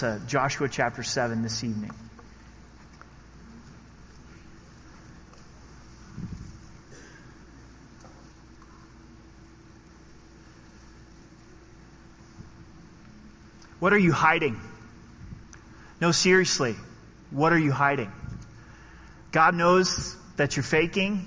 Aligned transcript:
to 0.00 0.18
Joshua 0.26 0.66
chapter 0.66 1.02
7 1.02 1.42
this 1.42 1.62
evening. 1.62 1.90
What 13.78 13.92
are 13.92 13.98
you 13.98 14.12
hiding? 14.12 14.58
No, 16.00 16.12
seriously, 16.12 16.76
what 17.30 17.52
are 17.52 17.58
you 17.58 17.72
hiding? 17.72 18.10
God 19.32 19.54
knows 19.54 20.16
that 20.36 20.56
you're 20.56 20.62
faking 20.62 21.26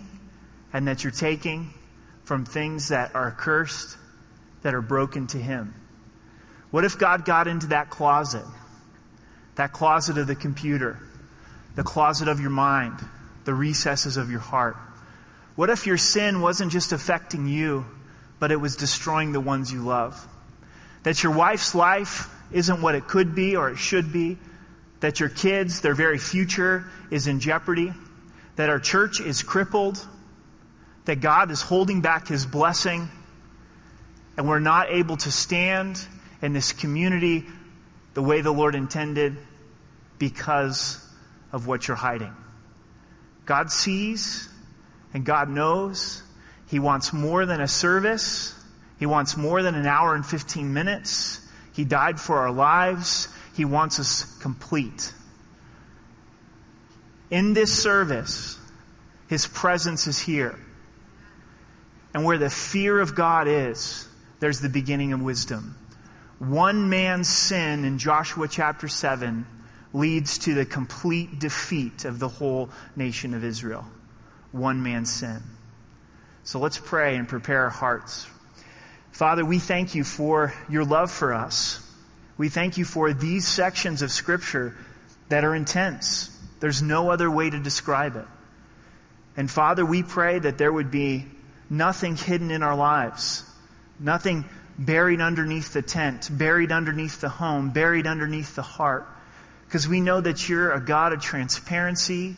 and 0.74 0.88
that 0.88 1.04
you're 1.04 1.12
taking 1.12 1.76
from 2.24 2.44
things 2.44 2.88
that 2.88 3.14
are 3.14 3.30
cursed, 3.30 3.98
that 4.64 4.74
are 4.74 4.82
broken 4.82 5.28
to 5.28 5.38
Him. 5.38 5.76
What 6.72 6.86
if 6.86 6.98
God 6.98 7.24
got 7.24 7.48
into 7.48 7.68
that 7.68 7.92
closet? 7.92 8.46
That 9.56 9.72
closet 9.72 10.18
of 10.18 10.28
the 10.28 10.36
computer, 10.36 11.00
the 11.76 11.84
closet 11.84 12.28
of 12.28 12.40
your 12.40 12.50
mind, 12.50 13.00
the 13.46 13.54
recesses 13.54 14.18
of 14.18 14.32
your 14.32 14.40
heart. 14.40 14.78
What 15.56 15.70
if 15.70 15.86
your 15.86 15.98
sin 15.98 16.42
wasn't 16.42 16.72
just 16.72 16.92
affecting 16.92 17.48
you, 17.48 17.86
but 18.40 18.52
it 18.52 18.56
was 18.56 18.76
destroying 18.76 19.32
the 19.32 19.40
ones 19.40 19.72
you 19.72 19.82
love? 19.82 20.28
That 21.04 21.22
your 21.22 21.34
wife's 21.34 21.76
life 21.76 22.30
isn't 22.52 22.82
what 22.82 22.96
it 22.96 23.08
could 23.08 23.36
be 23.36 23.56
or 23.56 23.70
it 23.70 23.78
should 23.78 24.12
be, 24.12 24.38
that 25.02 25.20
your 25.20 25.30
kids, 25.30 25.82
their 25.82 25.96
very 25.96 26.18
future, 26.18 26.86
is 27.12 27.28
in 27.28 27.40
jeopardy, 27.40 27.94
that 28.56 28.70
our 28.70 28.80
church 28.80 29.20
is 29.20 29.44
crippled, 29.44 30.00
that 31.06 31.20
God 31.20 31.52
is 31.52 31.62
holding 31.62 32.02
back 32.02 32.28
his 32.28 32.46
blessing, 32.46 33.10
and 34.38 34.48
we're 34.48 34.60
not 34.60 34.90
able 34.90 35.18
to 35.18 35.32
stand 35.32 36.00
in 36.42 36.54
this 36.54 36.72
community 36.72 37.46
the 38.14 38.22
way 38.22 38.42
the 38.42 38.52
Lord 38.52 38.76
intended 38.76 39.38
because 40.20 41.04
of 41.52 41.68
what 41.68 41.88
you're 41.88 41.98
hiding. 41.98 42.34
God 43.46 43.72
sees 43.72 44.50
and 45.14 45.26
God 45.26 45.50
knows. 45.50 46.24
He 46.68 46.80
wants 46.80 47.14
more 47.14 47.46
than 47.46 47.62
a 47.62 47.68
service. 47.68 48.56
He 49.00 49.06
wants 49.06 49.36
more 49.38 49.62
than 49.62 49.76
an 49.76 49.86
hour 49.86 50.16
and 50.16 50.26
15 50.26 50.74
minutes. 50.74 51.46
He 51.74 51.84
died 51.84 52.20
for 52.20 52.38
our 52.40 52.52
lives. 52.52 53.28
He 53.56 53.66
wants 53.66 54.00
us 54.00 54.38
complete. 54.40 55.14
In 57.30 57.54
this 57.54 57.74
service, 57.74 58.60
His 59.28 59.48
presence 59.48 60.08
is 60.08 60.20
here. 60.20 60.58
And 62.14 62.24
where 62.24 62.38
the 62.38 62.50
fear 62.50 63.00
of 63.00 63.16
God 63.16 63.48
is, 63.48 64.08
there's 64.40 64.60
the 64.60 64.70
beginning 64.70 65.14
of 65.14 65.22
wisdom. 65.22 65.76
One 66.40 66.90
man's 66.90 67.30
sin 67.30 67.86
in 67.86 67.98
Joshua 67.98 68.48
chapter 68.48 68.88
7 68.88 69.46
leads 69.94 70.38
to 70.40 70.54
the 70.54 70.66
complete 70.66 71.40
defeat 71.40 72.06
of 72.06 72.20
the 72.20 72.28
whole 72.28 72.70
nation 72.96 73.34
of 73.34 73.44
Israel. 73.44 73.86
One 74.52 74.84
man's 74.84 75.12
sin. 75.12 75.42
So 76.44 76.60
let's 76.60 76.78
pray 76.78 77.16
and 77.16 77.28
prepare 77.28 77.64
our 77.64 77.70
hearts 77.70 78.28
Father, 79.14 79.46
we 79.46 79.60
thank 79.60 79.94
you 79.94 80.04
for 80.04 80.56
your 80.68 80.84
love 80.84 81.12
for 81.12 81.34
us. 81.34 81.80
We 82.36 82.50
thank 82.50 82.78
you 82.80 82.84
for 82.84 83.14
these 83.14 83.48
sections 83.48 84.02
of 84.02 84.12
Scripture 84.12 84.76
that 85.30 85.44
are 85.44 85.54
intense. 85.54 86.36
There's 86.60 86.82
no 86.82 87.12
other 87.12 87.30
way 87.30 87.48
to 87.48 87.60
describe 87.60 88.16
it. 88.16 88.26
And 89.38 89.50
Father, 89.50 89.86
we 89.86 90.02
pray 90.02 90.40
that 90.40 90.58
there 90.58 90.74
would 90.74 90.90
be 90.90 91.28
nothing 91.70 92.16
hidden 92.16 92.50
in 92.50 92.64
our 92.64 92.76
lives, 92.76 93.44
nothing 94.00 94.46
buried 94.78 95.22
underneath 95.22 95.74
the 95.74 95.82
tent, 95.82 96.30
buried 96.32 96.72
underneath 96.72 97.22
the 97.22 97.30
home, 97.30 97.70
buried 97.70 98.08
underneath 98.08 98.56
the 98.56 98.62
heart. 98.62 99.08
Because 99.68 99.88
we 99.88 100.02
know 100.02 100.22
that 100.22 100.48
you're 100.50 100.72
a 100.72 100.80
God 100.80 101.14
of 101.14 101.22
transparency. 101.22 102.36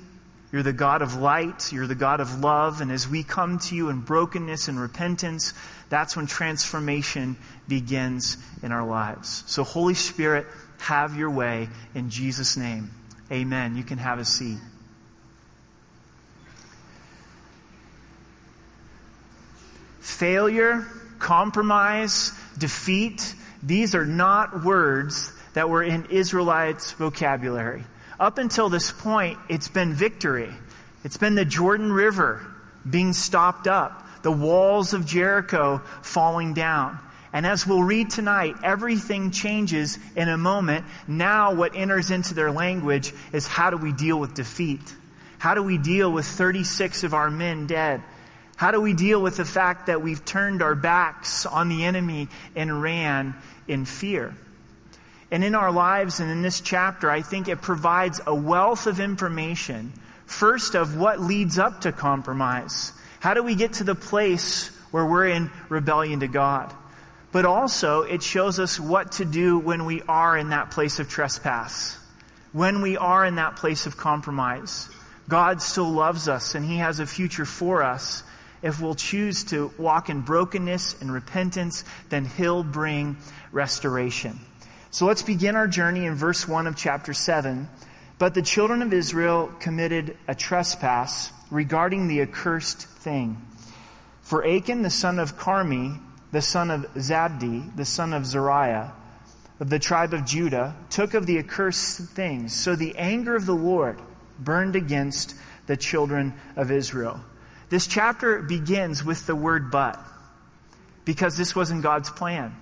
You're 0.52 0.63
the 0.63 0.73
God 0.73 1.02
of 1.02 1.16
light. 1.16 1.73
You're 1.73 1.88
the 1.88 1.95
God 1.95 2.22
of 2.22 2.39
love. 2.39 2.80
And 2.80 2.91
as 2.91 3.08
we 3.08 3.23
come 3.23 3.59
to 3.59 3.75
you 3.75 3.89
in 3.89 4.02
brokenness 4.02 4.68
and 4.68 4.79
repentance, 4.79 5.53
that's 5.90 6.16
when 6.16 6.28
transformation 6.28 7.35
begins 7.68 8.38
in 8.63 8.72
our 8.72 8.85
lives. 8.85 9.44
So, 9.47 9.63
Holy 9.63 9.95
Spirit, 9.95 10.47
have 10.79 11.18
your 11.18 11.29
way 11.29 11.69
in 11.94 12.09
Jesus' 12.09 12.57
name. 12.57 12.91
Amen. 13.31 13.75
You 13.75 13.84
can 13.84 13.97
have 13.97 14.19
a 14.19 14.25
seat. 14.25 14.59
Failure, 20.00 20.85
compromise, 21.25 22.31
defeat, 22.56 23.34
these 23.63 23.96
are 23.96 24.06
not 24.06 24.63
words 24.63 25.34
that 25.56 25.68
were 25.68 25.81
in 25.81 26.06
Israelites' 26.12 26.91
vocabulary. 26.91 27.84
Up 28.19 28.38
until 28.38 28.69
this 28.69 28.91
point, 28.91 29.40
it's 29.50 29.68
been 29.68 29.91
victory. 29.91 30.52
It's 31.03 31.18
been 31.18 31.34
the 31.34 31.44
Jordan 31.44 31.91
River 31.91 32.46
being 32.88 33.12
stopped 33.12 33.66
up 33.68 34.03
the 34.22 34.31
walls 34.31 34.94
of 34.94 35.06
Jericho 35.06 35.80
falling 36.02 36.56
down. 36.56 36.97
And 37.34 37.46
as 37.46 37.66
we'll 37.66 37.84
read 37.84 38.09
tonight, 38.09 38.56
everything 38.63 39.30
changes 39.30 40.00
in 40.16 40.30
a 40.30 40.38
moment. 40.38 40.86
Now, 41.07 41.53
what 41.53 41.75
enters 41.75 42.09
into 42.09 42.34
their 42.34 42.52
language 42.52 43.13
is 43.34 43.46
how 43.46 43.69
do 43.69 43.78
we 43.78 43.92
deal 43.92 44.19
with 44.19 44.34
defeat? 44.34 44.81
How 45.38 45.53
do 45.53 45.62
we 45.62 45.78
deal 45.78 46.12
with 46.12 46.25
36 46.25 47.03
of 47.03 47.13
our 47.13 47.30
men 47.30 47.68
dead? 47.68 48.02
How 48.56 48.72
do 48.72 48.80
we 48.80 48.94
deal 48.94 49.22
with 49.22 49.38
the 49.38 49.46
fact 49.46 49.88
that 49.88 50.02
we've 50.02 50.24
turned 50.24 50.62
our 50.62 50.76
backs 50.76 51.46
on 51.46 51.68
the 51.70 51.84
enemy 51.84 52.30
and 52.56 52.82
ran 52.82 53.36
in 53.68 53.86
fear? 53.86 54.34
And 55.32 55.44
in 55.44 55.56
our 55.56 55.72
lives 55.72 56.20
and 56.20 56.32
in 56.32 56.42
this 56.42 56.62
chapter, 56.62 57.10
I 57.10 57.22
think 57.22 57.48
it 57.48 57.62
provides 57.62 58.22
a 58.26 58.34
wealth 58.34 58.88
of 58.88 59.00
information. 59.00 59.92
First, 60.26 60.76
of 60.76 60.98
what 60.98 61.20
leads 61.20 61.60
up 61.60 61.82
to 61.82 61.92
compromise. 61.92 62.94
How 63.20 63.34
do 63.34 63.44
we 63.44 63.56
get 63.56 63.74
to 63.74 63.84
the 63.84 63.96
place 63.96 64.68
where 64.92 65.06
we're 65.06 65.28
in 65.28 65.52
rebellion 65.68 66.22
to 66.22 66.28
God? 66.28 66.74
But 67.32 67.46
also, 67.46 68.04
it 68.04 68.24
shows 68.24 68.60
us 68.60 68.80
what 68.80 69.14
to 69.14 69.26
do 69.26 69.60
when 69.60 69.86
we 69.86 70.02
are 70.04 70.38
in 70.38 70.50
that 70.50 70.72
place 70.72 71.00
of 71.00 71.10
trespass, 71.10 71.98
when 72.54 72.82
we 72.82 72.96
are 72.96 73.26
in 73.26 73.36
that 73.36 73.58
place 73.58 73.86
of 73.86 73.98
compromise. 73.98 74.88
God 75.28 75.62
still 75.62 75.92
loves 75.92 76.30
us 76.30 76.56
and 76.56 76.64
He 76.64 76.78
has 76.78 77.02
a 77.02 77.06
future 77.06 77.46
for 77.46 77.84
us. 77.84 78.24
If 78.66 78.81
we'll 78.81 78.96
choose 78.96 79.44
to 79.46 79.72
walk 79.78 80.09
in 80.09 80.22
brokenness 80.22 81.00
and 81.00 81.14
repentance, 81.14 81.84
then 82.09 82.26
He'll 82.26 82.64
bring 82.64 83.18
restoration. 83.52 84.40
So 84.90 85.06
let's 85.06 85.22
begin 85.22 85.56
our 85.56 85.68
journey 85.68 86.06
in 86.06 86.16
verse 86.16 86.48
1 86.48 86.66
of 86.66 86.75
chapter 86.75 87.14
7. 87.14 87.70
But 88.18 88.34
the 88.34 88.42
children 88.42 88.81
of 88.81 88.92
Israel 88.92 89.52
committed 89.59 90.18
a 90.28 90.34
trespass 90.34 91.31
regarding 91.52 92.08
the 92.08 92.22
accursed 92.22 92.88
thing. 92.88 93.40
For 94.24 94.44
Achan, 94.44 94.81
the 94.81 94.90
son 94.90 95.20
of 95.20 95.38
Carmi, 95.38 96.02
the 96.31 96.42
son 96.42 96.72
of 96.72 96.92
Zabdi, 96.96 97.75
the 97.75 97.86
son 97.86 98.14
of 98.14 98.24
Zariah, 98.24 98.94
of 99.59 99.70
the 99.70 99.78
tribe 99.78 100.12
of 100.12 100.25
Judah, 100.25 100.75
took 100.90 101.14
of 101.14 101.28
the 101.28 101.38
accursed 101.38 102.09
things. 102.09 102.56
So 102.56 102.75
the 102.75 102.98
anger 102.98 103.36
of 103.36 103.46
the 103.46 103.54
Lord 103.54 104.02
burned 104.40 104.75
against 104.75 105.36
the 105.68 105.78
children 105.78 106.34
of 106.56 106.72
Israel. 106.72 107.20
This 107.75 107.88
chapter 107.88 108.41
begins 108.41 109.03
with 109.03 109.28
the 109.28 109.36
word 109.36 109.69
but, 109.69 110.00
because 111.03 111.36
this 111.36 111.53
wasn't 111.53 111.84
God's 111.84 112.09
plan. 112.09 112.56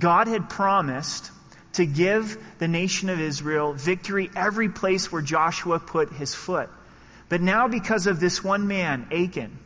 God 0.00 0.26
had 0.26 0.50
promised 0.50 1.30
to 1.74 1.86
give 1.86 2.36
the 2.58 2.66
nation 2.66 3.08
of 3.08 3.20
Israel 3.20 3.72
victory 3.72 4.32
every 4.34 4.68
place 4.68 5.12
where 5.12 5.22
Joshua 5.22 5.78
put 5.78 6.12
his 6.12 6.34
foot. 6.34 6.70
But 7.28 7.40
now, 7.40 7.68
because 7.68 8.08
of 8.08 8.18
this 8.18 8.42
one 8.42 8.66
man, 8.66 9.06
Achan, 9.12 9.56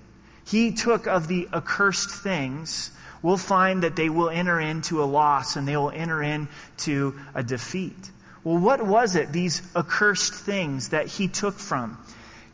he 0.44 0.72
took 0.72 1.06
of 1.06 1.26
the 1.26 1.48
accursed 1.54 2.10
things, 2.10 2.90
we'll 3.22 3.38
find 3.38 3.84
that 3.84 3.96
they 3.96 4.10
will 4.10 4.28
enter 4.28 4.60
into 4.60 5.02
a 5.02 5.06
loss 5.08 5.56
and 5.56 5.66
they 5.66 5.78
will 5.78 5.90
enter 5.90 6.22
into 6.22 7.18
a 7.34 7.42
defeat. 7.42 8.10
Well, 8.44 8.58
what 8.58 8.84
was 8.84 9.16
it, 9.16 9.32
these 9.32 9.62
accursed 9.74 10.34
things 10.34 10.90
that 10.90 11.06
he 11.06 11.28
took 11.28 11.58
from? 11.58 11.96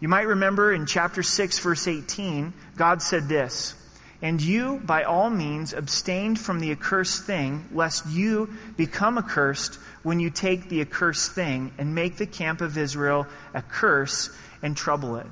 You 0.01 0.09
might 0.09 0.27
remember 0.27 0.73
in 0.73 0.87
chapter 0.87 1.23
6, 1.23 1.59
verse 1.59 1.89
18, 1.89 2.53
God 2.77 3.03
said 3.03 3.29
this 3.29 3.75
And 4.23 4.41
you, 4.41 4.81
by 4.85 5.03
all 5.03 5.31
means, 5.31 5.73
abstained 5.73 6.39
from 6.39 6.61
the 6.61 6.71
accursed 6.71 7.25
thing, 7.25 7.69
lest 7.73 8.07
you 8.07 8.51
become 8.77 9.19
accursed 9.19 9.77
when 10.03 10.21
you 10.21 10.31
take 10.31 10.69
the 10.69 10.81
accursed 10.81 11.33
thing 11.33 11.73
and 11.79 11.95
make 11.95 12.17
the 12.17 12.27
camp 12.27 12.61
of 12.61 12.79
Israel 12.79 13.27
a 13.55 13.63
curse 13.63 14.31
and 14.63 14.77
trouble 14.77 15.17
it. 15.17 15.27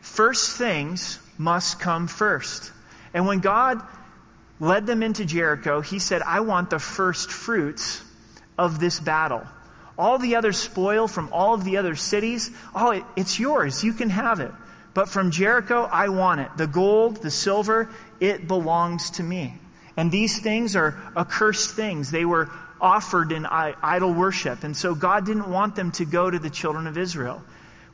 First 0.00 0.56
things 0.56 1.20
must 1.36 1.78
come 1.78 2.08
first. 2.08 2.72
And 3.14 3.26
when 3.26 3.38
God 3.38 3.80
led 4.60 4.86
them 4.86 5.02
into 5.02 5.24
Jericho, 5.24 5.80
he 5.80 5.98
said, 6.00 6.22
I 6.22 6.40
want 6.40 6.70
the 6.70 6.78
first 6.80 7.30
fruits 7.30 8.02
of 8.56 8.80
this 8.80 8.98
battle. 8.98 9.46
All 9.98 10.18
the 10.18 10.36
other 10.36 10.52
spoil 10.52 11.08
from 11.08 11.28
all 11.32 11.54
of 11.54 11.64
the 11.64 11.76
other 11.76 11.96
cities, 11.96 12.50
oh, 12.74 12.92
it, 12.92 13.04
it's 13.16 13.38
yours. 13.38 13.82
You 13.82 13.92
can 13.92 14.10
have 14.10 14.38
it. 14.38 14.52
But 14.94 15.08
from 15.08 15.32
Jericho, 15.32 15.82
I 15.82 16.08
want 16.08 16.40
it. 16.40 16.50
The 16.56 16.68
gold, 16.68 17.16
the 17.16 17.30
silver, 17.30 17.90
it 18.20 18.46
belongs 18.48 19.10
to 19.12 19.22
me. 19.22 19.54
And 19.96 20.12
these 20.12 20.38
things 20.38 20.76
are 20.76 20.96
accursed 21.16 21.74
things. 21.74 22.12
They 22.12 22.24
were 22.24 22.48
offered 22.80 23.32
in 23.32 23.44
idol 23.46 24.12
worship. 24.12 24.62
And 24.62 24.76
so 24.76 24.94
God 24.94 25.26
didn't 25.26 25.50
want 25.50 25.74
them 25.74 25.90
to 25.92 26.04
go 26.04 26.30
to 26.30 26.38
the 26.38 26.50
children 26.50 26.86
of 26.86 26.96
Israel. 26.96 27.42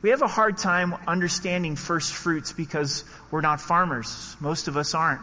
We 0.03 0.11
have 0.11 0.21
a 0.21 0.27
hard 0.27 0.59
time 0.59 0.95
understanding 1.07 1.75
first 1.75 2.13
fruits 2.13 2.53
because 2.53 3.03
we're 3.31 3.41
not 3.41 3.59
farmers. 3.59 4.35
Most 4.39 4.67
of 4.67 4.77
us 4.77 4.93
aren't. 4.93 5.21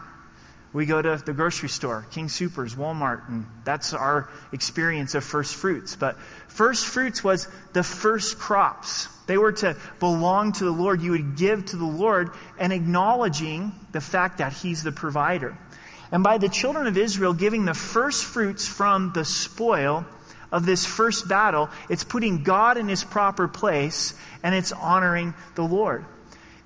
We 0.72 0.86
go 0.86 1.02
to 1.02 1.22
the 1.24 1.34
grocery 1.34 1.68
store, 1.68 2.06
King 2.10 2.30
Supers, 2.30 2.74
Walmart, 2.74 3.28
and 3.28 3.46
that's 3.64 3.92
our 3.92 4.30
experience 4.52 5.14
of 5.14 5.22
first 5.22 5.54
fruits. 5.54 5.96
But 5.96 6.18
first 6.48 6.86
fruits 6.86 7.22
was 7.22 7.46
the 7.74 7.82
first 7.82 8.38
crops. 8.38 9.08
They 9.26 9.36
were 9.36 9.52
to 9.52 9.76
belong 10.00 10.52
to 10.52 10.64
the 10.64 10.70
Lord. 10.70 11.02
You 11.02 11.10
would 11.10 11.36
give 11.36 11.66
to 11.66 11.76
the 11.76 11.84
Lord 11.84 12.30
and 12.58 12.72
acknowledging 12.72 13.72
the 13.92 14.00
fact 14.00 14.38
that 14.38 14.54
He's 14.54 14.82
the 14.82 14.92
provider. 14.92 15.56
And 16.10 16.22
by 16.22 16.38
the 16.38 16.48
children 16.48 16.86
of 16.86 16.96
Israel 16.96 17.34
giving 17.34 17.66
the 17.66 17.74
first 17.74 18.24
fruits 18.24 18.66
from 18.66 19.12
the 19.14 19.24
spoil 19.26 20.06
of 20.50 20.64
this 20.64 20.86
first 20.86 21.28
battle, 21.28 21.68
it's 21.90 22.04
putting 22.04 22.42
God 22.44 22.78
in 22.78 22.88
His 22.88 23.04
proper 23.04 23.46
place 23.46 24.14
and 24.42 24.54
it's 24.54 24.72
honoring 24.72 25.34
the 25.54 25.62
Lord. 25.64 26.06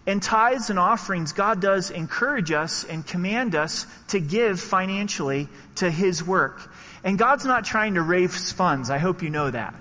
In 0.06 0.20
tithes 0.20 0.70
and 0.70 0.78
offerings, 0.78 1.32
God 1.32 1.60
does 1.60 1.90
encourage 1.90 2.52
us 2.52 2.84
and 2.84 3.04
command 3.04 3.56
us 3.56 3.86
to 4.08 4.20
give 4.20 4.60
financially 4.60 5.48
to 5.76 5.90
His 5.90 6.22
work. 6.22 6.72
And 7.02 7.18
God's 7.18 7.44
not 7.44 7.64
trying 7.64 7.94
to 7.94 8.02
raise 8.02 8.52
funds. 8.52 8.88
I 8.88 8.98
hope 8.98 9.22
you 9.22 9.30
know 9.30 9.50
that. 9.50 9.74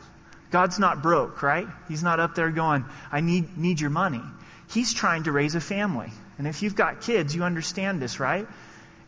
God's 0.49 0.79
not 0.79 1.03
broke, 1.03 1.43
right? 1.43 1.67
He's 1.87 2.03
not 2.03 2.19
up 2.19 2.33
there 2.33 2.49
going, 2.49 2.85
I 3.11 3.21
need, 3.21 3.57
need 3.57 3.79
your 3.79 3.89
money. 3.89 4.21
He's 4.69 4.93
trying 4.93 5.23
to 5.23 5.31
raise 5.31 5.53
a 5.53 5.61
family. 5.61 6.11
And 6.37 6.47
if 6.47 6.63
you've 6.63 6.75
got 6.75 7.01
kids, 7.01 7.35
you 7.35 7.43
understand 7.43 8.01
this, 8.01 8.19
right? 8.19 8.47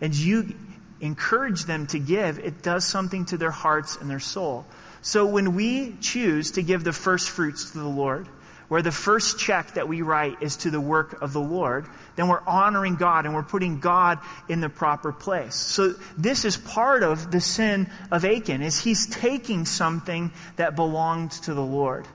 And 0.02 0.13
you 0.13 0.54
encourage 1.00 1.66
them 1.66 1.88
to 1.88 2.00
give, 2.00 2.40
it 2.40 2.62
does 2.62 2.86
something 2.86 3.25
to 3.25 3.38
their 3.38 3.52
hearts 3.52 3.98
and 3.98 4.10
their 4.10 4.20
soul. 4.20 4.66
So 5.02 5.25
when 5.25 5.56
we 5.56 5.96
choose 6.02 6.52
to 6.52 6.63
give 6.63 6.84
the 6.84 6.94
first 6.94 7.30
fruits 7.30 7.72
to 7.72 7.80
the 7.80 7.88
Lord, 7.88 8.28
where 8.68 8.81
the 8.81 8.92
first 8.92 9.40
check 9.40 9.74
that 9.75 9.88
we 9.88 10.02
write 10.02 10.42
is 10.42 10.58
to 10.58 10.69
the 10.69 10.81
work 10.81 11.22
of 11.22 11.31
the 11.31 11.42
Lord, 11.42 11.88
then 12.16 12.28
we're 12.28 12.44
honoring 12.46 12.96
God 12.96 13.25
and 13.25 13.34
we're 13.34 13.44
putting 13.44 13.80
God 13.80 14.19
in 14.50 14.60
the 14.60 14.69
proper 14.69 15.14
place. 15.14 15.56
So 15.56 15.94
this 16.18 16.44
is 16.44 16.58
part 16.58 17.04
of 17.04 17.31
the 17.31 17.40
sin 17.40 17.90
of 18.12 18.25
Achan 18.25 18.62
is 18.62 18.80
he's 18.80 19.08
taking 19.08 19.66
something 19.66 20.31
that 20.58 20.75
belonged 20.75 21.31
to 21.31 21.54
the 21.54 21.64
Lord. 21.64 22.08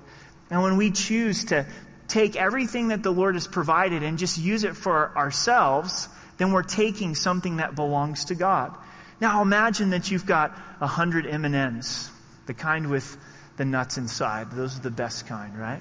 And 0.50 0.62
when 0.62 0.76
we 0.76 0.90
choose 0.90 1.46
to 1.46 1.66
take 2.06 2.36
everything 2.36 2.88
that 2.88 3.02
the 3.02 3.12
Lord 3.12 3.34
has 3.34 3.46
provided 3.46 4.02
and 4.02 4.18
just 4.18 4.36
use 4.36 4.64
it 4.64 4.76
for 4.76 5.16
ourselves, 5.16 6.08
then 6.36 6.52
we're 6.52 6.62
taking 6.62 7.14
something 7.14 7.56
that 7.56 7.74
belongs 7.74 8.26
to 8.26 8.34
God. 8.34 8.76
Now 9.20 9.40
imagine 9.40 9.90
that 9.90 10.10
you've 10.10 10.26
got 10.26 10.58
a 10.80 10.86
hundred 10.86 11.26
M&Ms, 11.26 12.10
the 12.44 12.52
kind 12.52 12.90
with 12.90 13.16
the 13.56 13.64
nuts 13.64 13.96
inside. 13.96 14.50
Those 14.50 14.78
are 14.78 14.82
the 14.82 14.90
best 14.90 15.26
kind, 15.26 15.58
right? 15.58 15.80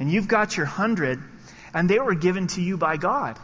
And 0.00 0.10
you've 0.10 0.26
got 0.26 0.56
your 0.56 0.66
hundred, 0.66 1.22
and 1.72 1.88
they 1.88 2.00
were 2.00 2.14
given 2.14 2.48
to 2.48 2.62
you 2.62 2.76
by 2.76 2.96
God. 2.96 3.38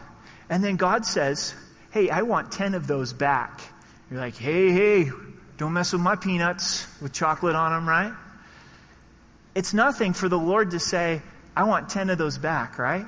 And 0.49 0.63
then 0.63 0.75
God 0.75 1.05
says, 1.05 1.53
Hey, 1.91 2.09
I 2.09 2.23
want 2.23 2.51
10 2.51 2.73
of 2.73 2.87
those 2.87 3.13
back. 3.13 3.61
You're 4.11 4.19
like, 4.19 4.35
Hey, 4.35 4.71
hey, 4.71 5.11
don't 5.57 5.73
mess 5.73 5.93
with 5.93 6.01
my 6.01 6.15
peanuts 6.15 6.87
with 7.01 7.13
chocolate 7.13 7.55
on 7.55 7.71
them, 7.71 7.87
right? 7.87 8.13
It's 9.55 9.73
nothing 9.73 10.13
for 10.13 10.27
the 10.27 10.37
Lord 10.37 10.71
to 10.71 10.79
say, 10.79 11.21
I 11.55 11.63
want 11.63 11.89
10 11.89 12.09
of 12.09 12.17
those 12.17 12.37
back, 12.37 12.77
right? 12.77 13.05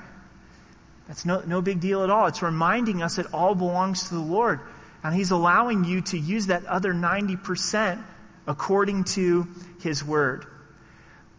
That's 1.06 1.24
no, 1.24 1.42
no 1.46 1.60
big 1.60 1.80
deal 1.80 2.04
at 2.04 2.10
all. 2.10 2.26
It's 2.26 2.42
reminding 2.42 3.02
us 3.02 3.18
it 3.18 3.26
all 3.32 3.54
belongs 3.54 4.08
to 4.08 4.14
the 4.14 4.20
Lord. 4.20 4.60
And 5.02 5.14
He's 5.14 5.30
allowing 5.32 5.84
you 5.84 6.02
to 6.02 6.18
use 6.18 6.46
that 6.46 6.64
other 6.66 6.92
90% 6.92 8.02
according 8.46 9.04
to 9.04 9.48
His 9.80 10.04
Word. 10.04 10.46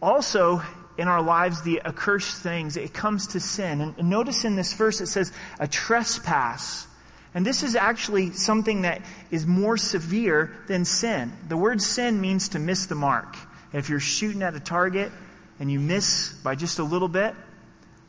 Also, 0.00 0.62
in 0.98 1.08
our 1.08 1.22
lives 1.22 1.62
the 1.62 1.80
accursed 1.84 2.42
things, 2.42 2.76
it 2.76 2.92
comes 2.92 3.28
to 3.28 3.40
sin. 3.40 3.80
And 3.80 4.10
notice 4.10 4.44
in 4.44 4.56
this 4.56 4.74
verse 4.74 5.00
it 5.00 5.06
says 5.06 5.32
a 5.58 5.66
trespass. 5.66 6.86
And 7.34 7.46
this 7.46 7.62
is 7.62 7.76
actually 7.76 8.32
something 8.32 8.82
that 8.82 9.02
is 9.30 9.46
more 9.46 9.76
severe 9.76 10.54
than 10.66 10.84
sin. 10.84 11.32
The 11.48 11.56
word 11.56 11.80
sin 11.80 12.20
means 12.20 12.50
to 12.50 12.58
miss 12.58 12.86
the 12.86 12.94
mark. 12.94 13.36
if 13.72 13.88
you're 13.88 14.00
shooting 14.00 14.42
at 14.42 14.54
a 14.54 14.60
target 14.60 15.10
and 15.58 15.72
you 15.72 15.80
miss 15.80 16.34
by 16.44 16.54
just 16.54 16.78
a 16.78 16.84
little 16.84 17.08
bit, 17.08 17.34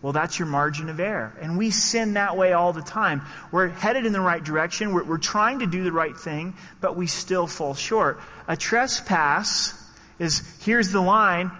well, 0.01 0.12
that's 0.12 0.38
your 0.38 0.50
margin 0.50 0.89
of 0.89 1.00
error. 1.00 1.33
And 1.41 1.57
we 1.57 1.71
sin 1.71 2.15
that 2.15 2.36
way 2.36 2.51
all 2.51 2.74
the 2.74 2.81
time. 2.81 3.21
We're 3.53 3.69
headed 3.69 4.06
in 4.06 4.12
the 4.12 4.19
right 4.19 4.44
direction. 4.44 4.94
We're, 4.94 5.06
we're 5.06 5.18
trying 5.18 5.59
to 5.59 5.65
do 5.65 5.86
the 5.86 5.94
right 5.94 6.15
thing, 6.15 6.56
but 6.81 6.97
we 6.97 7.07
still 7.07 7.47
fall 7.47 7.74
short. 7.74 8.19
A 8.50 8.57
trespass 8.57 9.74
is 10.19 10.44
here's 10.65 10.91
the 10.91 11.00
line, 11.00 11.51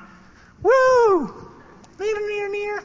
Woo! 0.63 1.51
Near, 2.00 2.27
near, 2.27 2.50
near. 2.50 2.83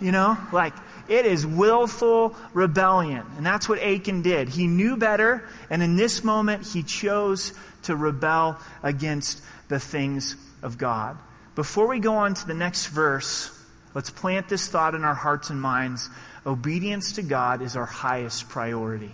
You 0.00 0.12
know, 0.12 0.36
like 0.52 0.74
it 1.08 1.26
is 1.26 1.46
willful 1.46 2.36
rebellion. 2.52 3.24
And 3.36 3.44
that's 3.44 3.68
what 3.68 3.80
Achan 3.80 4.22
did. 4.22 4.48
He 4.50 4.66
knew 4.66 4.96
better, 4.96 5.48
and 5.70 5.82
in 5.82 5.96
this 5.96 6.22
moment, 6.22 6.66
he 6.66 6.82
chose 6.82 7.52
to 7.82 7.96
rebel 7.96 8.58
against 8.82 9.42
the 9.68 9.80
things 9.80 10.36
of 10.62 10.78
God. 10.78 11.18
Before 11.54 11.86
we 11.86 12.00
go 12.00 12.16
on 12.16 12.34
to 12.34 12.46
the 12.46 12.54
next 12.54 12.86
verse, 12.86 13.50
let's 13.94 14.10
plant 14.10 14.48
this 14.48 14.68
thought 14.68 14.94
in 14.94 15.04
our 15.04 15.14
hearts 15.14 15.50
and 15.50 15.60
minds. 15.60 16.10
Obedience 16.46 17.12
to 17.12 17.22
God 17.22 17.62
is 17.62 17.76
our 17.76 17.86
highest 17.86 18.48
priority. 18.48 19.12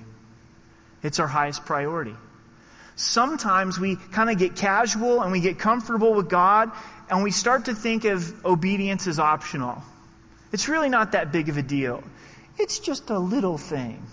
It's 1.03 1.19
our 1.19 1.29
highest 1.29 1.65
priority. 1.65 2.17
Sometimes 3.01 3.81
we 3.81 3.97
kind 3.97 4.29
of 4.29 4.37
get 4.37 4.57
casual 4.57 5.23
and 5.23 5.33
we 5.33 5.41
get 5.41 5.59
comfortable 5.59 6.13
with 6.13 6.29
God 6.29 6.71
and 7.09 7.23
we 7.23 7.31
start 7.31 7.65
to 7.65 7.75
think 7.75 8.05
of 8.05 8.45
obedience 8.45 9.07
as 9.07 9.19
optional. 9.19 9.83
It's 10.53 10.69
really 10.69 10.91
not 10.91 11.13
that 11.13 11.33
big 11.33 11.49
of 11.49 11.57
a 11.57 11.63
deal. 11.63 12.05
It's 12.59 12.79
just 12.79 13.09
a 13.09 13.19
little 13.19 13.57
thing. 13.57 14.05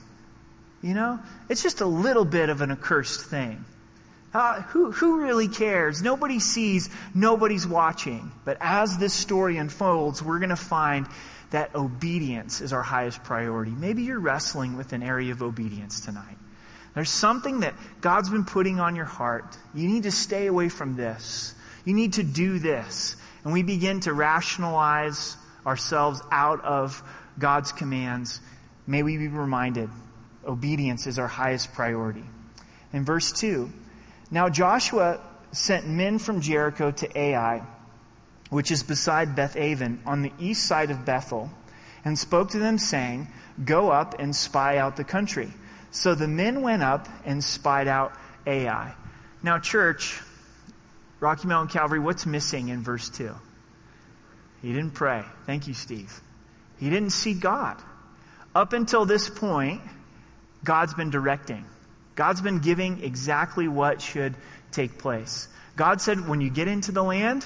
You 0.82 0.94
know? 0.94 1.20
It's 1.50 1.62
just 1.62 1.82
a 1.82 1.86
little 1.86 2.24
bit 2.24 2.48
of 2.48 2.62
an 2.62 2.72
accursed 2.72 3.26
thing. 3.26 3.66
Uh, 4.34 4.62
who, 4.62 4.94
who 4.94 5.22
really 5.22 5.50
cares? 5.50 6.02
Nobody 6.02 6.40
sees, 6.40 6.90
nobody's 7.14 7.68
watching. 7.68 8.32
But 8.46 8.56
as 8.62 8.98
this 8.98 9.14
story 9.14 9.58
unfolds, 9.58 10.24
we're 10.24 10.40
going 10.40 10.48
to 10.48 10.56
find 10.56 11.08
that 11.50 11.76
obedience 11.76 12.62
is 12.62 12.72
our 12.72 12.84
highest 12.84 13.22
priority. 13.26 13.72
Maybe 13.72 14.04
you're 14.04 14.22
wrestling 14.22 14.78
with 14.78 14.94
an 14.94 15.04
area 15.04 15.34
of 15.34 15.42
obedience 15.42 16.00
tonight. 16.00 16.38
There's 16.98 17.12
something 17.12 17.60
that 17.60 17.76
God's 18.02 18.32
been 18.32 18.44
putting 18.44 18.80
on 18.80 18.96
your 18.96 19.06
heart. 19.06 19.56
You 19.76 19.88
need 19.88 20.02
to 20.04 20.12
stay 20.12 20.48
away 20.48 20.68
from 20.68 20.96
this. 20.96 21.54
You 21.86 21.94
need 21.94 22.14
to 22.14 22.24
do 22.24 22.58
this. 22.58 23.16
And 23.44 23.54
we 23.54 23.62
begin 23.62 24.00
to 24.00 24.14
rationalize 24.14 25.38
ourselves 25.64 26.24
out 26.32 26.66
of 26.66 27.04
God's 27.38 27.72
commands. 27.72 28.42
May 28.88 29.04
we 29.04 29.16
be 29.16 29.28
reminded 29.28 29.92
obedience 30.44 31.06
is 31.06 31.20
our 31.20 31.28
highest 31.28 31.72
priority. 31.74 32.24
In 32.92 33.06
verse 33.06 33.32
2, 33.32 33.70
now 34.32 34.50
Joshua 34.50 35.20
sent 35.52 35.88
men 35.88 36.18
from 36.18 36.42
Jericho 36.42 36.90
to 36.90 37.16
Ai, 37.16 37.62
which 38.50 38.72
is 38.72 38.82
beside 38.82 39.36
Beth 39.36 39.56
Aven, 39.56 40.02
on 40.04 40.24
the 40.24 40.34
east 40.40 40.66
side 40.66 40.90
of 40.90 41.06
Bethel, 41.06 41.52
and 42.04 42.18
spoke 42.18 42.50
to 42.50 42.60
them, 42.60 42.80
saying, 42.80 43.28
Go 43.64 43.92
up 43.92 44.20
and 44.20 44.36
spy 44.36 44.78
out 44.78 44.96
the 44.96 45.04
country. 45.04 45.54
So 45.98 46.14
the 46.14 46.28
men 46.28 46.62
went 46.62 46.84
up 46.84 47.08
and 47.26 47.44
spied 47.44 47.88
out 47.88 48.14
Ai. 48.46 48.94
Now, 49.42 49.58
church, 49.58 50.22
Rocky 51.20 51.48
Mountain 51.48 51.74
Calvary, 51.74 51.98
what's 51.98 52.28
missing 52.28 52.68
in 52.68 52.84
verse 52.84 53.10
2? 53.10 53.34
He 54.62 54.74
didn't 54.74 54.94
pray. 54.94 55.24
Thank 55.48 55.68
you, 55.68 55.74
Steve. 55.74 56.22
He 56.80 56.92
didn't 56.92 57.10
see 57.10 57.34
God. 57.34 57.82
Up 58.54 58.74
until 58.74 59.06
this 59.06 59.28
point, 59.28 59.82
God's 60.64 60.94
been 60.94 61.10
directing. 61.10 61.66
God's 62.14 62.42
been 62.42 62.60
giving 62.60 63.04
exactly 63.04 63.68
what 63.68 64.00
should 64.00 64.36
take 64.72 65.00
place. 65.00 65.48
God 65.76 66.00
said, 66.00 66.28
when 66.28 66.42
you 66.42 66.52
get 66.52 66.68
into 66.68 66.92
the 66.92 67.04
land, 67.04 67.44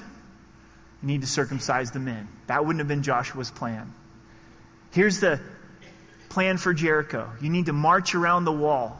you 1.02 1.08
need 1.08 1.22
to 1.22 1.28
circumcise 1.28 1.92
the 1.92 2.00
men. 2.00 2.28
That 2.48 2.66
wouldn't 2.66 2.80
have 2.80 2.90
been 2.90 3.04
Joshua's 3.04 3.50
plan. 3.50 3.94
Here's 4.92 5.22
the 5.22 5.40
plan 6.32 6.58
for 6.58 6.74
Jericho 6.74 7.30
you 7.42 7.50
need 7.50 7.68
to 7.68 7.74
march 7.74 8.16
around 8.16 8.46
the 8.46 8.52
wall 8.52 8.98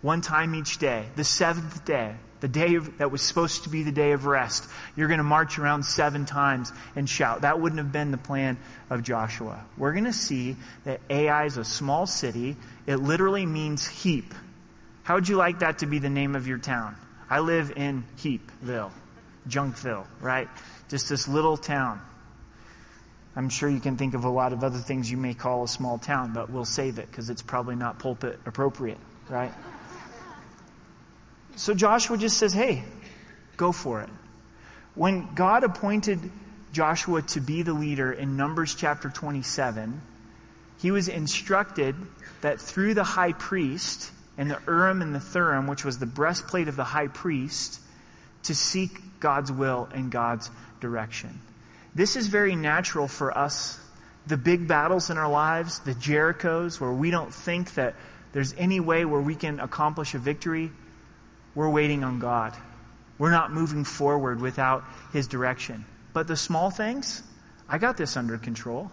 one 0.00 0.20
time 0.20 0.54
each 0.54 0.78
day, 0.78 1.06
the 1.16 1.24
seventh 1.24 1.84
day 1.84 2.14
the 2.40 2.48
day 2.48 2.76
of, 2.76 2.98
that 2.98 3.10
was 3.10 3.22
supposed 3.22 3.64
to 3.64 3.68
be 3.68 3.82
the 3.82 3.92
day 3.92 4.12
of 4.12 4.26
rest. 4.26 4.68
You're 4.96 5.08
going 5.08 5.18
to 5.18 5.24
march 5.24 5.58
around 5.58 5.84
seven 5.84 6.24
times 6.24 6.72
and 6.94 7.08
shout. 7.08 7.42
That 7.42 7.60
wouldn't 7.60 7.78
have 7.78 7.92
been 7.92 8.10
the 8.10 8.18
plan 8.18 8.58
of 8.90 9.02
Joshua. 9.02 9.64
We're 9.76 9.92
going 9.92 10.04
to 10.04 10.12
see 10.12 10.56
that 10.84 11.00
Ai 11.10 11.46
is 11.46 11.56
a 11.56 11.64
small 11.64 12.06
city. 12.06 12.56
It 12.86 12.96
literally 12.96 13.46
means 13.46 13.86
heap. 13.86 14.34
How 15.02 15.14
would 15.14 15.28
you 15.28 15.36
like 15.36 15.60
that 15.60 15.78
to 15.78 15.86
be 15.86 15.98
the 15.98 16.10
name 16.10 16.36
of 16.36 16.46
your 16.46 16.58
town? 16.58 16.96
I 17.30 17.40
live 17.40 17.72
in 17.76 18.04
Heapville, 18.18 18.92
Junkville, 19.48 20.06
right? 20.20 20.48
Just 20.88 21.08
this 21.08 21.28
little 21.28 21.56
town. 21.56 22.00
I'm 23.38 23.48
sure 23.48 23.68
you 23.70 23.78
can 23.78 23.96
think 23.96 24.14
of 24.14 24.24
a 24.24 24.28
lot 24.28 24.52
of 24.52 24.64
other 24.64 24.80
things 24.80 25.08
you 25.08 25.16
may 25.16 25.32
call 25.32 25.62
a 25.62 25.68
small 25.68 25.96
town, 25.96 26.32
but 26.32 26.50
we'll 26.50 26.64
save 26.64 26.98
it 26.98 27.08
because 27.08 27.30
it's 27.30 27.40
probably 27.40 27.76
not 27.76 28.00
pulpit 28.00 28.40
appropriate, 28.44 28.98
right? 29.28 29.52
So 31.54 31.72
Joshua 31.72 32.18
just 32.18 32.36
says, 32.36 32.52
hey, 32.52 32.82
go 33.56 33.70
for 33.70 34.02
it. 34.02 34.08
When 34.96 35.32
God 35.36 35.62
appointed 35.62 36.18
Joshua 36.72 37.22
to 37.22 37.40
be 37.40 37.62
the 37.62 37.74
leader 37.74 38.10
in 38.10 38.36
Numbers 38.36 38.74
chapter 38.74 39.08
27, 39.08 40.02
he 40.78 40.90
was 40.90 41.06
instructed 41.06 41.94
that 42.40 42.60
through 42.60 42.94
the 42.94 43.04
high 43.04 43.34
priest 43.34 44.10
and 44.36 44.50
the 44.50 44.58
Urim 44.66 45.00
and 45.00 45.14
the 45.14 45.20
Thummim, 45.20 45.68
which 45.68 45.84
was 45.84 46.00
the 46.00 46.06
breastplate 46.06 46.66
of 46.66 46.74
the 46.74 46.82
high 46.82 47.06
priest, 47.06 47.80
to 48.42 48.54
seek 48.56 49.20
God's 49.20 49.52
will 49.52 49.88
and 49.94 50.10
God's 50.10 50.50
direction. 50.80 51.40
This 51.98 52.14
is 52.14 52.28
very 52.28 52.54
natural 52.54 53.08
for 53.08 53.36
us. 53.36 53.80
The 54.28 54.36
big 54.36 54.68
battles 54.68 55.10
in 55.10 55.18
our 55.18 55.28
lives, 55.28 55.80
the 55.80 55.94
Jerichos, 55.94 56.80
where 56.80 56.92
we 56.92 57.10
don't 57.10 57.34
think 57.34 57.74
that 57.74 57.96
there's 58.30 58.54
any 58.56 58.78
way 58.78 59.04
where 59.04 59.20
we 59.20 59.34
can 59.34 59.58
accomplish 59.58 60.14
a 60.14 60.18
victory, 60.18 60.70
we're 61.56 61.68
waiting 61.68 62.04
on 62.04 62.20
God. 62.20 62.54
We're 63.18 63.32
not 63.32 63.52
moving 63.52 63.82
forward 63.82 64.40
without 64.40 64.84
His 65.12 65.26
direction. 65.26 65.86
But 66.12 66.28
the 66.28 66.36
small 66.36 66.70
things, 66.70 67.24
I 67.68 67.78
got 67.78 67.96
this 67.96 68.16
under 68.16 68.38
control. 68.38 68.92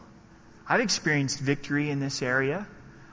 I've 0.67 0.81
experienced 0.81 1.39
victory 1.39 1.91
in 1.91 1.99
this 1.99 2.23
area. 2.23 2.65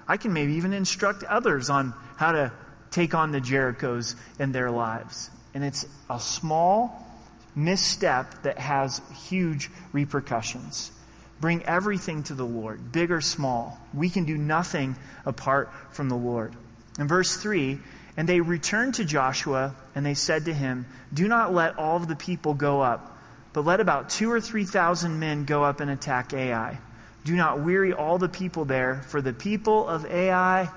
I 0.08 0.16
can 0.16 0.32
maybe 0.32 0.54
even 0.54 0.72
instruct 0.72 1.22
others 1.24 1.68
on 1.68 1.92
how 2.16 2.32
to 2.32 2.50
take 2.90 3.14
on 3.14 3.30
the 3.30 3.42
Jerichos 3.42 4.14
in 4.38 4.52
their 4.52 4.70
lives. 4.70 5.28
And 5.52 5.62
it's 5.62 5.84
a 6.08 6.18
small 6.18 7.11
misstep 7.54 8.42
that 8.42 8.58
has 8.58 9.00
huge 9.28 9.70
repercussions. 9.92 10.92
Bring 11.40 11.64
everything 11.64 12.22
to 12.24 12.34
the 12.34 12.46
Lord, 12.46 12.92
big 12.92 13.10
or 13.10 13.20
small. 13.20 13.80
We 13.92 14.08
can 14.08 14.24
do 14.24 14.38
nothing 14.38 14.96
apart 15.26 15.70
from 15.90 16.08
the 16.08 16.16
Lord. 16.16 16.54
In 16.98 17.08
verse 17.08 17.36
3, 17.36 17.78
and 18.16 18.28
they 18.28 18.40
returned 18.40 18.94
to 18.94 19.04
Joshua, 19.04 19.74
and 19.94 20.04
they 20.04 20.14
said 20.14 20.44
to 20.44 20.54
him, 20.54 20.86
Do 21.12 21.28
not 21.28 21.52
let 21.52 21.78
all 21.78 21.96
of 21.96 22.08
the 22.08 22.16
people 22.16 22.54
go 22.54 22.80
up, 22.80 23.18
but 23.52 23.64
let 23.64 23.80
about 23.80 24.10
two 24.10 24.30
or 24.30 24.40
three 24.40 24.64
thousand 24.64 25.18
men 25.18 25.44
go 25.44 25.64
up 25.64 25.80
and 25.80 25.90
attack 25.90 26.32
Ai. 26.32 26.78
Do 27.24 27.36
not 27.36 27.60
weary 27.60 27.92
all 27.92 28.18
the 28.18 28.28
people 28.28 28.64
there, 28.64 29.02
for 29.08 29.22
the 29.22 29.32
people 29.32 29.88
of 29.88 30.04
Ai, 30.06 30.68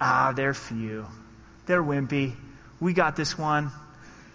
ah, 0.00 0.32
they're 0.34 0.54
few. 0.54 1.06
They're 1.66 1.82
wimpy. 1.82 2.34
We 2.80 2.92
got 2.92 3.16
this 3.16 3.36
one. 3.38 3.70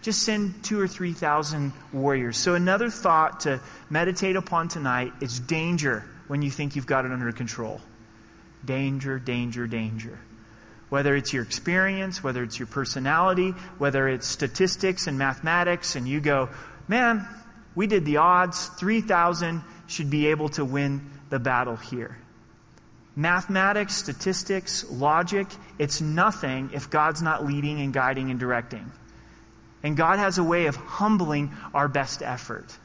Just 0.01 0.23
send 0.23 0.63
two 0.63 0.79
or 0.79 0.87
three 0.87 1.13
thousand 1.13 1.73
warriors. 1.93 2.37
So, 2.37 2.55
another 2.55 2.89
thought 2.89 3.41
to 3.41 3.61
meditate 3.89 4.35
upon 4.35 4.67
tonight 4.67 5.13
is 5.21 5.39
danger 5.39 6.05
when 6.27 6.41
you 6.41 6.49
think 6.49 6.75
you've 6.75 6.87
got 6.87 7.05
it 7.05 7.11
under 7.11 7.31
control. 7.31 7.81
Danger, 8.65 9.19
danger, 9.19 9.67
danger. 9.67 10.19
Whether 10.89 11.15
it's 11.15 11.33
your 11.33 11.43
experience, 11.43 12.23
whether 12.23 12.43
it's 12.43 12.59
your 12.59 12.67
personality, 12.67 13.51
whether 13.77 14.07
it's 14.07 14.27
statistics 14.27 15.07
and 15.07 15.17
mathematics, 15.17 15.95
and 15.95 16.07
you 16.07 16.19
go, 16.19 16.49
man, 16.87 17.27
we 17.75 17.87
did 17.87 18.05
the 18.05 18.17
odds, 18.17 18.67
3,000 18.67 19.61
should 19.87 20.09
be 20.09 20.27
able 20.27 20.49
to 20.49 20.65
win 20.65 21.09
the 21.29 21.39
battle 21.39 21.75
here. 21.75 22.17
Mathematics, 23.15 23.95
statistics, 23.95 24.89
logic, 24.89 25.47
it's 25.77 26.01
nothing 26.01 26.69
if 26.73 26.89
God's 26.89 27.21
not 27.21 27.45
leading 27.45 27.81
and 27.81 27.93
guiding 27.93 28.31
and 28.31 28.39
directing. 28.39 28.91
And 29.83 29.97
God 29.97 30.19
has 30.19 30.37
a 30.37 30.43
way 30.43 30.67
of 30.67 30.75
humbling 30.75 31.51
our 31.73 31.87
best 31.87 32.21
effort. 32.21 32.77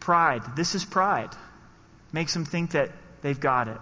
Pride. 0.00 0.42
This 0.56 0.74
is 0.74 0.84
pride. 0.84 1.30
Makes 2.12 2.34
them 2.34 2.44
think 2.44 2.72
that 2.72 2.90
they've 3.22 3.40
got 3.40 3.68
it. 3.68 3.78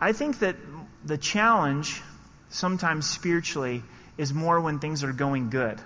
I 0.00 0.12
think 0.12 0.40
that 0.40 0.56
the 1.04 1.18
challenge, 1.18 2.00
sometimes 2.48 3.08
spiritually, 3.08 3.82
is 4.18 4.32
more 4.32 4.60
when 4.60 4.78
things 4.78 5.04
are 5.04 5.12
going 5.12 5.50
good. 5.50 5.78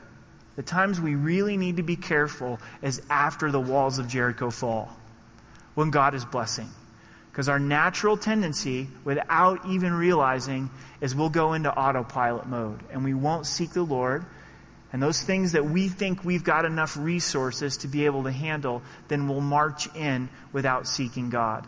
The 0.56 0.62
times 0.62 1.00
we 1.00 1.14
really 1.14 1.56
need 1.56 1.76
to 1.76 1.82
be 1.82 1.96
careful 1.96 2.58
is 2.80 3.02
after 3.10 3.50
the 3.50 3.60
walls 3.60 3.98
of 3.98 4.08
Jericho 4.08 4.50
fall, 4.50 4.96
when 5.74 5.90
God 5.90 6.14
is 6.14 6.24
blessing. 6.24 6.70
Because 7.30 7.50
our 7.50 7.58
natural 7.58 8.16
tendency, 8.16 8.88
without 9.04 9.66
even 9.66 9.92
realizing, 9.92 10.70
is 11.02 11.14
we'll 11.14 11.28
go 11.28 11.52
into 11.52 11.70
autopilot 11.70 12.46
mode 12.46 12.80
and 12.90 13.04
we 13.04 13.12
won't 13.12 13.44
seek 13.44 13.72
the 13.72 13.82
Lord. 13.82 14.24
And 14.92 15.02
those 15.02 15.22
things 15.22 15.52
that 15.52 15.64
we 15.64 15.88
think 15.88 16.24
we've 16.24 16.44
got 16.44 16.64
enough 16.64 16.96
resources 16.96 17.76
to 17.78 17.88
be 17.88 18.06
able 18.06 18.22
to 18.24 18.32
handle, 18.32 18.82
then 19.08 19.28
we'll 19.28 19.40
march 19.40 19.94
in 19.94 20.28
without 20.52 20.86
seeking 20.86 21.28
God. 21.28 21.66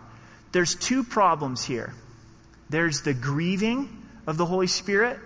There's 0.53 0.75
two 0.75 1.05
problems 1.05 1.65
here 1.65 1.95
there's 2.71 3.01
the 3.01 3.15
grieving 3.15 4.03
of 4.27 4.37
the 4.37 4.45
Holy 4.45 4.67
Spirit, 4.67 5.19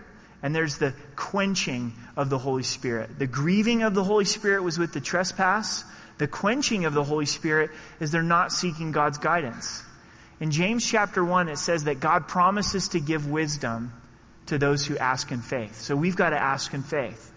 and 0.42 0.54
there's 0.54 0.78
the 0.78 0.94
quenching 1.16 1.92
of 2.16 2.30
the 2.30 2.38
Holy 2.38 2.62
Spirit. 2.62 3.18
The 3.18 3.26
grieving 3.26 3.82
of 3.82 3.94
the 3.94 4.04
Holy 4.04 4.24
Spirit 4.24 4.62
was 4.62 4.78
with 4.78 4.92
the 4.92 5.00
trespass. 5.00 5.84
The 6.18 6.28
quenching 6.28 6.84
of 6.84 6.94
the 6.94 7.02
Holy 7.02 7.26
Spirit 7.26 7.70
is 7.98 8.12
they're 8.12 8.22
not 8.22 8.52
seeking 8.52 8.92
God's 8.92 9.18
guidance. 9.18 9.82
In 10.38 10.52
James 10.52 10.88
chapter 10.88 11.24
1, 11.24 11.48
it 11.48 11.58
says 11.58 11.84
that 11.84 11.98
God 11.98 12.28
promises 12.28 12.88
to 12.88 13.00
give 13.00 13.28
wisdom 13.28 13.92
to 14.46 14.58
those 14.58 14.86
who 14.86 14.96
ask 14.98 15.32
in 15.32 15.40
faith. 15.40 15.80
So 15.80 15.96
we've 15.96 16.16
got 16.16 16.30
to 16.30 16.38
ask 16.40 16.74
in 16.74 16.82
faith. 16.82 17.31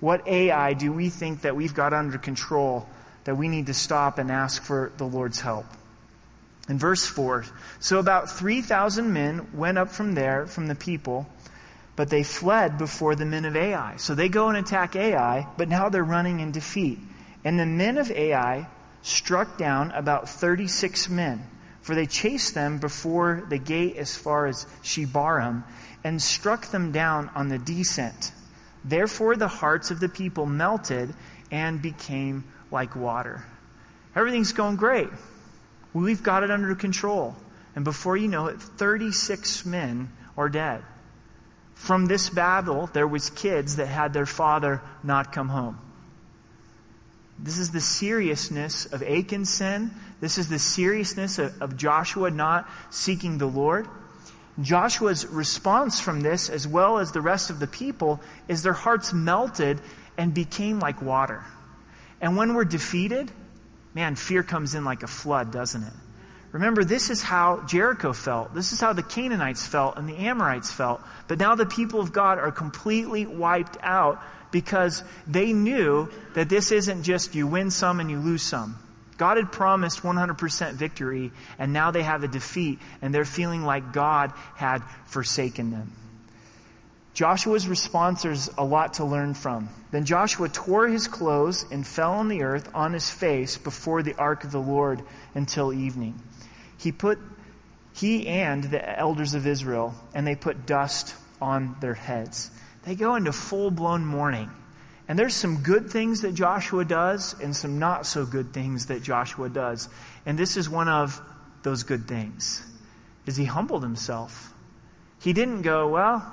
What 0.00 0.26
Ai 0.28 0.74
do 0.74 0.92
we 0.92 1.08
think 1.08 1.40
that 1.42 1.56
we've 1.56 1.74
got 1.74 1.92
under 1.92 2.18
control 2.18 2.88
that 3.24 3.36
we 3.36 3.48
need 3.48 3.66
to 3.66 3.74
stop 3.74 4.18
and 4.18 4.30
ask 4.30 4.62
for 4.62 4.92
the 4.98 5.04
Lord's 5.04 5.40
help? 5.40 5.66
In 6.68 6.78
verse 6.78 7.06
4, 7.06 7.44
so 7.78 7.98
about 7.98 8.30
3,000 8.30 9.12
men 9.12 9.48
went 9.54 9.78
up 9.78 9.90
from 9.90 10.14
there, 10.14 10.46
from 10.46 10.66
the 10.66 10.74
people, 10.74 11.26
but 11.94 12.10
they 12.10 12.22
fled 12.22 12.76
before 12.76 13.14
the 13.14 13.24
men 13.24 13.44
of 13.44 13.56
Ai. 13.56 13.96
So 13.96 14.14
they 14.14 14.28
go 14.28 14.48
and 14.48 14.58
attack 14.58 14.96
Ai, 14.96 15.46
but 15.56 15.68
now 15.68 15.88
they're 15.88 16.04
running 16.04 16.40
in 16.40 16.50
defeat. 16.50 16.98
And 17.44 17.58
the 17.58 17.66
men 17.66 17.96
of 17.96 18.10
Ai 18.10 18.68
struck 19.02 19.56
down 19.56 19.92
about 19.92 20.28
36 20.28 21.08
men, 21.08 21.46
for 21.80 21.94
they 21.94 22.06
chased 22.06 22.54
them 22.54 22.78
before 22.78 23.44
the 23.48 23.58
gate 23.58 23.96
as 23.96 24.16
far 24.16 24.46
as 24.46 24.66
Shebarim, 24.82 25.62
and 26.02 26.20
struck 26.20 26.66
them 26.66 26.90
down 26.90 27.30
on 27.34 27.48
the 27.48 27.58
descent. 27.58 28.32
Therefore 28.86 29.36
the 29.36 29.48
hearts 29.48 29.90
of 29.90 29.98
the 29.98 30.08
people 30.08 30.46
melted 30.46 31.12
and 31.50 31.82
became 31.82 32.44
like 32.70 32.94
water. 32.94 33.44
Everything's 34.14 34.52
going 34.52 34.76
great. 34.76 35.08
We've 35.92 36.22
got 36.22 36.44
it 36.44 36.50
under 36.50 36.74
control. 36.74 37.36
And 37.74 37.84
before 37.84 38.16
you 38.16 38.28
know 38.28 38.46
it, 38.46 38.60
36 38.60 39.66
men 39.66 40.10
are 40.36 40.48
dead. 40.48 40.82
From 41.74 42.06
this 42.06 42.30
battle, 42.30 42.86
there 42.92 43.06
was 43.06 43.28
kids 43.28 43.76
that 43.76 43.86
had 43.86 44.12
their 44.12 44.24
father 44.24 44.80
not 45.02 45.32
come 45.32 45.48
home. 45.48 45.78
This 47.38 47.58
is 47.58 47.72
the 47.72 47.80
seriousness 47.80 48.86
of 48.86 49.02
Achan's 49.02 49.50
sin. 49.50 49.90
This 50.20 50.38
is 50.38 50.48
the 50.48 50.58
seriousness 50.58 51.38
of, 51.38 51.60
of 51.60 51.76
Joshua 51.76 52.30
not 52.30 52.68
seeking 52.90 53.36
the 53.36 53.46
Lord. 53.46 53.88
Joshua's 54.60 55.26
response 55.26 56.00
from 56.00 56.20
this, 56.20 56.48
as 56.48 56.66
well 56.66 56.98
as 56.98 57.12
the 57.12 57.20
rest 57.20 57.50
of 57.50 57.58
the 57.58 57.66
people, 57.66 58.20
is 58.48 58.62
their 58.62 58.72
hearts 58.72 59.12
melted 59.12 59.80
and 60.16 60.32
became 60.32 60.80
like 60.80 61.02
water. 61.02 61.44
And 62.20 62.36
when 62.36 62.54
we're 62.54 62.64
defeated, 62.64 63.30
man, 63.94 64.16
fear 64.16 64.42
comes 64.42 64.74
in 64.74 64.84
like 64.84 65.02
a 65.02 65.06
flood, 65.06 65.52
doesn't 65.52 65.82
it? 65.82 65.92
Remember, 66.52 66.84
this 66.84 67.10
is 67.10 67.20
how 67.20 67.60
Jericho 67.66 68.14
felt. 68.14 68.54
This 68.54 68.72
is 68.72 68.80
how 68.80 68.94
the 68.94 69.02
Canaanites 69.02 69.66
felt 69.66 69.98
and 69.98 70.08
the 70.08 70.16
Amorites 70.16 70.72
felt. 70.72 71.02
But 71.28 71.38
now 71.38 71.54
the 71.54 71.66
people 71.66 72.00
of 72.00 72.14
God 72.14 72.38
are 72.38 72.50
completely 72.50 73.26
wiped 73.26 73.76
out 73.82 74.22
because 74.50 75.04
they 75.26 75.52
knew 75.52 76.08
that 76.32 76.48
this 76.48 76.72
isn't 76.72 77.02
just 77.02 77.34
you 77.34 77.46
win 77.46 77.70
some 77.70 78.00
and 78.00 78.10
you 78.10 78.18
lose 78.18 78.42
some. 78.42 78.78
God 79.16 79.36
had 79.36 79.50
promised 79.50 80.02
100% 80.02 80.74
victory, 80.74 81.32
and 81.58 81.72
now 81.72 81.90
they 81.90 82.02
have 82.02 82.22
a 82.22 82.28
defeat, 82.28 82.78
and 83.00 83.14
they're 83.14 83.24
feeling 83.24 83.64
like 83.64 83.92
God 83.92 84.32
had 84.56 84.82
forsaken 85.06 85.70
them. 85.70 85.92
Joshua's 87.14 87.66
response 87.66 88.26
is 88.26 88.50
a 88.58 88.64
lot 88.64 88.94
to 88.94 89.04
learn 89.04 89.32
from. 89.32 89.70
Then 89.90 90.04
Joshua 90.04 90.50
tore 90.50 90.88
his 90.88 91.08
clothes 91.08 91.64
and 91.72 91.86
fell 91.86 92.12
on 92.12 92.28
the 92.28 92.42
earth 92.42 92.68
on 92.74 92.92
his 92.92 93.08
face 93.08 93.56
before 93.56 94.02
the 94.02 94.14
ark 94.16 94.44
of 94.44 94.52
the 94.52 94.60
Lord 94.60 95.02
until 95.34 95.72
evening. 95.72 96.20
He 96.76 96.92
put 96.92 97.18
he 97.94 98.26
and 98.26 98.64
the 98.64 98.98
elders 98.98 99.32
of 99.32 99.46
Israel, 99.46 99.94
and 100.12 100.26
they 100.26 100.34
put 100.34 100.66
dust 100.66 101.14
on 101.40 101.76
their 101.80 101.94
heads. 101.94 102.50
They 102.82 102.94
go 102.94 103.14
into 103.14 103.32
full 103.32 103.70
blown 103.70 104.04
mourning. 104.04 104.50
And 105.08 105.18
there's 105.18 105.34
some 105.34 105.62
good 105.62 105.88
things 105.88 106.22
that 106.22 106.34
Joshua 106.34 106.84
does 106.84 107.38
and 107.40 107.54
some 107.54 107.78
not 107.78 108.06
so 108.06 108.26
good 108.26 108.52
things 108.52 108.86
that 108.86 109.02
Joshua 109.02 109.48
does. 109.48 109.88
And 110.24 110.36
this 110.36 110.56
is 110.56 110.68
one 110.68 110.88
of 110.88 111.20
those 111.62 111.84
good 111.84 112.08
things. 112.08 112.64
Is 113.24 113.36
he 113.36 113.44
humbled 113.44 113.82
himself. 113.82 114.52
He 115.20 115.32
didn't 115.32 115.62
go, 115.62 115.88
well, 115.88 116.32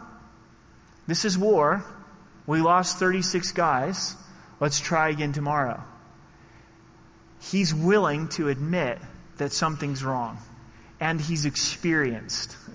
this 1.08 1.26
is 1.26 1.38
war. 1.38 1.86
We 2.48 2.62
lost 2.62 2.98
36 3.00 3.52
guys. 3.52 4.16
Let's 4.60 4.80
try 4.80 5.10
again 5.10 5.34
tomorrow. 5.34 5.84
He's 7.40 7.74
willing 7.74 8.30
to 8.30 8.50
admit 8.50 9.00
that 9.38 9.52
something's 9.52 10.04
wrong. 10.04 10.38
And 11.00 11.20
he's 11.20 11.46
experienced. 11.46 12.56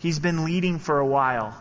He's 0.00 0.20
been 0.20 0.44
leading 0.44 0.78
for 0.78 1.00
a 1.00 1.06
while 1.06 1.56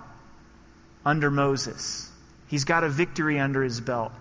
under 1.04 1.32
Moses. 1.32 2.12
He's 2.48 2.64
got 2.64 2.84
a 2.84 2.90
victory 2.90 3.40
under 3.40 3.62
his 3.64 3.82
belt. 3.82 4.12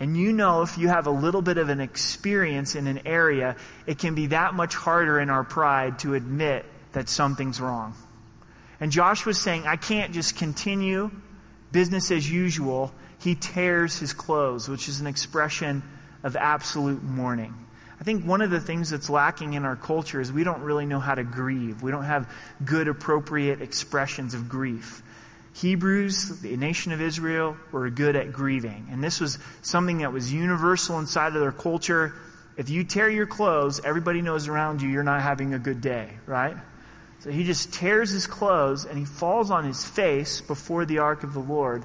And 0.00 0.16
you 0.16 0.32
know, 0.32 0.62
if 0.62 0.76
you 0.76 0.88
have 0.88 1.06
a 1.06 1.10
little 1.10 1.42
bit 1.42 1.56
of 1.56 1.68
an 1.68 1.80
experience 1.80 2.74
in 2.74 2.86
an 2.86 3.06
area, 3.06 3.56
it 3.86 3.98
can 3.98 4.14
be 4.14 4.26
that 4.26 4.54
much 4.54 4.74
harder 4.74 5.20
in 5.20 5.30
our 5.30 5.44
pride 5.44 6.00
to 6.00 6.14
admit 6.14 6.66
that 6.92 7.08
something's 7.08 7.60
wrong. 7.60 7.94
And 8.80 8.90
Josh 8.90 9.24
was 9.24 9.40
saying, 9.40 9.66
I 9.66 9.76
can't 9.76 10.12
just 10.12 10.36
continue 10.36 11.10
business 11.72 12.10
as 12.10 12.30
usual. 12.30 12.92
He 13.18 13.34
tears 13.34 13.98
his 13.98 14.12
clothes, 14.12 14.68
which 14.68 14.88
is 14.88 15.00
an 15.00 15.06
expression 15.06 15.82
of 16.22 16.36
absolute 16.36 17.02
mourning. 17.02 17.54
I 18.00 18.04
think 18.04 18.24
one 18.24 18.42
of 18.42 18.50
the 18.50 18.60
things 18.60 18.90
that's 18.90 19.08
lacking 19.08 19.54
in 19.54 19.64
our 19.64 19.76
culture 19.76 20.20
is 20.20 20.32
we 20.32 20.44
don't 20.44 20.62
really 20.62 20.84
know 20.84 20.98
how 20.98 21.14
to 21.14 21.24
grieve. 21.24 21.82
We 21.82 21.90
don't 21.90 22.04
have 22.04 22.28
good, 22.64 22.88
appropriate 22.88 23.62
expressions 23.62 24.34
of 24.34 24.48
grief. 24.48 25.02
Hebrews, 25.54 26.40
the 26.40 26.56
nation 26.56 26.92
of 26.92 27.00
Israel, 27.00 27.56
were 27.70 27.88
good 27.88 28.16
at 28.16 28.32
grieving. 28.32 28.88
And 28.90 29.02
this 29.02 29.20
was 29.20 29.38
something 29.62 29.98
that 29.98 30.12
was 30.12 30.32
universal 30.32 30.98
inside 30.98 31.34
of 31.34 31.40
their 31.40 31.52
culture. 31.52 32.12
If 32.56 32.68
you 32.68 32.82
tear 32.82 33.08
your 33.08 33.26
clothes, 33.26 33.80
everybody 33.84 34.20
knows 34.20 34.48
around 34.48 34.82
you 34.82 34.88
you're 34.88 35.04
not 35.04 35.22
having 35.22 35.54
a 35.54 35.58
good 35.58 35.80
day, 35.80 36.10
right? 36.26 36.56
So 37.20 37.30
he 37.30 37.44
just 37.44 37.72
tears 37.72 38.10
his 38.10 38.26
clothes 38.26 38.84
and 38.84 38.98
he 38.98 39.04
falls 39.04 39.52
on 39.52 39.64
his 39.64 39.84
face 39.84 40.40
before 40.40 40.84
the 40.84 40.98
ark 40.98 41.22
of 41.22 41.34
the 41.34 41.40
Lord. 41.40 41.84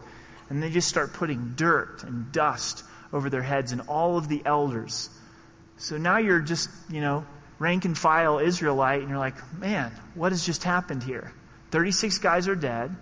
And 0.49 0.63
they 0.63 0.71
just 0.71 0.87
start 0.87 1.13
putting 1.13 1.53
dirt 1.55 2.03
and 2.03 2.31
dust 2.31 2.83
over 3.13 3.29
their 3.29 3.43
heads 3.43 3.71
and 3.71 3.81
all 3.81 4.17
of 4.17 4.27
the 4.27 4.41
elders. 4.45 5.11
So 5.77 5.97
now 5.97 6.17
you're 6.17 6.41
just, 6.41 6.69
you 6.89 7.01
know, 7.01 7.25
rank 7.59 7.85
and 7.85 7.97
file 7.97 8.39
Israelite, 8.39 9.01
and 9.01 9.09
you're 9.09 9.19
like, 9.19 9.35
man, 9.53 9.91
what 10.15 10.31
has 10.31 10.45
just 10.45 10.63
happened 10.63 11.03
here? 11.03 11.33
36 11.71 12.17
guys 12.17 12.47
are 12.47 12.55
dead. 12.55 12.95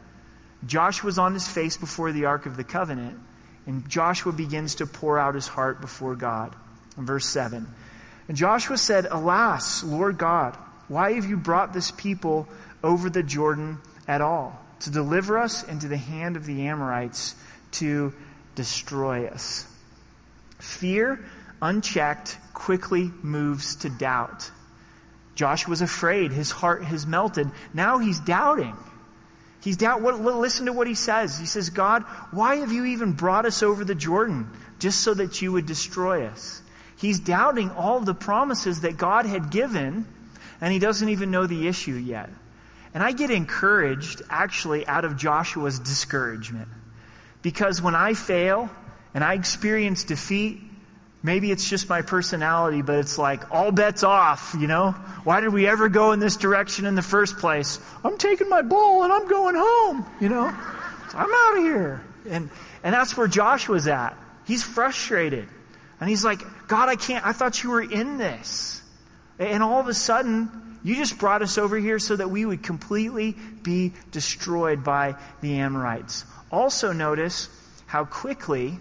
Joshua's 0.65 1.17
on 1.17 1.33
his 1.33 1.47
face 1.47 1.77
before 1.77 2.11
the 2.11 2.25
Ark 2.25 2.45
of 2.45 2.57
the 2.57 2.63
Covenant, 2.63 3.19
and 3.65 3.87
Joshua 3.89 4.31
begins 4.31 4.75
to 4.75 4.85
pour 4.85 5.19
out 5.19 5.35
his 5.35 5.47
heart 5.47 5.81
before 5.81 6.15
God. 6.15 6.55
In 6.97 7.05
verse 7.05 7.25
7. 7.25 7.67
And 8.27 8.37
Joshua 8.37 8.77
said, 8.77 9.07
Alas, 9.09 9.83
Lord 9.83 10.17
God, 10.17 10.57
why 10.87 11.13
have 11.13 11.25
you 11.25 11.37
brought 11.37 11.73
this 11.73 11.91
people 11.91 12.47
over 12.83 13.09
the 13.09 13.23
Jordan 13.23 13.77
at 14.07 14.21
all? 14.21 14.59
To 14.81 14.89
deliver 14.89 15.37
us 15.37 15.63
into 15.63 15.87
the 15.87 15.97
hand 15.97 16.35
of 16.35 16.45
the 16.45 16.67
Amorites 16.67 17.35
to 17.73 18.13
destroy 18.55 19.27
us. 19.27 19.67
Fear, 20.59 21.23
unchecked, 21.61 22.37
quickly 22.53 23.11
moves 23.21 23.75
to 23.77 23.89
doubt. 23.89 24.51
Joshua 25.35 25.69
was 25.69 25.81
afraid. 25.81 26.31
His 26.31 26.49
heart 26.49 26.83
has 26.83 27.05
melted. 27.05 27.49
Now 27.73 27.99
he's 27.99 28.19
doubting. 28.19 28.75
He's. 29.61 29.81
What, 29.81 30.19
listen 30.19 30.65
to 30.67 30.73
what 30.73 30.87
he 30.87 30.95
says. 30.95 31.39
He 31.39 31.45
says, 31.45 31.69
God, 31.69 32.03
why 32.31 32.57
have 32.57 32.71
you 32.71 32.85
even 32.85 33.13
brought 33.13 33.45
us 33.45 33.63
over 33.63 33.83
the 33.83 33.95
Jordan 33.95 34.49
just 34.79 35.01
so 35.01 35.13
that 35.13 35.41
you 35.41 35.51
would 35.51 35.65
destroy 35.65 36.25
us? 36.25 36.61
He's 36.95 37.19
doubting 37.19 37.69
all 37.71 37.99
the 37.99 38.15
promises 38.15 38.81
that 38.81 38.97
God 38.97 39.25
had 39.25 39.51
given, 39.51 40.07
and 40.59 40.73
he 40.73 40.79
doesn't 40.79 41.09
even 41.09 41.29
know 41.31 41.45
the 41.45 41.67
issue 41.67 41.93
yet. 41.93 42.29
And 42.93 43.03
I 43.03 43.11
get 43.11 43.29
encouraged, 43.29 44.23
actually, 44.29 44.87
out 44.87 45.05
of 45.05 45.17
Joshua's 45.17 45.77
discouragement. 45.77 46.67
Because 47.43 47.81
when 47.81 47.93
I 47.93 48.15
fail 48.15 48.69
and 49.13 49.23
I 49.23 49.35
experience 49.35 50.03
defeat, 50.03 50.59
Maybe 51.27 51.51
it's 51.51 51.69
just 51.69 51.89
my 51.89 52.03
personality, 52.03 52.81
but 52.81 52.99
it's 52.99 53.17
like 53.17 53.53
all 53.53 53.73
bets 53.73 54.01
off, 54.01 54.55
you 54.57 54.65
know? 54.65 54.91
Why 55.25 55.41
did 55.41 55.51
we 55.51 55.67
ever 55.67 55.89
go 55.89 56.13
in 56.13 56.21
this 56.21 56.37
direction 56.37 56.85
in 56.85 56.95
the 56.95 57.01
first 57.01 57.37
place? 57.37 57.81
I'm 58.01 58.17
taking 58.17 58.47
my 58.47 58.61
ball 58.61 59.03
and 59.03 59.11
I'm 59.11 59.27
going 59.27 59.55
home, 59.57 60.05
you 60.21 60.29
know? 60.29 60.45
I'm 60.45 61.29
out 61.29 61.57
of 61.57 61.63
here. 61.63 62.05
And 62.29 62.49
and 62.81 62.93
that's 62.93 63.17
where 63.17 63.27
Joshua's 63.27 63.87
at. 63.87 64.15
He's 64.45 64.63
frustrated. 64.63 65.49
And 65.99 66.09
he's 66.09 66.23
like, 66.23 66.41
God, 66.69 66.87
I 66.87 66.95
can't, 66.95 67.25
I 67.25 67.33
thought 67.33 67.61
you 67.61 67.71
were 67.71 67.81
in 67.81 68.17
this. 68.17 68.81
And 69.37 69.61
all 69.61 69.81
of 69.81 69.89
a 69.89 69.93
sudden, 69.93 70.79
you 70.81 70.95
just 70.95 71.17
brought 71.17 71.41
us 71.41 71.57
over 71.57 71.77
here 71.77 71.99
so 71.99 72.15
that 72.15 72.29
we 72.29 72.45
would 72.45 72.63
completely 72.63 73.35
be 73.63 73.91
destroyed 74.11 74.81
by 74.85 75.15
the 75.41 75.57
Amorites. 75.57 76.23
Also, 76.53 76.93
notice 76.93 77.49
how 77.85 78.05
quickly 78.05 78.79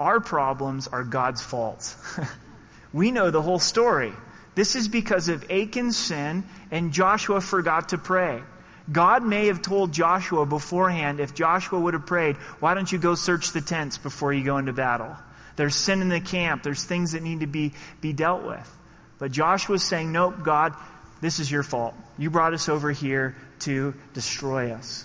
our 0.00 0.20
problems 0.20 0.88
are 0.88 1.04
God's 1.04 1.42
fault. 1.42 1.96
we 2.92 3.10
know 3.10 3.30
the 3.30 3.42
whole 3.42 3.58
story. 3.58 4.12
This 4.54 4.74
is 4.74 4.88
because 4.88 5.28
of 5.28 5.44
Achan's 5.50 5.96
sin, 5.96 6.44
and 6.70 6.92
Joshua 6.92 7.40
forgot 7.40 7.90
to 7.90 7.98
pray. 7.98 8.42
God 8.90 9.22
may 9.22 9.46
have 9.46 9.60
told 9.60 9.92
Joshua 9.92 10.46
beforehand, 10.46 11.20
if 11.20 11.34
Joshua 11.34 11.78
would 11.78 11.94
have 11.94 12.06
prayed, 12.06 12.36
why 12.58 12.74
don't 12.74 12.90
you 12.90 12.98
go 12.98 13.14
search 13.14 13.52
the 13.52 13.60
tents 13.60 13.98
before 13.98 14.32
you 14.32 14.44
go 14.44 14.58
into 14.58 14.72
battle? 14.72 15.14
There's 15.56 15.74
sin 15.74 16.00
in 16.00 16.08
the 16.08 16.20
camp. 16.20 16.62
There's 16.62 16.84
things 16.84 17.12
that 17.12 17.22
need 17.22 17.40
to 17.40 17.46
be, 17.46 17.72
be 18.00 18.12
dealt 18.12 18.44
with. 18.44 18.76
But 19.18 19.32
Joshua's 19.32 19.82
saying, 19.82 20.12
nope, 20.12 20.36
God, 20.42 20.74
this 21.20 21.40
is 21.40 21.50
your 21.50 21.64
fault. 21.64 21.94
You 22.16 22.30
brought 22.30 22.54
us 22.54 22.68
over 22.68 22.92
here 22.92 23.36
to 23.60 23.94
destroy 24.14 24.70
us. 24.70 25.04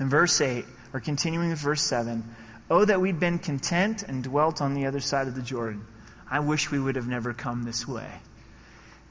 In 0.00 0.08
verse 0.08 0.40
8, 0.40 0.64
or 0.94 1.00
continuing 1.00 1.50
with 1.50 1.58
verse 1.58 1.82
7, 1.82 2.24
Oh, 2.70 2.84
that 2.84 3.00
we'd 3.00 3.18
been 3.18 3.38
content 3.38 4.02
and 4.02 4.22
dwelt 4.22 4.60
on 4.60 4.74
the 4.74 4.86
other 4.86 5.00
side 5.00 5.26
of 5.26 5.34
the 5.34 5.42
Jordan. 5.42 5.86
I 6.30 6.40
wish 6.40 6.70
we 6.70 6.78
would 6.78 6.96
have 6.96 7.08
never 7.08 7.32
come 7.32 7.64
this 7.64 7.88
way. 7.88 8.20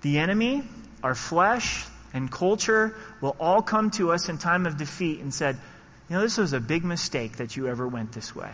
The 0.02 0.20
enemy, 0.20 0.64
our 1.02 1.16
flesh, 1.16 1.86
and 2.14 2.32
culture 2.32 2.96
will 3.22 3.36
all 3.40 3.62
come 3.62 3.90
to 3.92 4.12
us 4.12 4.30
in 4.30 4.38
time 4.38 4.66
of 4.66 4.78
defeat 4.78 5.20
and 5.20 5.34
said, 5.34 5.58
You 6.10 6.16
know, 6.16 6.22
this 6.22 6.38
was 6.38 6.54
a 6.54 6.60
big 6.60 6.84
mistake 6.84 7.38
that 7.38 7.58
you 7.58 7.68
ever 7.68 7.88
went 7.88 8.12
this 8.12 8.36
way. 8.36 8.52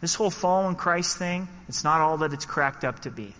This 0.00 0.14
whole 0.14 0.30
fallen 0.30 0.74
Christ 0.74 1.16
thing, 1.16 1.48
it's 1.68 1.82
not 1.82 2.00
all 2.00 2.18
that 2.18 2.32
it's 2.32 2.44
cracked 2.44 2.84
up 2.84 3.00
to 3.00 3.10
be. 3.10 3.34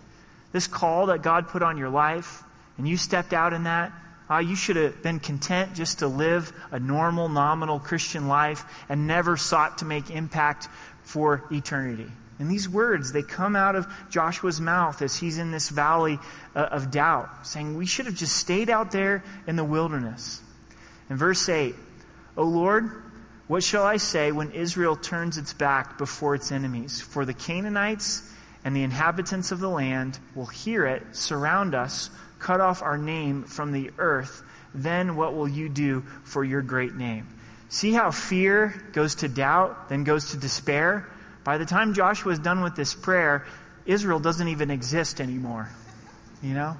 This 0.51 0.65
call 0.65 1.07
that 1.07 1.21
God 1.21 1.47
put 1.49 1.61
on 1.61 1.77
your 1.77 1.89
life, 1.89 2.43
and 2.77 2.87
you 2.87 2.97
stepped 2.97 3.33
out 3.33 3.53
in 3.53 3.63
that, 3.63 3.91
uh, 4.29 4.39
you 4.39 4.55
should 4.55 4.75
have 4.75 5.01
been 5.01 5.19
content 5.19 5.73
just 5.73 5.99
to 5.99 6.07
live 6.07 6.51
a 6.71 6.79
normal, 6.79 7.29
nominal 7.29 7.79
Christian 7.79 8.27
life 8.27 8.65
and 8.89 9.07
never 9.07 9.37
sought 9.37 9.79
to 9.79 9.85
make 9.85 10.09
impact 10.09 10.67
for 11.03 11.43
eternity. 11.51 12.11
And 12.39 12.51
these 12.51 12.69
words, 12.69 13.13
they 13.13 13.23
come 13.23 13.55
out 13.55 13.75
of 13.75 13.87
Joshua's 14.09 14.61
mouth 14.61 15.01
as 15.01 15.15
he's 15.15 15.37
in 15.37 15.51
this 15.51 15.69
valley 15.69 16.19
uh, 16.55 16.59
of 16.71 16.91
doubt, 16.91 17.47
saying, 17.47 17.77
We 17.77 17.85
should 17.85 18.05
have 18.05 18.15
just 18.15 18.35
stayed 18.37 18.69
out 18.69 18.91
there 18.91 19.23
in 19.47 19.55
the 19.55 19.63
wilderness. 19.63 20.41
In 21.09 21.17
verse 21.17 21.47
8, 21.49 21.73
O 22.35 22.43
Lord, 22.43 22.91
what 23.47 23.63
shall 23.63 23.83
I 23.83 23.97
say 23.97 24.31
when 24.31 24.51
Israel 24.51 24.95
turns 24.95 25.37
its 25.37 25.53
back 25.53 25.97
before 25.97 26.35
its 26.35 26.51
enemies? 26.51 27.01
For 27.01 27.25
the 27.25 27.33
Canaanites 27.33 28.29
and 28.63 28.75
the 28.75 28.83
inhabitants 28.83 29.51
of 29.51 29.59
the 29.59 29.69
land 29.69 30.19
will 30.35 30.47
hear 30.47 30.85
it, 30.85 31.15
surround 31.15 31.73
us, 31.73 32.09
cut 32.39 32.61
off 32.61 32.81
our 32.81 32.97
name 32.97 33.43
from 33.43 33.71
the 33.71 33.91
earth, 33.97 34.43
then 34.73 35.15
what 35.15 35.33
will 35.33 35.47
you 35.47 35.69
do 35.69 36.01
for 36.23 36.43
your 36.43 36.61
great 36.61 36.95
name? 36.95 37.27
See 37.69 37.91
how 37.91 38.11
fear 38.11 38.81
goes 38.93 39.15
to 39.15 39.27
doubt, 39.27 39.89
then 39.89 40.03
goes 40.03 40.31
to 40.31 40.37
despair? 40.37 41.07
By 41.43 41.57
the 41.57 41.65
time 41.65 41.93
Joshua 41.93 42.31
is 42.31 42.39
done 42.39 42.61
with 42.61 42.75
this 42.75 42.93
prayer, 42.93 43.45
Israel 43.85 44.19
doesn't 44.19 44.47
even 44.47 44.69
exist 44.69 45.19
anymore. 45.19 45.69
You 46.41 46.53
know? 46.53 46.77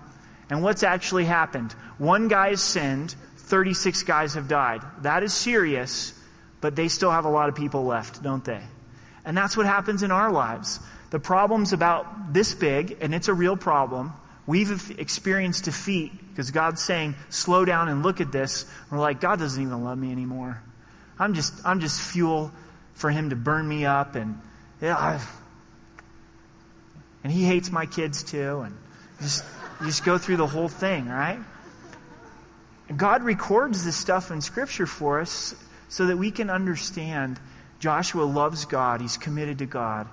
And 0.49 0.63
what's 0.63 0.83
actually 0.83 1.25
happened? 1.25 1.73
One 1.97 2.27
guy 2.27 2.49
has 2.49 2.61
sinned, 2.61 3.15
36 3.37 4.03
guys 4.03 4.35
have 4.35 4.47
died. 4.47 4.81
That 5.01 5.23
is 5.23 5.33
serious, 5.33 6.13
but 6.61 6.75
they 6.75 6.87
still 6.87 7.11
have 7.11 7.25
a 7.25 7.29
lot 7.29 7.49
of 7.49 7.55
people 7.55 7.85
left, 7.85 8.21
don't 8.21 8.43
they? 8.43 8.61
And 9.25 9.35
that's 9.35 9.57
what 9.57 9.65
happens 9.65 10.03
in 10.03 10.11
our 10.11 10.31
lives. 10.31 10.79
The 11.09 11.19
problem's 11.19 11.73
about 11.73 12.33
this 12.33 12.53
big, 12.53 12.97
and 13.01 13.13
it's 13.15 13.27
a 13.27 13.33
real 13.33 13.57
problem. 13.57 14.13
We've 14.47 14.97
experienced 14.97 15.65
defeat 15.65 16.13
because 16.29 16.51
God's 16.51 16.81
saying, 16.81 17.15
slow 17.29 17.65
down 17.65 17.89
and 17.89 18.01
look 18.01 18.21
at 18.21 18.31
this. 18.31 18.65
We're 18.89 18.97
like, 18.97 19.19
God 19.19 19.39
doesn't 19.39 19.61
even 19.61 19.83
love 19.83 19.97
me 19.97 20.11
anymore. 20.11 20.63
I'm 21.19 21.33
just, 21.33 21.53
I'm 21.65 21.81
just 21.81 21.99
fuel 21.99 22.51
for 22.93 23.11
him 23.11 23.29
to 23.29 23.35
burn 23.35 23.67
me 23.67 23.85
up 23.85 24.15
and, 24.15 24.39
yeah, 24.81 25.19
and 27.23 27.31
he 27.31 27.43
hates 27.43 27.71
my 27.71 27.85
kids 27.85 28.23
too. 28.23 28.61
And 28.61 28.77
just, 29.21 29.43
just 29.83 30.05
go 30.05 30.17
through 30.17 30.37
the 30.37 30.47
whole 30.47 30.69
thing, 30.69 31.09
right? 31.09 31.39
God 32.95 33.23
records 33.23 33.83
this 33.83 33.97
stuff 33.97 34.31
in 34.31 34.39
Scripture 34.39 34.85
for 34.85 35.19
us 35.19 35.53
so 35.89 36.05
that 36.05 36.17
we 36.17 36.31
can 36.31 36.49
understand 36.49 37.37
Joshua 37.79 38.23
loves 38.23 38.63
God, 38.63 39.01
he's 39.01 39.17
committed 39.17 39.57
to 39.59 39.65
God. 39.65 40.07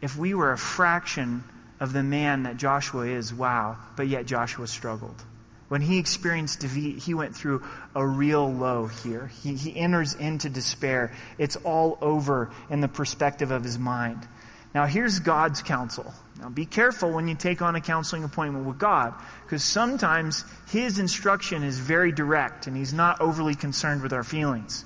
If 0.00 0.16
we 0.16 0.34
were 0.34 0.52
a 0.52 0.58
fraction 0.58 1.42
of 1.82 1.92
the 1.92 2.02
man 2.04 2.44
that 2.44 2.56
Joshua 2.56 3.08
is, 3.08 3.34
wow, 3.34 3.76
but 3.96 4.06
yet 4.06 4.24
Joshua 4.24 4.68
struggled. 4.68 5.20
When 5.66 5.80
he 5.80 5.98
experienced 5.98 6.60
defeat, 6.60 6.98
he 6.98 7.12
went 7.12 7.34
through 7.34 7.66
a 7.92 8.06
real 8.06 8.48
low 8.52 8.86
here. 8.86 9.32
He, 9.42 9.56
he 9.56 9.76
enters 9.76 10.14
into 10.14 10.48
despair. 10.48 11.12
It's 11.38 11.56
all 11.56 11.98
over 12.00 12.52
in 12.70 12.80
the 12.82 12.86
perspective 12.86 13.50
of 13.50 13.64
his 13.64 13.80
mind. 13.80 14.28
Now, 14.72 14.86
here's 14.86 15.18
God's 15.18 15.60
counsel. 15.60 16.14
Now, 16.40 16.50
be 16.50 16.66
careful 16.66 17.10
when 17.10 17.26
you 17.26 17.34
take 17.34 17.62
on 17.62 17.74
a 17.74 17.80
counseling 17.80 18.22
appointment 18.22 18.64
with 18.64 18.78
God, 18.78 19.12
because 19.42 19.64
sometimes 19.64 20.44
his 20.70 21.00
instruction 21.00 21.64
is 21.64 21.80
very 21.80 22.12
direct 22.12 22.68
and 22.68 22.76
he's 22.76 22.92
not 22.92 23.20
overly 23.20 23.56
concerned 23.56 24.02
with 24.02 24.12
our 24.12 24.22
feelings. 24.22 24.84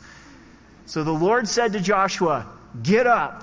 So 0.87 1.05
the 1.05 1.13
Lord 1.13 1.47
said 1.47 1.75
to 1.75 1.81
Joshua, 1.81 2.47
Get 2.83 3.07
up 3.07 3.43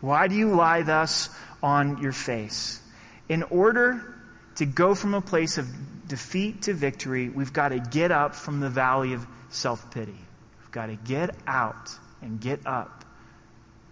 Why 0.00 0.28
do 0.28 0.36
you 0.36 0.54
lie 0.54 0.82
thus 0.82 1.30
on 1.66 2.00
your 2.00 2.12
face? 2.12 2.80
In 3.28 3.42
order 3.44 4.14
to 4.54 4.64
go 4.64 4.94
from 4.94 5.14
a 5.14 5.20
place 5.20 5.58
of 5.58 5.66
defeat 6.06 6.62
to 6.62 6.72
victory, 6.72 7.28
we've 7.28 7.52
got 7.52 7.70
to 7.70 7.80
get 7.80 8.12
up 8.12 8.36
from 8.36 8.60
the 8.60 8.70
valley 8.70 9.12
of 9.12 9.26
self 9.50 9.90
pity. 9.90 10.14
We've 10.60 10.70
got 10.70 10.86
to 10.86 10.94
get 10.94 11.34
out 11.44 11.90
and 12.22 12.40
get 12.40 12.60
up 12.64 13.04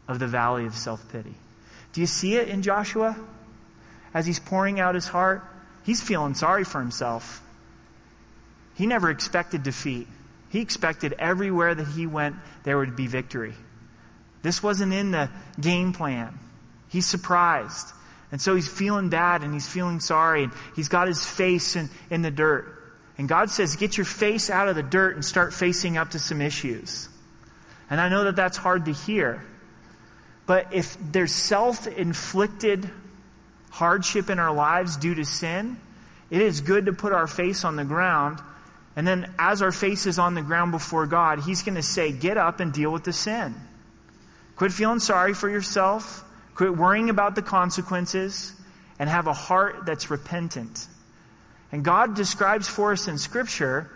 of 0.06 0.20
the 0.20 0.28
valley 0.28 0.66
of 0.66 0.76
self 0.76 1.10
pity. 1.10 1.34
Do 1.92 2.00
you 2.00 2.06
see 2.06 2.36
it 2.36 2.48
in 2.48 2.62
Joshua? 2.62 3.16
As 4.14 4.26
he's 4.26 4.38
pouring 4.38 4.78
out 4.78 4.94
his 4.94 5.08
heart, 5.08 5.42
he's 5.82 6.00
feeling 6.00 6.34
sorry 6.34 6.62
for 6.62 6.78
himself. 6.78 7.42
He 8.74 8.86
never 8.86 9.10
expected 9.10 9.64
defeat. 9.64 10.06
He 10.48 10.60
expected 10.60 11.14
everywhere 11.18 11.74
that 11.74 11.88
he 11.88 12.06
went, 12.06 12.36
there 12.62 12.78
would 12.78 12.94
be 12.94 13.08
victory. 13.08 13.54
This 14.42 14.62
wasn't 14.62 14.92
in 14.92 15.10
the 15.10 15.28
game 15.60 15.92
plan. 15.92 16.38
He's 16.94 17.06
surprised. 17.06 17.88
And 18.30 18.40
so 18.40 18.54
he's 18.54 18.68
feeling 18.68 19.08
bad 19.08 19.42
and 19.42 19.52
he's 19.52 19.68
feeling 19.68 19.98
sorry 19.98 20.44
and 20.44 20.52
he's 20.76 20.88
got 20.88 21.08
his 21.08 21.26
face 21.26 21.74
in, 21.74 21.90
in 22.08 22.22
the 22.22 22.30
dirt. 22.30 22.66
And 23.18 23.28
God 23.28 23.50
says, 23.50 23.74
get 23.74 23.96
your 23.96 24.04
face 24.06 24.48
out 24.48 24.68
of 24.68 24.76
the 24.76 24.82
dirt 24.82 25.16
and 25.16 25.24
start 25.24 25.52
facing 25.52 25.96
up 25.96 26.12
to 26.12 26.20
some 26.20 26.40
issues. 26.40 27.08
And 27.90 28.00
I 28.00 28.08
know 28.08 28.24
that 28.24 28.36
that's 28.36 28.56
hard 28.56 28.84
to 28.84 28.92
hear. 28.92 29.44
But 30.46 30.72
if 30.72 30.96
there's 31.00 31.32
self 31.32 31.88
inflicted 31.88 32.88
hardship 33.70 34.30
in 34.30 34.38
our 34.38 34.54
lives 34.54 34.96
due 34.96 35.16
to 35.16 35.24
sin, 35.24 35.78
it 36.30 36.40
is 36.40 36.60
good 36.60 36.86
to 36.86 36.92
put 36.92 37.12
our 37.12 37.26
face 37.26 37.64
on 37.64 37.74
the 37.74 37.84
ground. 37.84 38.38
And 38.94 39.06
then, 39.06 39.32
as 39.38 39.62
our 39.62 39.72
face 39.72 40.06
is 40.06 40.20
on 40.20 40.34
the 40.34 40.42
ground 40.42 40.70
before 40.70 41.06
God, 41.06 41.40
He's 41.40 41.62
going 41.62 41.74
to 41.74 41.82
say, 41.82 42.12
Get 42.12 42.36
up 42.36 42.60
and 42.60 42.72
deal 42.72 42.92
with 42.92 43.02
the 43.04 43.12
sin. 43.12 43.54
Quit 44.56 44.72
feeling 44.72 45.00
sorry 45.00 45.34
for 45.34 45.48
yourself. 45.48 46.23
Quit 46.54 46.76
worrying 46.76 47.10
about 47.10 47.34
the 47.34 47.42
consequences. 47.42 48.52
And 48.98 49.10
have 49.10 49.26
a 49.26 49.32
heart 49.32 49.86
that's 49.86 50.08
repentant. 50.08 50.86
And 51.72 51.84
God 51.84 52.14
describes 52.14 52.68
for 52.68 52.92
us 52.92 53.08
in 53.08 53.18
Scripture 53.18 53.90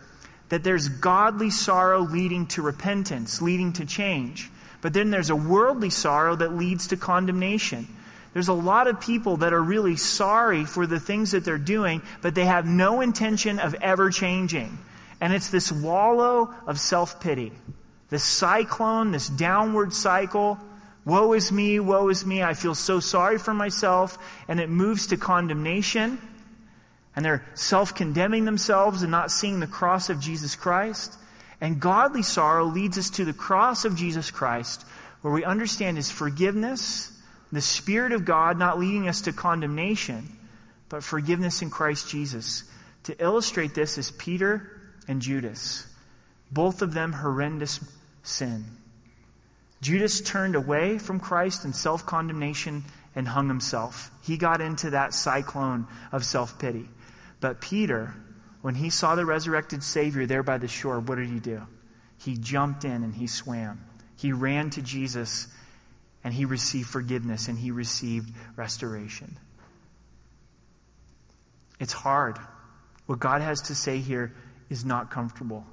that 0.49 0.65
there's 0.65 0.89
godly 0.89 1.51
sorrow 1.51 2.01
leading 2.01 2.47
to 2.49 2.63
repentance, 2.63 3.41
leading 3.41 3.73
to 3.75 3.85
change. 3.85 4.51
But 4.81 4.93
then 4.93 5.11
there's 5.11 5.31
a 5.31 5.37
worldly 5.37 5.91
sorrow 5.91 6.35
that 6.37 6.55
leads 6.55 6.89
to 6.89 6.97
condemnation. 6.97 7.87
There's 8.33 8.49
a 8.49 8.55
lot 8.55 8.87
of 8.87 9.01
people 9.01 9.39
that 9.39 9.53
are 9.53 9.63
really 9.63 9.97
sorry 9.97 10.65
for 10.65 10.87
the 10.87 11.01
things 11.01 11.33
that 11.33 11.45
they're 11.45 11.59
doing, 11.59 12.03
but 12.23 12.35
they 12.35 12.45
have 12.45 12.67
no 12.67 13.01
intention 13.01 13.59
of 13.59 13.75
ever 13.75 14.11
changing. 14.11 14.79
And 15.21 15.33
it's 15.33 15.51
this 15.51 15.73
wallow 15.73 16.55
of 16.67 16.79
self 16.79 17.21
pity, 17.21 17.53
this 18.11 18.25
cyclone, 18.25 19.11
this 19.11 19.29
downward 19.29 19.93
cycle. 19.93 20.59
Woe 21.09 21.33
is 21.33 21.51
me, 21.51 21.81
woe 21.81 22.09
is 22.09 22.25
me. 22.25 22.43
I 22.43 22.55
feel 22.55 22.77
so 22.77 23.01
sorry 23.01 23.39
for 23.39 23.55
myself. 23.55 24.19
And 24.47 24.61
it 24.61 24.69
moves 24.69 25.09
to 25.09 25.17
condemnation 25.17 26.19
and 27.19 27.25
they're 27.25 27.45
self 27.55 27.97
condemning 27.97 28.45
themselves 28.45 29.03
and 29.03 29.11
not 29.11 29.33
seeing 29.33 29.59
the 29.59 29.67
cross 29.67 30.09
of 30.09 30.21
Jesus 30.21 30.55
Christ. 30.55 31.19
And 31.61 31.81
godly 31.81 32.23
sorrow 32.23 32.65
leads 32.65 32.97
us 32.97 33.11
to 33.11 33.25
the 33.25 33.33
cross 33.33 33.85
of 33.85 33.97
Jesus 33.97 34.31
Christ, 34.31 34.87
where 35.23 35.35
we 35.35 35.43
understand 35.43 35.97
his 35.97 36.13
forgiveness, 36.13 37.11
the 37.51 37.61
Spirit 37.61 38.13
of 38.13 38.25
God 38.25 38.57
not 38.57 38.79
leading 38.79 39.09
us 39.09 39.23
to 39.23 39.33
condemnation, 39.33 40.29
but 40.89 41.03
forgiveness 41.03 41.61
in 41.61 41.71
Christ 41.71 42.09
Jesus. 42.09 42.63
To 43.03 43.21
illustrate 43.21 43.75
this 43.75 43.99
is 43.99 44.13
Peter 44.13 44.81
and 45.09 45.21
Judas, 45.21 45.93
both 46.53 46.83
of 46.83 46.95
them 46.95 47.15
horrendous 47.15 47.81
sin. 48.23 48.65
Judas 49.81 50.21
turned 50.21 50.57
away 50.57 50.99
from 50.99 51.21
Christ 51.21 51.65
in 51.65 51.73
self 51.73 52.05
condemnation 52.05 52.85
and 53.15 53.29
hung 53.29 53.49
himself. 53.49 54.11
He 54.23 54.37
got 54.37 54.61
into 54.61 54.91
that 54.91 55.15
cyclone 55.15 55.87
of 56.13 56.25
self 56.25 56.59
pity. 56.59 56.89
But 57.41 57.61
Peter, 57.61 58.15
when 58.63 58.77
he 58.77 58.91
saw 58.91 59.15
the 59.15 59.27
resurrected 59.27 59.83
Savior 59.83 60.27
there 60.27 60.43
by 60.43 60.59
the 60.59 60.69
shore, 60.69 60.99
what 61.01 61.17
did 61.17 61.29
he 61.29 61.39
do? 61.39 61.63
He 62.19 62.37
jumped 62.37 62.85
in 62.85 63.05
and 63.05 63.15
he 63.15 63.27
swam. 63.27 63.85
He 64.17 64.33
ran 64.33 64.71
to 64.71 64.83
Jesus 64.83 65.47
and 66.25 66.35
he 66.35 66.45
received 66.45 66.89
forgiveness 66.89 67.47
and 67.47 67.59
he 67.59 67.71
received 67.71 68.35
restoration. 68.57 69.39
It's 71.79 71.93
hard. 71.93 72.39
What 73.07 73.21
God 73.21 73.41
has 73.41 73.63
to 73.63 73.75
say 73.75 73.99
here 73.99 74.35
is 74.69 74.85
not 74.85 75.11
comfortable. 75.11 75.65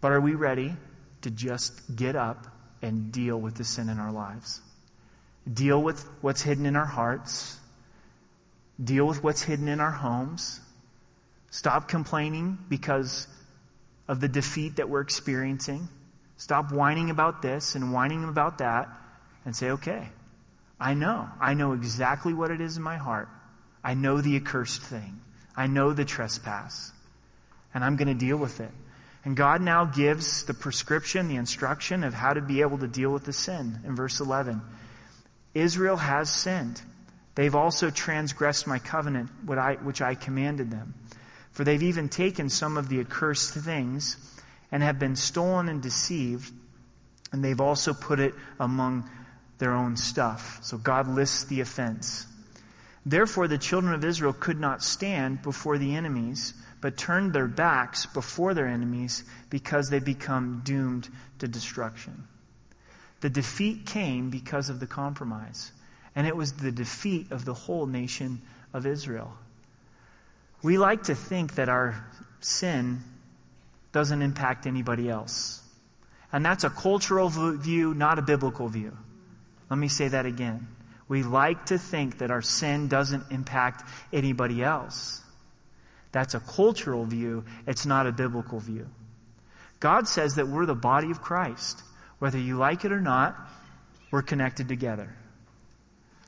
But 0.00 0.12
are 0.12 0.20
we 0.20 0.34
ready 0.34 0.74
to 1.20 1.30
just 1.30 1.94
get 1.94 2.16
up 2.16 2.46
and 2.82 3.10
deal 3.12 3.40
with 3.40 3.54
the 3.54 3.64
sin 3.64 3.88
in 3.88 3.98
our 3.98 4.12
lives? 4.12 4.60
Deal 5.50 5.82
with 5.82 6.06
what's 6.20 6.42
hidden 6.42 6.66
in 6.66 6.76
our 6.76 6.86
hearts 6.86 7.58
Deal 8.82 9.06
with 9.06 9.22
what's 9.22 9.42
hidden 9.42 9.68
in 9.68 9.80
our 9.80 9.90
homes. 9.90 10.60
Stop 11.50 11.88
complaining 11.88 12.58
because 12.68 13.28
of 14.08 14.20
the 14.20 14.28
defeat 14.28 14.76
that 14.76 14.88
we're 14.88 15.00
experiencing. 15.00 15.88
Stop 16.36 16.72
whining 16.72 17.10
about 17.10 17.42
this 17.42 17.74
and 17.74 17.92
whining 17.92 18.24
about 18.24 18.58
that 18.58 18.88
and 19.44 19.54
say, 19.54 19.70
okay, 19.70 20.08
I 20.80 20.94
know. 20.94 21.28
I 21.40 21.54
know 21.54 21.72
exactly 21.72 22.34
what 22.34 22.50
it 22.50 22.60
is 22.60 22.76
in 22.76 22.82
my 22.82 22.96
heart. 22.96 23.28
I 23.84 23.94
know 23.94 24.20
the 24.20 24.36
accursed 24.36 24.82
thing. 24.82 25.20
I 25.56 25.66
know 25.66 25.92
the 25.92 26.04
trespass. 26.04 26.92
And 27.74 27.84
I'm 27.84 27.96
going 27.96 28.08
to 28.08 28.14
deal 28.14 28.36
with 28.36 28.60
it. 28.60 28.70
And 29.24 29.36
God 29.36 29.62
now 29.62 29.84
gives 29.84 30.44
the 30.44 30.54
prescription, 30.54 31.28
the 31.28 31.36
instruction 31.36 32.02
of 32.02 32.14
how 32.14 32.32
to 32.32 32.40
be 32.40 32.60
able 32.60 32.78
to 32.78 32.88
deal 32.88 33.12
with 33.12 33.24
the 33.24 33.32
sin 33.32 33.78
in 33.86 33.94
verse 33.94 34.18
11. 34.18 34.60
Israel 35.54 35.96
has 35.96 36.28
sinned. 36.28 36.82
They've 37.34 37.54
also 37.54 37.90
transgressed 37.90 38.66
my 38.66 38.78
covenant, 38.78 39.30
which 39.46 40.02
I 40.02 40.14
commanded 40.14 40.70
them. 40.70 40.94
For 41.52 41.64
they've 41.64 41.82
even 41.82 42.08
taken 42.08 42.48
some 42.48 42.76
of 42.76 42.88
the 42.88 43.00
accursed 43.00 43.54
things 43.54 44.16
and 44.70 44.82
have 44.82 44.98
been 44.98 45.16
stolen 45.16 45.68
and 45.68 45.82
deceived, 45.82 46.52
and 47.30 47.44
they've 47.44 47.60
also 47.60 47.94
put 47.94 48.18
it 48.18 48.34
among 48.58 49.08
their 49.58 49.72
own 49.72 49.96
stuff. 49.96 50.58
So 50.62 50.78
God 50.78 51.06
lists 51.06 51.44
the 51.44 51.60
offense. 51.60 52.26
Therefore, 53.04 53.48
the 53.48 53.58
children 53.58 53.94
of 53.94 54.04
Israel 54.04 54.32
could 54.32 54.58
not 54.58 54.82
stand 54.82 55.42
before 55.42 55.76
the 55.78 55.94
enemies, 55.94 56.54
but 56.82 56.98
turned 56.98 57.32
their 57.32 57.46
backs 57.46 58.04
before 58.04 58.52
their 58.52 58.66
enemies 58.66 59.24
because 59.48 59.88
they 59.88 60.00
become 60.00 60.60
doomed 60.64 61.08
to 61.38 61.48
destruction. 61.48 62.24
The 63.20 63.30
defeat 63.30 63.86
came 63.86 64.28
because 64.28 64.68
of 64.68 64.80
the 64.80 64.86
compromise 64.86 65.72
and 66.14 66.26
it 66.26 66.36
was 66.36 66.54
the 66.54 66.72
defeat 66.72 67.30
of 67.30 67.44
the 67.44 67.54
whole 67.54 67.86
nation 67.86 68.42
of 68.74 68.84
Israel. 68.84 69.32
We 70.62 70.76
like 70.76 71.04
to 71.04 71.14
think 71.14 71.54
that 71.54 71.68
our 71.68 72.04
sin 72.40 73.00
doesn't 73.92 74.20
impact 74.20 74.66
anybody 74.66 75.08
else. 75.08 75.62
And 76.32 76.44
that's 76.44 76.64
a 76.64 76.70
cultural 76.70 77.28
view, 77.28 77.94
not 77.94 78.18
a 78.18 78.22
biblical 78.22 78.68
view. 78.68 78.96
Let 79.70 79.78
me 79.78 79.88
say 79.88 80.08
that 80.08 80.26
again. 80.26 80.66
We 81.08 81.22
like 81.22 81.66
to 81.66 81.78
think 81.78 82.18
that 82.18 82.30
our 82.30 82.42
sin 82.42 82.88
doesn't 82.88 83.30
impact 83.30 83.88
anybody 84.12 84.62
else. 84.64 85.22
That's 86.12 86.34
a 86.34 86.40
cultural 86.40 87.04
view, 87.04 87.44
it's 87.66 87.86
not 87.86 88.06
a 88.06 88.12
biblical 88.12 88.60
view. 88.60 88.88
God 89.80 90.06
says 90.06 90.36
that 90.36 90.46
we're 90.46 90.66
the 90.66 90.74
body 90.74 91.10
of 91.10 91.20
Christ. 91.20 91.82
Whether 92.18 92.38
you 92.38 92.56
like 92.56 92.84
it 92.84 92.92
or 92.92 93.00
not, 93.00 93.36
we're 94.10 94.22
connected 94.22 94.68
together. 94.68 95.16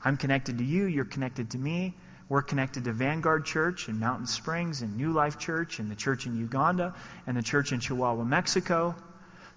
I'm 0.03 0.17
connected 0.17 0.57
to 0.57 0.63
you, 0.63 0.85
you're 0.85 1.05
connected 1.05 1.51
to 1.51 1.57
me. 1.57 1.95
We're 2.27 2.41
connected 2.41 2.85
to 2.85 2.91
Vanguard 2.91 3.45
Church 3.45 3.87
and 3.87 3.99
Mountain 3.99 4.25
Springs 4.25 4.81
and 4.81 4.97
New 4.97 5.11
Life 5.11 5.37
Church 5.37 5.77
and 5.77 5.91
the 5.91 5.95
church 5.95 6.25
in 6.25 6.37
Uganda 6.37 6.95
and 7.27 7.37
the 7.37 7.43
church 7.43 7.71
in 7.71 7.79
Chihuahua, 7.79 8.23
Mexico. 8.23 8.95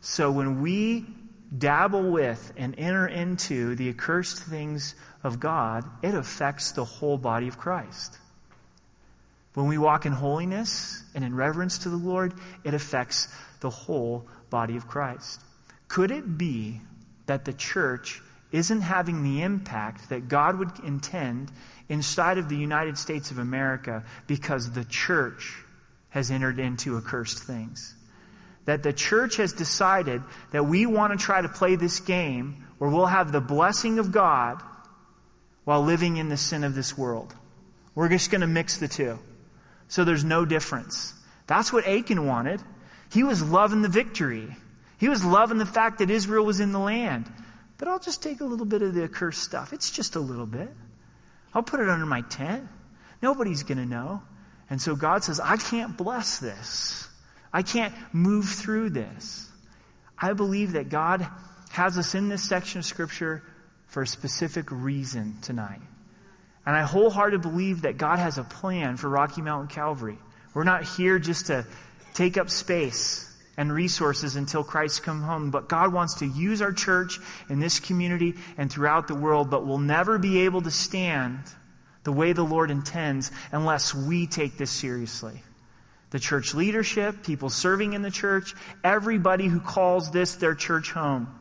So 0.01 0.31
when 0.31 0.61
we 0.61 1.07
dabble 1.57 2.11
with 2.11 2.53
and 2.59 2.79
enter 2.79 3.07
into 3.07 3.75
the 3.75 3.88
accursed 3.88 4.43
things 4.43 4.95
of 5.25 5.41
God, 5.41 5.85
it 6.03 6.14
affects 6.14 6.73
the 6.73 6.85
whole 6.85 7.17
body 7.17 7.49
of 7.49 7.57
Christ. 7.57 8.19
When 9.54 9.66
we 9.66 9.78
walk 9.78 10.06
in 10.06 10.12
holiness 10.12 11.02
and 11.14 11.24
in 11.24 11.34
reverence 11.34 11.78
to 11.78 11.88
the 11.88 11.96
Lord, 11.96 12.34
it 12.64 12.74
affects 12.74 13.28
the 13.61 13.70
whole 13.70 14.28
body 14.50 14.76
of 14.76 14.87
Christ. 14.87 15.40
Could 15.88 16.11
it 16.11 16.38
be 16.38 16.80
that 17.26 17.44
the 17.44 17.52
church 17.52 18.22
isn't 18.50 18.80
having 18.80 19.22
the 19.22 19.42
impact 19.42 20.08
that 20.08 20.28
God 20.28 20.58
would 20.58 20.70
intend 20.84 21.52
inside 21.88 22.38
of 22.38 22.48
the 22.48 22.56
United 22.56 22.98
States 22.98 23.30
of 23.30 23.38
America 23.38 24.04
because 24.26 24.72
the 24.72 24.84
church 24.84 25.62
has 26.11 26.30
entered 26.30 26.58
into 26.58 26.96
accursed 26.96 27.42
things. 27.42 27.94
That 28.64 28.82
the 28.82 28.92
church 28.92 29.37
has 29.37 29.52
decided 29.52 30.22
that 30.52 30.66
we 30.66 30.87
want 30.87 31.18
to 31.18 31.22
try 31.22 31.40
to 31.40 31.48
play 31.48 31.76
this 31.76 32.00
game 32.00 32.64
where 32.78 32.90
we'll 32.90 33.06
have 33.06 33.32
the 33.32 33.40
blessing 33.40 33.98
of 33.98 34.12
God 34.12 34.62
while 35.64 35.82
living 35.82 36.16
in 36.16 36.28
the 36.28 36.37
sin 36.37 36.64
of 36.64 36.74
this 36.74 36.96
world. 36.96 37.34
We're 37.94 38.08
just 38.08 38.30
going 38.30 38.40
to 38.42 38.46
mix 38.46 38.78
the 38.78 38.88
two. 38.88 39.18
So 39.88 40.05
there's 40.05 40.24
no 40.24 40.44
difference. 40.44 41.14
That's 41.46 41.72
what 41.72 41.87
Achan 41.87 42.27
wanted. 42.27 42.62
He 43.11 43.22
was 43.22 43.42
loving 43.42 43.83
the 43.83 43.88
victory. 43.88 44.55
He 44.98 45.09
was 45.09 45.24
loving 45.24 45.59
the 45.59 45.66
fact 45.66 45.98
that 45.98 46.11
Israel 46.11 46.44
was 46.44 46.61
in 46.61 46.72
the 46.72 46.79
land. 46.79 47.31
but 47.79 47.87
I'll 47.87 48.01
just 48.01 48.22
take 48.22 48.40
a 48.40 48.44
little 48.44 48.66
bit 48.66 48.83
of 48.83 48.94
the 48.94 49.05
accursed 49.05 49.42
stuff. 49.42 49.72
It's 49.72 49.90
just 49.90 50.16
a 50.16 50.20
little 50.20 50.46
bit. 50.46 50.70
I'll 51.55 51.62
put 51.62 51.81
it 51.81 51.88
under 51.88 52.07
my 52.07 52.22
tent. 52.22 52.68
Nobody's 53.22 53.62
going 53.62 53.79
to 53.79 53.87
know. 53.87 54.22
And 54.68 54.83
so 54.83 54.96
God 54.96 55.24
says, 55.24 55.40
I 55.40 55.57
can't 55.57 55.96
bless 55.96 56.38
this. 56.38 57.09
I 57.53 57.62
can't 57.62 57.94
move 58.12 58.46
through 58.48 58.90
this. 58.90 59.48
I 60.18 60.33
believe 60.33 60.72
that 60.72 60.88
God 60.88 61.27
has 61.70 61.96
us 61.96 62.14
in 62.14 62.29
this 62.29 62.42
section 62.42 62.81
of 62.81 62.85
Scripture 62.85 63.42
for 63.87 64.03
a 64.03 64.07
specific 64.07 64.70
reason 64.70 65.38
tonight. 65.40 65.81
And 66.68 66.76
I 66.76 66.83
wholeheartedly 66.83 67.50
believe 67.50 67.83
that 67.83 67.96
God 67.96 68.18
has 68.18 68.37
a 68.37 68.44
plan 68.44 68.98
for 68.98 69.09
Rocky 69.09 69.40
Mountain 69.40 69.68
Calvary. 69.68 70.18
We're 70.52 70.64
not 70.64 70.83
here 70.83 71.18
just 71.18 71.46
to 71.46 71.64
take 72.12 72.37
up 72.37 72.50
space 72.50 73.35
and 73.57 73.72
resources 73.72 74.37
until 74.37 74.62
Christ 74.62 75.02
comes 75.02 75.24
home, 75.24 75.50
but 75.50 75.70
God 75.70 75.94
wants 75.94 76.16
to 76.16 76.26
use 76.26 76.61
our 76.61 76.74
church 76.74 77.20
in 77.48 77.59
this 77.59 77.81
community 77.81 78.35
and 78.59 78.70
throughout 78.70 79.09
the 79.09 79.14
world, 79.14 79.48
but 79.48 79.66
we'll 79.66 79.78
never 79.78 80.18
be 80.18 80.40
able 80.40 80.61
to 80.61 80.70
stand 80.70 81.38
the 82.04 82.12
way 82.12 82.35
the 82.35 82.44
Lord 82.44 82.70
intends 82.70 83.31
unless 83.50 83.94
we 83.94 84.26
take 84.26 84.59
this 84.59 84.70
seriously. 84.70 85.42
The 86.11 86.18
church 86.18 86.52
leadership, 86.52 87.22
people 87.22 87.48
serving 87.48 87.94
in 87.94 88.02
the 88.02 88.11
church, 88.11 88.54
everybody 88.85 89.46
who 89.46 89.61
calls 89.61 90.11
this 90.11 90.35
their 90.35 90.54
church 90.54 90.92
home. 90.92 91.35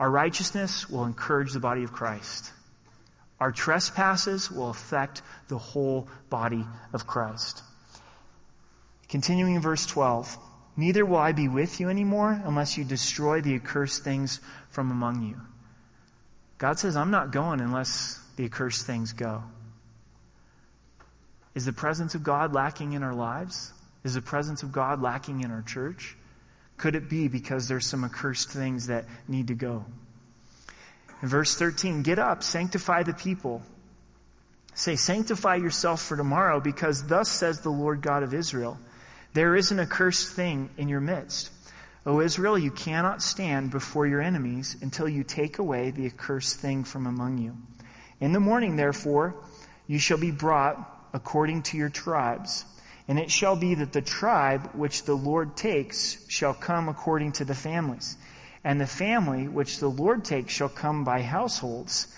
Our 0.00 0.10
righteousness 0.10 0.88
will 0.88 1.04
encourage 1.04 1.52
the 1.52 1.60
body 1.60 1.82
of 1.84 1.92
Christ. 1.92 2.50
Our 3.42 3.50
trespasses 3.50 4.52
will 4.52 4.70
affect 4.70 5.20
the 5.48 5.58
whole 5.58 6.06
body 6.30 6.64
of 6.92 7.08
Christ. 7.08 7.64
Continuing 9.08 9.56
in 9.56 9.60
verse 9.60 9.84
12 9.84 10.38
Neither 10.76 11.04
will 11.04 11.16
I 11.16 11.32
be 11.32 11.48
with 11.48 11.80
you 11.80 11.88
anymore 11.88 12.40
unless 12.44 12.78
you 12.78 12.84
destroy 12.84 13.40
the 13.40 13.56
accursed 13.56 14.04
things 14.04 14.38
from 14.70 14.92
among 14.92 15.24
you. 15.24 15.40
God 16.58 16.78
says, 16.78 16.96
I'm 16.96 17.10
not 17.10 17.32
going 17.32 17.60
unless 17.60 18.24
the 18.36 18.44
accursed 18.44 18.86
things 18.86 19.12
go. 19.12 19.42
Is 21.56 21.64
the 21.64 21.72
presence 21.72 22.14
of 22.14 22.22
God 22.22 22.52
lacking 22.52 22.92
in 22.92 23.02
our 23.02 23.12
lives? 23.12 23.72
Is 24.04 24.14
the 24.14 24.22
presence 24.22 24.62
of 24.62 24.70
God 24.70 25.02
lacking 25.02 25.40
in 25.40 25.50
our 25.50 25.62
church? 25.62 26.16
Could 26.76 26.94
it 26.94 27.10
be 27.10 27.26
because 27.26 27.66
there's 27.66 27.86
some 27.86 28.04
accursed 28.04 28.50
things 28.50 28.86
that 28.86 29.06
need 29.26 29.48
to 29.48 29.54
go? 29.54 29.84
In 31.22 31.28
verse 31.28 31.54
13, 31.54 32.02
get 32.02 32.18
up, 32.18 32.42
sanctify 32.42 33.04
the 33.04 33.14
people. 33.14 33.62
Say, 34.74 34.96
sanctify 34.96 35.56
yourself 35.56 36.02
for 36.02 36.16
tomorrow, 36.16 36.60
because 36.60 37.06
thus 37.06 37.30
says 37.30 37.60
the 37.60 37.70
Lord 37.70 38.02
God 38.02 38.22
of 38.22 38.34
Israel 38.34 38.78
There 39.32 39.54
is 39.54 39.70
an 39.70 39.80
accursed 39.80 40.32
thing 40.34 40.70
in 40.76 40.88
your 40.88 41.00
midst. 41.00 41.50
O 42.04 42.20
Israel, 42.20 42.58
you 42.58 42.72
cannot 42.72 43.22
stand 43.22 43.70
before 43.70 44.06
your 44.06 44.20
enemies 44.20 44.76
until 44.82 45.08
you 45.08 45.22
take 45.22 45.58
away 45.58 45.90
the 45.90 46.06
accursed 46.06 46.58
thing 46.58 46.82
from 46.82 47.06
among 47.06 47.38
you. 47.38 47.56
In 48.20 48.32
the 48.32 48.40
morning, 48.40 48.74
therefore, 48.74 49.36
you 49.86 50.00
shall 50.00 50.18
be 50.18 50.32
brought 50.32 51.08
according 51.12 51.62
to 51.62 51.76
your 51.76 51.90
tribes. 51.90 52.64
And 53.06 53.18
it 53.18 53.30
shall 53.30 53.56
be 53.56 53.74
that 53.76 53.92
the 53.92 54.02
tribe 54.02 54.70
which 54.74 55.04
the 55.04 55.14
Lord 55.14 55.56
takes 55.56 56.24
shall 56.28 56.54
come 56.54 56.88
according 56.88 57.32
to 57.32 57.44
the 57.44 57.54
families. 57.54 58.16
And 58.64 58.80
the 58.80 58.86
family 58.86 59.48
which 59.48 59.78
the 59.78 59.88
Lord 59.88 60.24
takes 60.24 60.52
shall 60.52 60.68
come 60.68 61.04
by 61.04 61.22
households, 61.22 62.14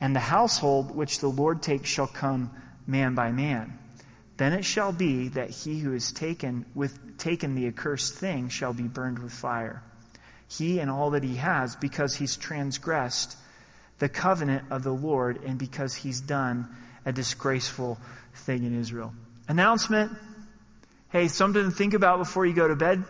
and 0.00 0.16
the 0.16 0.20
household 0.20 0.94
which 0.94 1.20
the 1.20 1.28
Lord 1.28 1.62
takes 1.62 1.88
shall 1.88 2.06
come 2.06 2.50
man 2.86 3.14
by 3.14 3.30
man. 3.30 3.78
Then 4.38 4.52
it 4.52 4.64
shall 4.64 4.92
be 4.92 5.28
that 5.28 5.50
he 5.50 5.80
who 5.80 5.92
is 5.92 6.12
taken 6.12 6.64
with 6.74 7.18
taken 7.18 7.54
the 7.54 7.68
accursed 7.68 8.14
thing 8.14 8.48
shall 8.48 8.72
be 8.72 8.82
burned 8.84 9.18
with 9.18 9.32
fire. 9.32 9.82
He 10.48 10.80
and 10.80 10.90
all 10.90 11.10
that 11.10 11.22
he 11.22 11.36
has, 11.36 11.76
because 11.76 12.16
he's 12.16 12.36
transgressed 12.36 13.36
the 14.00 14.08
covenant 14.08 14.64
of 14.70 14.82
the 14.82 14.92
Lord, 14.92 15.40
and 15.44 15.58
because 15.58 15.94
he's 15.94 16.20
done 16.20 16.68
a 17.04 17.12
disgraceful 17.12 17.98
thing 18.34 18.64
in 18.64 18.78
Israel. 18.78 19.12
Announcement. 19.46 20.10
Hey, 21.10 21.28
something 21.28 21.62
to 21.62 21.70
think 21.70 21.94
about 21.94 22.18
before 22.18 22.46
you 22.46 22.54
go 22.54 22.66
to 22.66 22.74
bed 22.74 23.04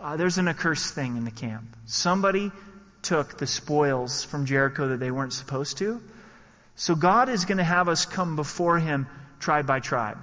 uh, 0.00 0.16
there's 0.16 0.38
an 0.38 0.48
accursed 0.48 0.94
thing 0.94 1.16
in 1.16 1.24
the 1.24 1.30
camp. 1.30 1.76
Somebody 1.86 2.50
took 3.02 3.38
the 3.38 3.46
spoils 3.46 4.24
from 4.24 4.46
Jericho 4.46 4.88
that 4.88 4.98
they 4.98 5.10
weren't 5.10 5.32
supposed 5.32 5.78
to. 5.78 6.00
So 6.74 6.94
God 6.94 7.28
is 7.28 7.44
going 7.44 7.58
to 7.58 7.64
have 7.64 7.88
us 7.88 8.06
come 8.06 8.36
before 8.36 8.78
Him 8.78 9.06
tribe 9.38 9.66
by 9.66 9.80
tribe 9.80 10.18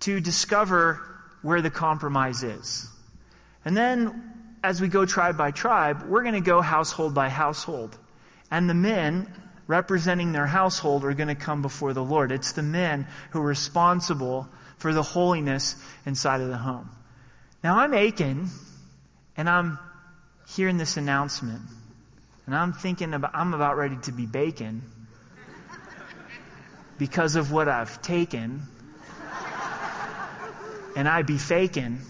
to 0.00 0.20
discover 0.20 1.00
where 1.42 1.62
the 1.62 1.70
compromise 1.70 2.42
is. 2.42 2.88
And 3.64 3.76
then, 3.76 4.32
as 4.62 4.80
we 4.80 4.88
go 4.88 5.06
tribe 5.06 5.36
by 5.36 5.50
tribe, 5.50 6.04
we're 6.08 6.22
going 6.22 6.34
to 6.34 6.40
go 6.40 6.60
household 6.60 7.14
by 7.14 7.28
household. 7.28 7.98
And 8.50 8.70
the 8.70 8.74
men 8.74 9.32
representing 9.66 10.32
their 10.32 10.46
household 10.46 11.04
are 11.04 11.14
going 11.14 11.28
to 11.28 11.34
come 11.34 11.62
before 11.62 11.92
the 11.92 12.04
Lord. 12.04 12.32
It's 12.32 12.52
the 12.52 12.62
men 12.62 13.06
who 13.30 13.40
are 13.40 13.46
responsible 13.46 14.48
for 14.78 14.92
the 14.92 15.02
holiness 15.02 15.76
inside 16.04 16.40
of 16.40 16.48
the 16.48 16.58
home. 16.58 16.90
Now 17.66 17.80
I'm 17.80 17.94
Achan, 17.94 18.48
and 19.36 19.50
I'm 19.50 19.80
hearing 20.46 20.76
this 20.76 20.96
announcement, 20.96 21.62
and 22.46 22.54
I'm 22.54 22.72
thinking 22.72 23.12
about, 23.12 23.32
I'm 23.34 23.54
about 23.54 23.76
ready 23.76 23.96
to 24.02 24.12
be 24.12 24.24
bacon 24.24 24.82
because 26.96 27.34
of 27.34 27.50
what 27.50 27.68
I've 27.68 28.00
taken, 28.02 28.62
and 30.94 31.08
I 31.08 31.22
be 31.22 31.38
faking, 31.38 32.02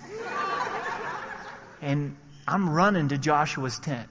and 1.80 2.18
I'm 2.46 2.68
running 2.68 3.08
to 3.08 3.16
Joshua's 3.16 3.78
tent, 3.78 4.10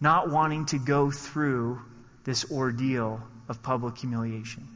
not 0.00 0.30
wanting 0.30 0.64
to 0.64 0.78
go 0.78 1.10
through 1.10 1.82
this 2.24 2.50
ordeal 2.50 3.20
of 3.46 3.62
public 3.62 3.98
humiliation. 3.98 4.66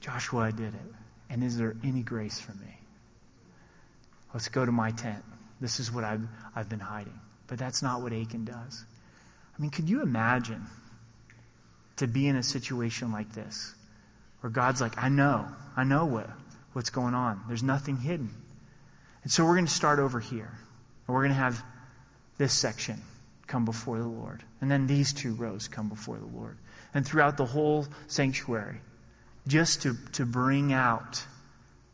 Joshua, 0.00 0.42
I 0.42 0.50
did 0.52 0.72
it. 0.72 0.94
And 1.28 1.42
is 1.42 1.58
there 1.58 1.74
any 1.82 2.04
grace 2.04 2.38
for 2.38 2.52
me? 2.52 2.78
Let's 4.34 4.48
go 4.48 4.66
to 4.66 4.72
my 4.72 4.90
tent. 4.90 5.24
This 5.60 5.80
is 5.80 5.90
what 5.90 6.04
I've, 6.04 6.26
I've 6.54 6.68
been 6.68 6.80
hiding. 6.80 7.18
But 7.46 7.58
that's 7.58 7.82
not 7.82 8.02
what 8.02 8.12
Achan 8.12 8.44
does. 8.44 8.84
I 9.56 9.62
mean, 9.62 9.70
could 9.70 9.88
you 9.88 10.02
imagine 10.02 10.66
to 11.96 12.08
be 12.08 12.26
in 12.26 12.36
a 12.36 12.42
situation 12.42 13.12
like 13.12 13.32
this 13.32 13.74
where 14.40 14.50
God's 14.50 14.80
like, 14.80 15.00
I 15.02 15.08
know, 15.08 15.46
I 15.76 15.84
know 15.84 16.04
what, 16.04 16.28
what's 16.72 16.90
going 16.90 17.14
on. 17.14 17.42
There's 17.46 17.62
nothing 17.62 17.98
hidden. 17.98 18.34
And 19.22 19.32
so 19.32 19.44
we're 19.44 19.54
going 19.54 19.66
to 19.66 19.72
start 19.72 20.00
over 20.00 20.20
here. 20.20 20.50
And 21.06 21.14
we're 21.14 21.22
going 21.22 21.30
to 21.30 21.36
have 21.36 21.64
this 22.36 22.52
section 22.52 23.00
come 23.46 23.64
before 23.64 23.98
the 23.98 24.06
Lord. 24.06 24.42
And 24.60 24.70
then 24.70 24.86
these 24.86 25.12
two 25.12 25.34
rows 25.34 25.68
come 25.68 25.88
before 25.88 26.18
the 26.18 26.26
Lord. 26.26 26.58
And 26.92 27.06
throughout 27.06 27.36
the 27.36 27.46
whole 27.46 27.86
sanctuary, 28.08 28.80
just 29.46 29.82
to, 29.82 29.96
to 30.12 30.26
bring 30.26 30.72
out 30.72 31.24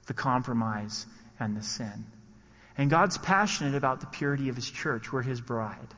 the 0.06 0.14
compromise 0.14 1.06
and 1.38 1.56
the 1.56 1.62
sin. 1.62 2.06
And 2.78 2.90
God's 2.90 3.18
passionate 3.18 3.74
about 3.74 4.00
the 4.00 4.06
purity 4.06 4.48
of 4.48 4.56
His 4.56 4.70
church. 4.70 5.12
We're 5.12 5.22
His 5.22 5.40
bride. 5.40 5.94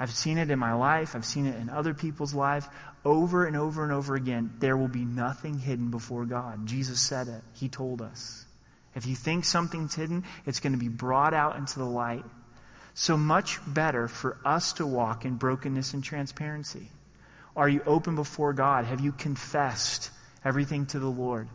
I've 0.00 0.12
seen 0.12 0.38
it 0.38 0.50
in 0.50 0.58
my 0.58 0.74
life, 0.74 1.16
I've 1.16 1.24
seen 1.24 1.46
it 1.46 1.56
in 1.56 1.68
other 1.68 1.92
people's 1.92 2.34
life. 2.34 2.68
Over 3.04 3.46
and 3.46 3.56
over 3.56 3.82
and 3.82 3.92
over 3.92 4.14
again, 4.14 4.54
there 4.58 4.76
will 4.76 4.88
be 4.88 5.04
nothing 5.04 5.58
hidden 5.58 5.90
before 5.90 6.24
God. 6.24 6.66
Jesus 6.66 7.00
said 7.00 7.28
it, 7.28 7.42
He 7.54 7.68
told 7.68 8.00
us. 8.00 8.46
If 8.94 9.06
you 9.06 9.14
think 9.14 9.44
something's 9.44 9.94
hidden, 9.94 10.24
it's 10.46 10.60
going 10.60 10.72
to 10.72 10.78
be 10.78 10.88
brought 10.88 11.34
out 11.34 11.56
into 11.56 11.78
the 11.78 11.84
light. 11.84 12.24
So 12.94 13.16
much 13.16 13.60
better 13.66 14.08
for 14.08 14.38
us 14.44 14.72
to 14.74 14.86
walk 14.86 15.24
in 15.24 15.36
brokenness 15.36 15.94
and 15.94 16.02
transparency. 16.02 16.90
Are 17.54 17.68
you 17.68 17.82
open 17.86 18.16
before 18.16 18.52
God? 18.52 18.84
Have 18.84 19.00
you 19.00 19.12
confessed 19.12 20.10
everything 20.44 20.86
to 20.86 20.98
the 20.98 21.08
Lord? 21.08 21.48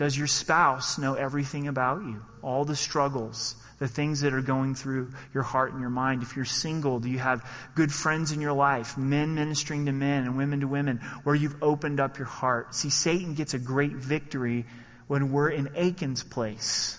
Does 0.00 0.16
your 0.16 0.28
spouse 0.28 0.96
know 0.96 1.12
everything 1.12 1.68
about 1.68 2.00
you? 2.00 2.24
All 2.40 2.64
the 2.64 2.74
struggles, 2.74 3.54
the 3.78 3.86
things 3.86 4.22
that 4.22 4.32
are 4.32 4.40
going 4.40 4.74
through 4.74 5.12
your 5.34 5.42
heart 5.42 5.72
and 5.72 5.80
your 5.82 5.90
mind. 5.90 6.22
If 6.22 6.36
you're 6.36 6.46
single, 6.46 7.00
do 7.00 7.10
you 7.10 7.18
have 7.18 7.46
good 7.74 7.92
friends 7.92 8.32
in 8.32 8.40
your 8.40 8.54
life, 8.54 8.96
men 8.96 9.34
ministering 9.34 9.84
to 9.84 9.92
men 9.92 10.24
and 10.24 10.38
women 10.38 10.60
to 10.60 10.68
women, 10.68 11.02
where 11.22 11.34
you've 11.34 11.62
opened 11.62 12.00
up 12.00 12.16
your 12.16 12.26
heart? 12.26 12.74
See, 12.74 12.88
Satan 12.88 13.34
gets 13.34 13.52
a 13.52 13.58
great 13.58 13.92
victory 13.92 14.64
when 15.06 15.32
we're 15.32 15.50
in 15.50 15.68
Achan's 15.76 16.24
place, 16.24 16.98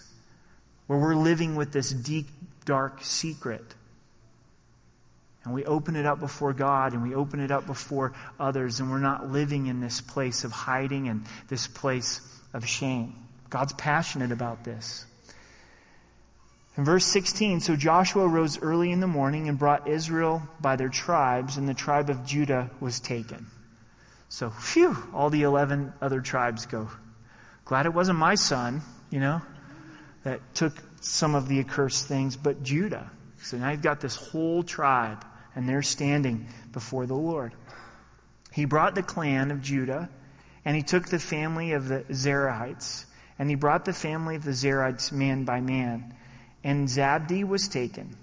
where 0.86 1.00
we're 1.00 1.16
living 1.16 1.56
with 1.56 1.72
this 1.72 1.90
deep, 1.90 2.28
dark 2.66 3.04
secret. 3.04 3.66
And 5.44 5.56
we 5.56 5.66
open 5.66 5.96
it 5.96 6.06
up 6.06 6.20
before 6.20 6.54
God 6.54 6.94
and 6.94 7.02
we 7.02 7.16
open 7.16 7.40
it 7.40 7.50
up 7.50 7.66
before 7.66 8.14
others, 8.40 8.80
and 8.80 8.92
we're 8.92 9.00
not 9.00 9.32
living 9.32 9.66
in 9.66 9.80
this 9.80 10.02
place 10.02 10.44
of 10.44 10.52
hiding 10.52 11.08
and 11.08 11.26
this 11.50 11.66
place 11.66 12.28
of 12.54 12.68
shame. 12.68 13.16
God's 13.50 13.74
passionate 13.74 14.32
about 14.32 14.64
this. 14.64 15.06
In 16.78 16.86
verse 16.86 17.06
16, 17.06 17.60
so 17.60 17.76
Joshua 17.76 18.28
rose 18.28 18.62
early 18.62 18.92
in 18.92 19.02
the 19.02 19.08
morning 19.08 19.50
and 19.50 19.60
brought 19.60 19.88
Israel 19.88 20.42
by 20.62 20.78
their 20.78 20.90
tribes, 20.90 21.58
and 21.58 21.68
the 21.68 21.74
tribe 21.74 22.10
of 22.10 22.26
Judah 22.26 22.72
was 22.80 23.00
taken. 23.00 23.48
So, 24.30 24.50
phew, 24.50 24.98
all 25.14 25.30
the 25.30 25.42
11 25.42 25.92
other 26.02 26.22
tribes 26.22 26.66
go. 26.66 26.90
Glad 27.66 27.86
it 27.86 27.94
wasn't 27.94 28.20
my 28.20 28.36
son, 28.36 28.82
you 29.10 29.20
know, 29.20 29.42
that 30.24 30.40
took 30.56 30.74
some 31.02 31.36
of 31.36 31.50
the 31.50 31.60
accursed 31.60 32.08
things, 32.08 32.38
but 32.38 32.64
Judah. 32.64 33.12
So 33.42 33.58
now 33.58 33.72
you've 33.72 33.82
got 33.82 34.00
this 34.00 34.16
whole 34.16 34.64
tribe, 34.64 35.26
and 35.56 35.68
they're 35.68 35.82
standing 35.82 36.48
before 36.72 37.06
the 37.06 37.16
Lord. 37.16 37.54
He 38.54 38.66
brought 38.66 38.96
the 38.96 39.04
clan 39.04 39.52
of 39.52 39.62
Judah, 39.62 40.10
and 40.64 40.76
he 40.76 40.84
took 40.84 41.08
the 41.08 41.20
family 41.20 41.72
of 41.72 41.88
the 41.88 42.02
Zerahites, 42.10 43.06
and 43.40 43.50
he 43.50 43.56
brought 43.56 43.86
the 43.86 43.94
family 43.94 44.36
of 44.36 44.44
the 44.44 44.52
Zerahites 44.52 45.12
man 45.12 45.44
by 45.44 45.62
man. 45.62 46.14
And 46.64 46.88
Zabdi 46.88 47.48
was 47.48 47.68
taken. 47.68 48.16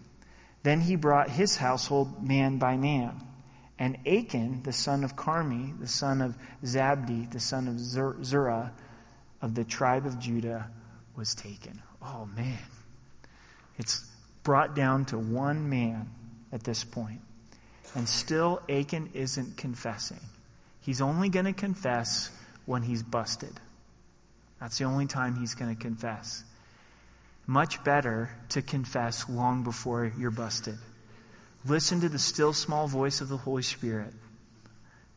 Then 0.62 0.82
he 0.82 0.94
brought 0.96 1.30
his 1.30 1.56
household 1.56 2.22
man 2.26 2.58
by 2.58 2.76
man. 2.76 3.20
And 3.78 3.98
Achan, 4.06 4.62
the 4.62 4.72
son 4.72 5.02
of 5.04 5.16
Carmi, 5.16 5.78
the 5.80 5.88
son 5.88 6.20
of 6.20 6.36
Zabdi, 6.64 7.30
the 7.30 7.40
son 7.40 7.68
of 7.68 7.78
Zerah, 8.24 8.72
of 9.40 9.54
the 9.54 9.64
tribe 9.64 10.06
of 10.06 10.18
Judah, 10.18 10.70
was 11.16 11.34
taken. 11.34 11.80
Oh, 12.02 12.28
man. 12.36 12.58
It's 13.76 14.08
brought 14.42 14.74
down 14.74 15.04
to 15.06 15.18
one 15.18 15.68
man 15.68 16.10
at 16.52 16.64
this 16.64 16.84
point. 16.84 17.20
And 17.94 18.08
still, 18.08 18.60
Achan 18.68 19.10
isn't 19.14 19.56
confessing. 19.56 20.20
He's 20.88 21.02
only 21.02 21.28
going 21.28 21.44
to 21.44 21.52
confess 21.52 22.30
when 22.64 22.80
he's 22.80 23.02
busted. 23.02 23.52
That's 24.58 24.78
the 24.78 24.84
only 24.84 25.04
time 25.04 25.36
he's 25.36 25.54
going 25.54 25.76
to 25.76 25.78
confess. 25.78 26.44
Much 27.46 27.84
better 27.84 28.30
to 28.48 28.62
confess 28.62 29.28
long 29.28 29.64
before 29.64 30.10
you're 30.18 30.30
busted. 30.30 30.78
Listen 31.66 32.00
to 32.00 32.08
the 32.08 32.18
still 32.18 32.54
small 32.54 32.88
voice 32.88 33.20
of 33.20 33.28
the 33.28 33.36
Holy 33.36 33.62
Spirit. 33.62 34.14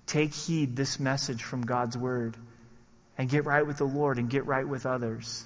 Take 0.08 0.34
heed 0.34 0.76
this 0.76 1.00
message 1.00 1.42
from 1.42 1.62
God's 1.62 1.98
word 1.98 2.36
and 3.18 3.30
get 3.30 3.46
right 3.46 3.66
with 3.66 3.78
the 3.78 3.86
Lord 3.86 4.18
and 4.18 4.30
get 4.30 4.46
right 4.46 4.68
with 4.68 4.86
others 4.86 5.46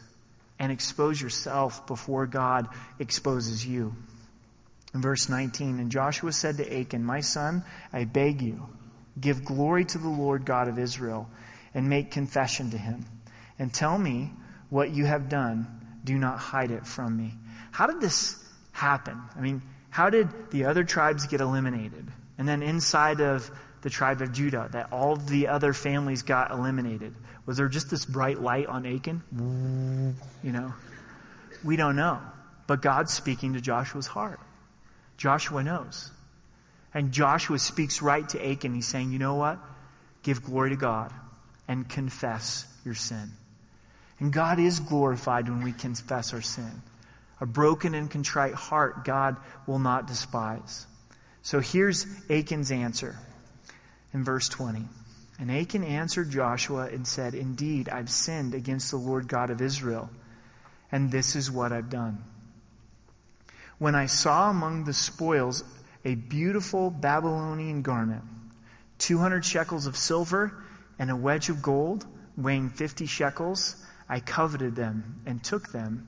and 0.57 0.71
expose 0.71 1.21
yourself 1.21 1.85
before 1.85 2.25
God 2.25 2.67
exposes 2.97 3.63
you. 3.63 3.95
In 4.91 5.03
verse 5.03 5.29
19, 5.29 5.77
and 5.77 5.91
Joshua 5.91 6.31
said 6.31 6.57
to 6.57 6.79
Achan, 6.79 7.03
My 7.03 7.19
son, 7.19 7.63
I 7.93 8.05
beg 8.05 8.41
you, 8.41 8.69
give 9.19 9.45
glory 9.45 9.85
to 9.85 9.97
the 9.97 10.09
Lord 10.09 10.45
God 10.45 10.67
of 10.67 10.77
Israel 10.77 11.29
and 11.73 11.89
make 11.89 12.11
confession 12.11 12.71
to 12.71 12.77
him. 12.77 13.05
And 13.57 13.73
tell 13.73 13.97
me 13.97 14.31
what 14.69 14.91
you 14.91 15.05
have 15.05 15.29
done. 15.29 15.67
Do 16.03 16.17
not 16.17 16.37
hide 16.37 16.71
it 16.71 16.85
from 16.85 17.17
me. 17.17 17.33
How 17.71 17.87
did 17.87 18.01
this 18.01 18.43
happen? 18.71 19.19
I 19.35 19.41
mean, 19.41 19.61
how 19.89 20.09
did 20.09 20.51
the 20.51 20.65
other 20.65 20.83
tribes 20.83 21.27
get 21.27 21.41
eliminated? 21.41 22.11
And 22.37 22.47
then 22.47 22.61
inside 22.61 23.21
of 23.21 23.49
the 23.81 23.89
tribe 23.89 24.21
of 24.21 24.33
Judah, 24.33 24.69
that 24.71 24.91
all 24.91 25.15
the 25.15 25.47
other 25.47 25.71
families 25.73 26.23
got 26.23 26.51
eliminated. 26.51 27.15
Was 27.45 27.57
there 27.57 27.69
just 27.69 27.89
this 27.89 28.05
bright 28.05 28.41
light 28.41 28.67
on 28.67 28.85
Achan? 28.85 30.15
You 30.43 30.51
know? 30.51 30.73
We 31.63 31.75
don't 31.75 31.95
know. 31.95 32.19
But 32.67 32.81
God's 32.81 33.13
speaking 33.13 33.53
to 33.53 33.61
Joshua's 33.61 34.07
heart. 34.07 34.39
Joshua 35.17 35.63
knows. 35.63 36.11
And 36.95 37.11
Joshua 37.11 37.59
speaks 37.59 38.01
right 38.01 38.27
to 38.29 38.43
Achan. 38.43 38.73
He's 38.73 38.87
saying, 38.87 39.11
you 39.11 39.19
know 39.19 39.35
what? 39.35 39.59
Give 40.23 40.41
glory 40.41 40.69
to 40.69 40.77
God 40.77 41.13
and 41.67 41.87
confess 41.87 42.65
your 42.85 42.95
sin. 42.95 43.31
And 44.17 44.31
God 44.31 44.59
is 44.59 44.79
glorified 44.79 45.49
when 45.49 45.61
we 45.61 45.73
confess 45.73 46.33
our 46.33 46.41
sin. 46.41 46.81
A 47.41 47.45
broken 47.45 47.93
and 47.93 48.09
contrite 48.09 48.53
heart, 48.53 49.03
God 49.03 49.35
will 49.67 49.77
not 49.77 50.07
despise. 50.07 50.87
So 51.41 51.59
here's 51.59 52.07
Achan's 52.29 52.71
answer 52.71 53.17
in 54.13 54.23
verse 54.23 54.47
20. 54.47 54.85
And 55.37 55.51
Achan 55.51 55.83
answered 55.83 56.31
Joshua 56.31 56.87
and 56.87 57.05
said, 57.05 57.35
Indeed, 57.35 57.89
I've 57.89 58.09
sinned 58.09 58.55
against 58.55 58.89
the 58.89 58.97
Lord 58.97 59.27
God 59.27 59.49
of 59.49 59.61
Israel, 59.61 60.09
and 60.93 61.11
this 61.11 61.35
is 61.35 61.51
what 61.51 61.73
I've 61.73 61.89
done. 61.89 62.23
When 63.79 63.95
I 63.95 64.05
saw 64.05 64.49
among 64.49 64.85
the 64.85 64.93
spoils 64.93 65.65
a 66.05 66.15
beautiful 66.15 66.91
Babylonian 66.91 67.81
garment, 67.81 68.23
200 68.99 69.43
shekels 69.43 69.87
of 69.87 69.97
silver, 69.97 70.63
and 70.99 71.09
a 71.09 71.15
wedge 71.15 71.49
of 71.49 71.61
gold, 71.61 72.05
weighing 72.37 72.69
50 72.69 73.05
shekels, 73.07 73.83
I 74.07 74.19
coveted 74.19 74.75
them 74.75 75.21
and 75.25 75.43
took 75.43 75.71
them, 75.71 76.07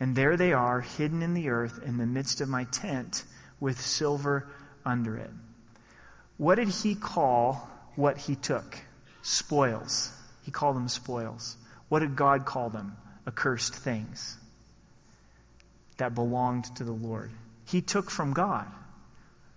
and 0.00 0.16
there 0.16 0.36
they 0.36 0.52
are, 0.52 0.80
hidden 0.80 1.22
in 1.22 1.34
the 1.34 1.50
earth 1.50 1.80
in 1.84 1.98
the 1.98 2.06
midst 2.06 2.40
of 2.40 2.48
my 2.48 2.64
tent, 2.64 3.24
with 3.60 3.80
silver 3.80 4.48
under 4.84 5.16
it. 5.16 5.30
What 6.38 6.56
did 6.56 6.68
he 6.68 6.94
call 6.94 7.68
what 7.94 8.18
he 8.18 8.34
took? 8.34 8.78
Spoils. 9.22 10.12
He 10.42 10.50
called 10.50 10.76
them 10.76 10.88
spoils. 10.88 11.56
What 11.88 12.00
did 12.00 12.16
God 12.16 12.46
call 12.46 12.70
them? 12.70 12.96
Accursed 13.26 13.74
things 13.74 14.38
that 15.96 16.14
belonged 16.14 16.64
to 16.76 16.84
the 16.84 16.92
Lord. 16.92 17.32
He 17.64 17.80
took 17.80 18.10
from 18.10 18.32
God, 18.32 18.66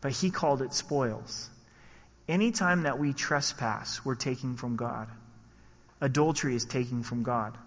but 0.02 0.12
he 0.12 0.30
called 0.30 0.62
it 0.62 0.74
spoils. 0.74 1.50
Anytime 2.28 2.84
that 2.84 3.00
we 3.00 3.14
trespass, 3.14 4.06
we're 4.06 4.16
taking 4.16 4.56
from 4.56 4.76
God. 4.76 5.08
Adultery 6.02 6.56
is 6.56 6.66
taking 6.66 7.04
from 7.04 7.24
God. 7.24 7.58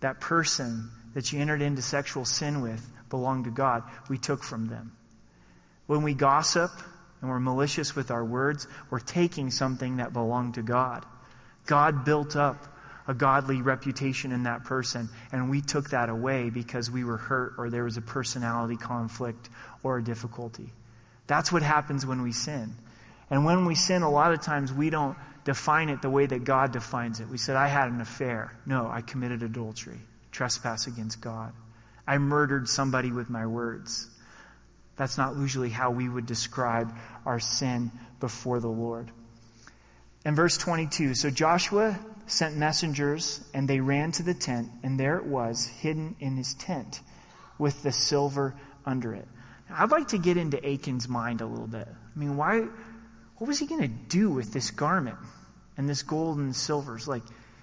That 0.00 0.20
person 0.20 0.90
that 1.14 1.32
you 1.32 1.40
entered 1.40 1.62
into 1.62 1.82
sexual 1.82 2.24
sin 2.24 2.60
with 2.60 2.90
belonged 3.08 3.44
to 3.44 3.50
God. 3.50 3.82
We 4.08 4.18
took 4.18 4.42
from 4.42 4.68
them. 4.68 4.92
When 5.86 6.02
we 6.02 6.14
gossip, 6.14 6.70
and 7.20 7.30
we're 7.30 7.40
malicious 7.40 7.94
with 7.94 8.10
our 8.10 8.24
words, 8.24 8.66
we're 8.90 9.00
taking 9.00 9.50
something 9.50 9.96
that 9.96 10.12
belonged 10.12 10.54
to 10.54 10.62
God. 10.62 11.04
God 11.66 12.04
built 12.04 12.34
up 12.34 12.66
a 13.06 13.14
godly 13.14 13.60
reputation 13.60 14.32
in 14.32 14.44
that 14.44 14.64
person, 14.64 15.08
and 15.32 15.50
we 15.50 15.60
took 15.60 15.90
that 15.90 16.08
away 16.08 16.48
because 16.50 16.90
we 16.90 17.04
were 17.04 17.16
hurt 17.16 17.54
or 17.58 17.68
there 17.68 17.84
was 17.84 17.96
a 17.96 18.02
personality 18.02 18.76
conflict 18.76 19.50
or 19.82 19.98
a 19.98 20.04
difficulty. 20.04 20.70
That's 21.30 21.52
what 21.52 21.62
happens 21.62 22.04
when 22.04 22.22
we 22.22 22.32
sin. 22.32 22.74
And 23.30 23.44
when 23.44 23.64
we 23.64 23.76
sin, 23.76 24.02
a 24.02 24.10
lot 24.10 24.32
of 24.32 24.42
times 24.42 24.72
we 24.72 24.90
don't 24.90 25.16
define 25.44 25.88
it 25.88 26.02
the 26.02 26.10
way 26.10 26.26
that 26.26 26.42
God 26.42 26.72
defines 26.72 27.20
it. 27.20 27.28
We 27.28 27.38
said, 27.38 27.54
I 27.54 27.68
had 27.68 27.88
an 27.88 28.00
affair. 28.00 28.58
No, 28.66 28.88
I 28.90 29.00
committed 29.00 29.44
adultery, 29.44 30.00
trespass 30.32 30.88
against 30.88 31.20
God. 31.20 31.52
I 32.04 32.18
murdered 32.18 32.68
somebody 32.68 33.12
with 33.12 33.30
my 33.30 33.46
words. 33.46 34.08
That's 34.96 35.16
not 35.16 35.36
usually 35.36 35.70
how 35.70 35.92
we 35.92 36.08
would 36.08 36.26
describe 36.26 36.92
our 37.24 37.38
sin 37.38 37.92
before 38.18 38.58
the 38.58 38.66
Lord. 38.66 39.12
In 40.24 40.34
verse 40.34 40.58
22, 40.58 41.14
so 41.14 41.30
Joshua 41.30 41.96
sent 42.26 42.56
messengers, 42.56 43.40
and 43.54 43.68
they 43.68 43.78
ran 43.78 44.10
to 44.12 44.24
the 44.24 44.34
tent, 44.34 44.68
and 44.82 44.98
there 44.98 45.16
it 45.16 45.26
was, 45.26 45.68
hidden 45.68 46.16
in 46.18 46.36
his 46.36 46.54
tent, 46.54 47.02
with 47.56 47.84
the 47.84 47.92
silver 47.92 48.56
under 48.84 49.14
it. 49.14 49.28
I'd 49.72 49.90
like 49.90 50.08
to 50.08 50.18
get 50.18 50.36
into 50.36 50.58
Achan's 50.66 51.08
mind 51.08 51.40
a 51.40 51.46
little 51.46 51.66
bit. 51.66 51.88
I 51.88 52.18
mean, 52.18 52.36
why? 52.36 52.60
What 53.38 53.46
was 53.46 53.58
he 53.58 53.66
going 53.66 53.82
to 53.82 53.88
do 53.88 54.30
with 54.30 54.52
this 54.52 54.70
garment 54.70 55.16
and 55.76 55.88
this 55.88 56.02
gold 56.02 56.38
and 56.38 56.54
silvers? 56.54 57.08
like 57.08 57.22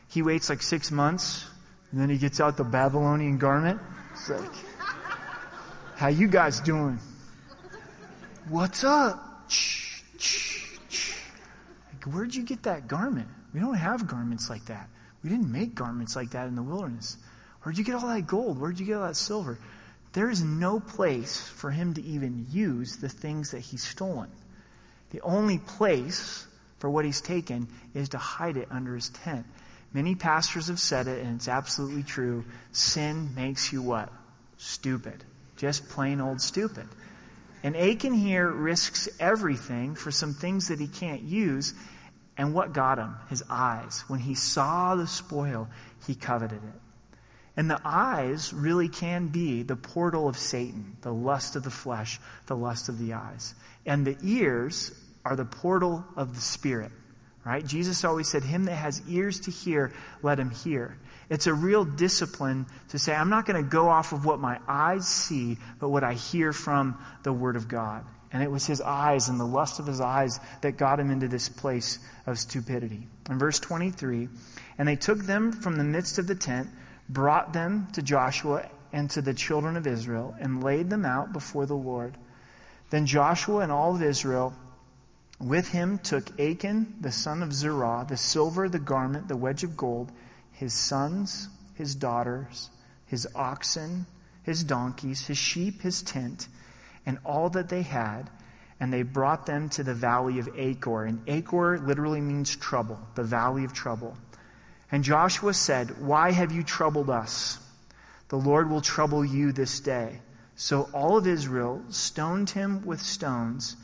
he 0.09 0.21
waits 0.21 0.49
like 0.49 0.61
six 0.61 0.91
months, 0.91 1.45
and 1.91 1.99
then 1.99 2.09
he 2.09 2.17
gets 2.17 2.39
out 2.39 2.57
the 2.57 2.63
Babylonian 2.63 3.37
garment. 3.37 3.79
It's 4.13 4.29
like, 4.29 4.51
how 5.95 6.07
you 6.07 6.27
guys 6.27 6.59
doing? 6.61 6.99
What's 8.49 8.83
up? 8.83 9.43
Like, 11.91 12.03
where'd 12.05 12.33
you 12.33 12.43
get 12.43 12.63
that 12.63 12.87
garment? 12.87 13.27
We 13.53 13.59
don't 13.59 13.73
have 13.73 14.07
garments 14.07 14.49
like 14.49 14.65
that. 14.65 14.87
We 15.23 15.29
didn't 15.29 15.51
make 15.51 15.75
garments 15.75 16.15
like 16.15 16.31
that 16.31 16.47
in 16.47 16.55
the 16.55 16.63
wilderness. 16.63 17.17
Where'd 17.61 17.77
you 17.77 17.83
get 17.83 17.95
all 17.95 18.07
that 18.07 18.27
gold? 18.27 18.59
Where'd 18.59 18.79
you 18.79 18.85
get 18.85 18.95
all 18.95 19.07
that 19.07 19.15
silver? 19.17 19.57
There 20.13 20.29
is 20.29 20.41
no 20.41 20.79
place 20.79 21.39
for 21.39 21.71
him 21.71 21.93
to 21.93 22.01
even 22.01 22.47
use 22.49 22.97
the 22.97 23.09
things 23.09 23.51
that 23.51 23.59
he's 23.59 23.83
stolen. 23.83 24.29
The 25.11 25.21
only 25.21 25.57
place 25.59 26.47
for 26.79 26.89
what 26.89 27.05
he's 27.05 27.21
taken 27.21 27.67
is 27.93 28.09
to 28.09 28.17
hide 28.17 28.57
it 28.57 28.67
under 28.71 28.95
his 28.95 29.09
tent. 29.09 29.45
Many 29.93 30.15
pastors 30.15 30.67
have 30.67 30.79
said 30.79 31.07
it, 31.07 31.23
and 31.23 31.35
it's 31.35 31.47
absolutely 31.47 32.03
true. 32.03 32.45
Sin 32.71 33.33
makes 33.35 33.71
you 33.71 33.81
what? 33.81 34.11
Stupid. 34.57 35.23
Just 35.55 35.89
plain 35.89 36.21
old 36.21 36.41
stupid. 36.41 36.87
And 37.63 37.75
Achan 37.75 38.13
here 38.13 38.49
risks 38.49 39.09
everything 39.19 39.95
for 39.95 40.11
some 40.11 40.33
things 40.33 40.67
that 40.67 40.79
he 40.79 40.87
can't 40.87 41.23
use. 41.23 41.73
And 42.37 42.53
what 42.53 42.73
got 42.73 42.99
him? 42.99 43.15
His 43.29 43.43
eyes. 43.49 44.03
When 44.07 44.19
he 44.19 44.35
saw 44.35 44.95
the 44.95 45.07
spoil, 45.07 45.67
he 46.05 46.15
coveted 46.15 46.61
it. 46.63 46.81
And 47.57 47.69
the 47.69 47.81
eyes 47.83 48.53
really 48.53 48.87
can 48.87 49.27
be 49.27 49.63
the 49.63 49.75
portal 49.75 50.29
of 50.29 50.37
Satan, 50.37 50.95
the 51.01 51.11
lust 51.11 51.55
of 51.55 51.63
the 51.63 51.71
flesh, 51.71 52.19
the 52.45 52.55
lust 52.55 52.87
of 52.87 52.99
the 52.99 53.13
eyes. 53.13 53.55
And 53.83 54.05
the 54.05 54.15
ears 54.21 54.91
are 55.25 55.35
the 55.35 55.43
portal 55.43 56.05
of 56.15 56.35
the 56.35 56.41
spirit, 56.41 56.91
right? 57.43 57.65
Jesus 57.65 58.05
always 58.05 58.29
said, 58.29 58.43
Him 58.43 58.65
that 58.65 58.75
has 58.75 59.01
ears 59.09 59.39
to 59.41 59.51
hear, 59.51 59.91
let 60.21 60.39
him 60.39 60.51
hear. 60.51 60.99
It's 61.29 61.47
a 61.47 61.53
real 61.53 61.83
discipline 61.83 62.67
to 62.89 62.99
say, 62.99 63.13
I'm 63.13 63.29
not 63.29 63.45
going 63.45 63.61
to 63.61 63.69
go 63.69 63.89
off 63.89 64.13
of 64.13 64.23
what 64.23 64.39
my 64.39 64.59
eyes 64.67 65.07
see, 65.07 65.57
but 65.79 65.89
what 65.89 66.03
I 66.03 66.13
hear 66.13 66.53
from 66.53 67.03
the 67.23 67.33
Word 67.33 67.55
of 67.55 67.67
God. 67.67 68.05
And 68.31 68.43
it 68.43 68.51
was 68.51 68.65
his 68.65 68.81
eyes 68.81 69.29
and 69.29 69.39
the 69.39 69.45
lust 69.45 69.79
of 69.79 69.87
his 69.87 69.99
eyes 70.01 70.39
that 70.61 70.77
got 70.77 70.99
him 70.99 71.11
into 71.11 71.27
this 71.27 71.49
place 71.49 71.99
of 72.25 72.37
stupidity. 72.37 73.07
In 73.29 73.39
verse 73.39 73.59
23, 73.59 74.29
and 74.77 74.87
they 74.87 74.95
took 74.95 75.19
them 75.19 75.51
from 75.51 75.77
the 75.77 75.83
midst 75.83 76.19
of 76.19 76.27
the 76.27 76.35
tent, 76.35 76.69
brought 77.09 77.53
them 77.53 77.87
to 77.93 78.01
Joshua 78.01 78.69
and 78.91 79.09
to 79.11 79.21
the 79.21 79.33
children 79.33 79.75
of 79.75 79.85
Israel, 79.85 80.35
and 80.39 80.63
laid 80.63 80.89
them 80.89 81.05
out 81.05 81.33
before 81.33 81.65
the 81.65 81.75
Lord. 81.75 82.15
Then 82.89 83.05
Joshua 83.05 83.59
and 83.59 83.71
all 83.71 83.95
of 83.95 84.01
Israel 84.01 84.53
with 85.39 85.69
him 85.69 85.99
took 85.99 86.39
Achan, 86.39 86.95
the 86.99 87.11
son 87.11 87.43
of 87.43 87.53
Zerah, 87.53 88.05
the 88.07 88.17
silver, 88.17 88.67
the 88.67 88.79
garment, 88.79 89.27
the 89.27 89.37
wedge 89.37 89.63
of 89.63 89.77
gold, 89.77 90.11
his 90.51 90.73
sons, 90.73 91.49
his 91.75 91.93
daughters, 91.93 92.69
his 93.05 93.27
oxen, 93.35 94.07
his 94.41 94.63
donkeys, 94.63 95.27
his 95.27 95.37
sheep, 95.37 95.81
his 95.81 96.01
tent, 96.01 96.47
and 97.05 97.19
all 97.23 97.49
that 97.49 97.69
they 97.69 97.83
had, 97.83 98.29
and 98.79 98.91
they 98.91 99.03
brought 99.03 99.45
them 99.45 99.69
to 99.69 99.83
the 99.83 99.93
valley 99.93 100.39
of 100.39 100.49
Achor. 100.55 101.03
And 101.03 101.21
Achor 101.27 101.77
literally 101.79 102.21
means 102.21 102.55
trouble, 102.55 102.99
the 103.15 103.23
valley 103.23 103.63
of 103.63 103.73
trouble. 103.73 104.17
And 104.91 105.03
Joshua 105.03 105.53
said, 105.53 105.99
Why 106.01 106.31
have 106.31 106.51
you 106.51 106.63
troubled 106.63 107.09
us? 107.09 107.59
The 108.29 108.37
Lord 108.37 108.69
will 108.69 108.81
trouble 108.81 109.23
you 109.23 109.51
this 109.51 109.79
day. 109.79 110.19
So 110.55 110.89
all 110.93 111.17
of 111.17 111.27
Israel 111.27 111.83
stoned 111.89 112.51
him 112.51 112.85
with 112.85 113.01
stones, 113.01 113.75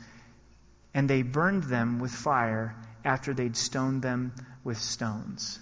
and 0.92 1.08
they 1.08 1.22
burned 1.22 1.64
them 1.64 1.98
with 1.98 2.10
fire 2.10 2.74
after 3.04 3.32
they'd 3.32 3.56
stoned 3.56 4.02
them 4.02 4.32
with 4.64 4.78
stones. 4.78 5.60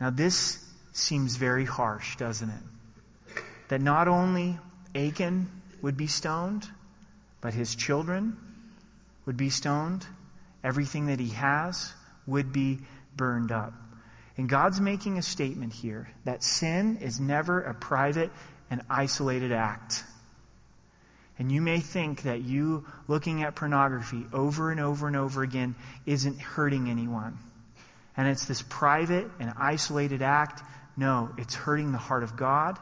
Now, 0.00 0.10
this 0.10 0.68
seems 0.92 1.36
very 1.36 1.64
harsh, 1.64 2.16
doesn't 2.16 2.50
it? 2.50 3.42
That 3.68 3.80
not 3.80 4.08
only 4.08 4.58
Achan 4.94 5.48
would 5.80 5.96
be 5.96 6.06
stoned, 6.06 6.68
but 7.40 7.54
his 7.54 7.74
children 7.74 8.36
would 9.26 9.36
be 9.36 9.50
stoned, 9.50 10.06
everything 10.64 11.06
that 11.06 11.20
he 11.20 11.30
has 11.30 11.92
would 12.26 12.52
be 12.52 12.80
burned 13.16 13.52
up. 13.52 13.74
And 14.36 14.48
God's 14.48 14.80
making 14.80 15.18
a 15.18 15.22
statement 15.22 15.72
here 15.74 16.08
that 16.24 16.42
sin 16.42 16.98
is 17.00 17.20
never 17.20 17.60
a 17.60 17.74
private 17.74 18.30
and 18.70 18.80
isolated 18.88 19.52
act. 19.52 20.04
And 21.38 21.50
you 21.52 21.60
may 21.60 21.80
think 21.80 22.22
that 22.22 22.42
you 22.42 22.86
looking 23.08 23.42
at 23.42 23.54
pornography 23.54 24.26
over 24.32 24.70
and 24.70 24.80
over 24.80 25.06
and 25.06 25.16
over 25.16 25.42
again 25.42 25.74
isn't 26.06 26.40
hurting 26.40 26.88
anyone. 26.88 27.38
And 28.16 28.28
it's 28.28 28.46
this 28.46 28.62
private 28.62 29.26
and 29.38 29.52
isolated 29.58 30.22
act. 30.22 30.62
No, 30.96 31.30
it's 31.36 31.54
hurting 31.54 31.92
the 31.92 31.98
heart 31.98 32.22
of 32.22 32.36
God. 32.36 32.78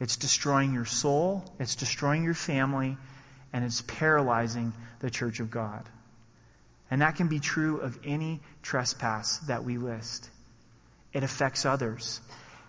It's 0.00 0.16
destroying 0.16 0.74
your 0.74 0.86
soul. 0.86 1.44
It's 1.58 1.76
destroying 1.76 2.24
your 2.24 2.34
family. 2.34 2.96
And 3.52 3.64
it's 3.64 3.82
paralyzing 3.82 4.72
the 5.00 5.10
church 5.10 5.40
of 5.40 5.50
God. 5.50 5.88
And 6.90 7.00
that 7.00 7.16
can 7.16 7.28
be 7.28 7.40
true 7.40 7.78
of 7.78 7.98
any 8.04 8.40
trespass 8.62 9.38
that 9.38 9.64
we 9.64 9.78
list 9.78 10.30
it 11.14 11.22
affects 11.22 11.64
others. 11.64 12.20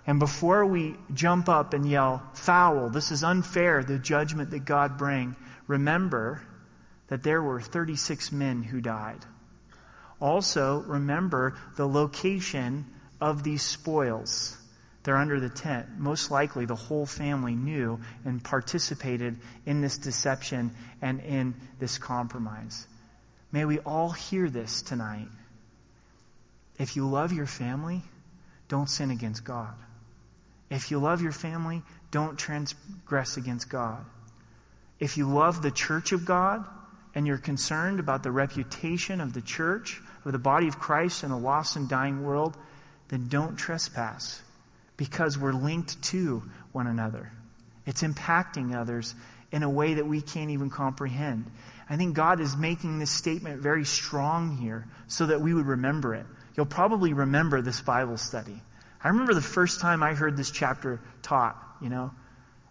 And 0.08 0.20
before 0.20 0.66
we 0.66 0.96
jump 1.14 1.50
up 1.50 1.74
and 1.74 1.90
yell, 1.90 2.24
foul, 2.34 2.90
this 2.90 3.12
is 3.12 3.24
unfair, 3.24 3.84
the 3.84 3.98
judgment 3.98 4.52
that 4.52 4.64
God 4.64 4.98
bring, 4.98 5.36
remember 5.68 6.44
that 7.08 7.24
there 7.24 7.42
were 7.42 7.60
36 7.60 8.32
men 8.32 8.64
who 8.64 8.80
died. 8.82 9.26
Also, 10.22 10.84
remember 10.88 11.58
the 11.76 11.88
location 11.88 12.86
of 13.20 13.44
these 13.44 13.64
spoils. 13.64 14.58
They're 15.04 15.18
under 15.18 15.40
the 15.40 15.50
tent. 15.50 15.88
Most 15.98 16.32
likely, 16.32 16.66
the 16.66 16.76
whole 16.76 17.06
family 17.06 17.56
knew 17.56 18.00
and 18.24 18.44
participated 18.44 19.38
in 19.66 19.82
this 19.82 19.98
deception 19.98 20.72
and 21.02 21.20
in 21.22 21.56
this 21.80 21.98
compromise. 21.98 22.88
May 23.52 23.66
we 23.66 23.80
all 23.80 24.12
hear 24.12 24.50
this 24.50 24.82
tonight. 24.82 25.28
If 26.78 26.96
you 26.96 27.08
love 27.08 27.32
your 27.32 27.46
family, 27.46 28.04
don't 28.68 28.90
sin 28.90 29.12
against 29.12 29.44
God. 29.44 29.74
If 30.70 30.92
you 30.92 31.00
love 31.00 31.22
your 31.22 31.32
family, 31.32 31.84
don't 32.12 32.38
transgress 32.38 33.38
against 33.38 33.70
God. 33.70 34.06
If 35.00 35.18
you 35.18 35.30
love 35.30 35.62
the 35.62 35.72
church 35.72 36.12
of 36.12 36.26
God 36.26 36.66
and 37.14 37.28
you're 37.28 37.38
concerned 37.38 38.00
about 38.00 38.24
the 38.24 38.32
reputation 38.32 39.22
of 39.22 39.34
the 39.34 39.42
church, 39.42 40.02
of 40.24 40.32
the 40.32 40.40
body 40.40 40.68
of 40.68 40.80
Christ 40.80 41.24
in 41.24 41.32
a 41.32 41.38
lost 41.38 41.76
and 41.76 41.88
dying 41.88 42.24
world, 42.24 42.58
then 43.10 43.28
don't 43.28 43.56
trespass 43.56 44.42
because 44.98 45.38
we're 45.38 45.54
linked 45.54 46.02
to 46.02 46.44
one 46.72 46.88
another. 46.88 47.32
It's 47.86 48.02
impacting 48.02 48.76
others 48.76 49.14
in 49.52 49.64
a 49.64 49.70
way 49.70 49.96
that 49.96 50.08
we 50.08 50.22
can't 50.22 50.50
even 50.50 50.70
comprehend. 50.70 51.52
I 51.90 51.98
think 51.98 52.16
God 52.16 52.40
is 52.40 52.58
making 52.58 53.00
this 53.00 53.12
statement 53.12 53.62
very 53.62 53.86
strong 53.86 54.58
here 54.58 54.88
so 55.08 55.28
that 55.28 55.42
we 55.42 55.54
would 55.54 55.68
remember 55.68 56.16
it. 56.16 56.26
You'll 56.56 56.66
probably 56.66 57.14
remember 57.14 57.62
this 57.62 57.82
Bible 57.82 58.18
study. 58.18 58.62
I 59.04 59.10
remember 59.10 59.34
the 59.34 59.42
first 59.42 59.82
time 59.82 60.02
I 60.02 60.14
heard 60.14 60.38
this 60.38 60.52
chapter 60.52 61.02
taught, 61.22 61.62
you 61.82 61.90
know, 61.90 62.12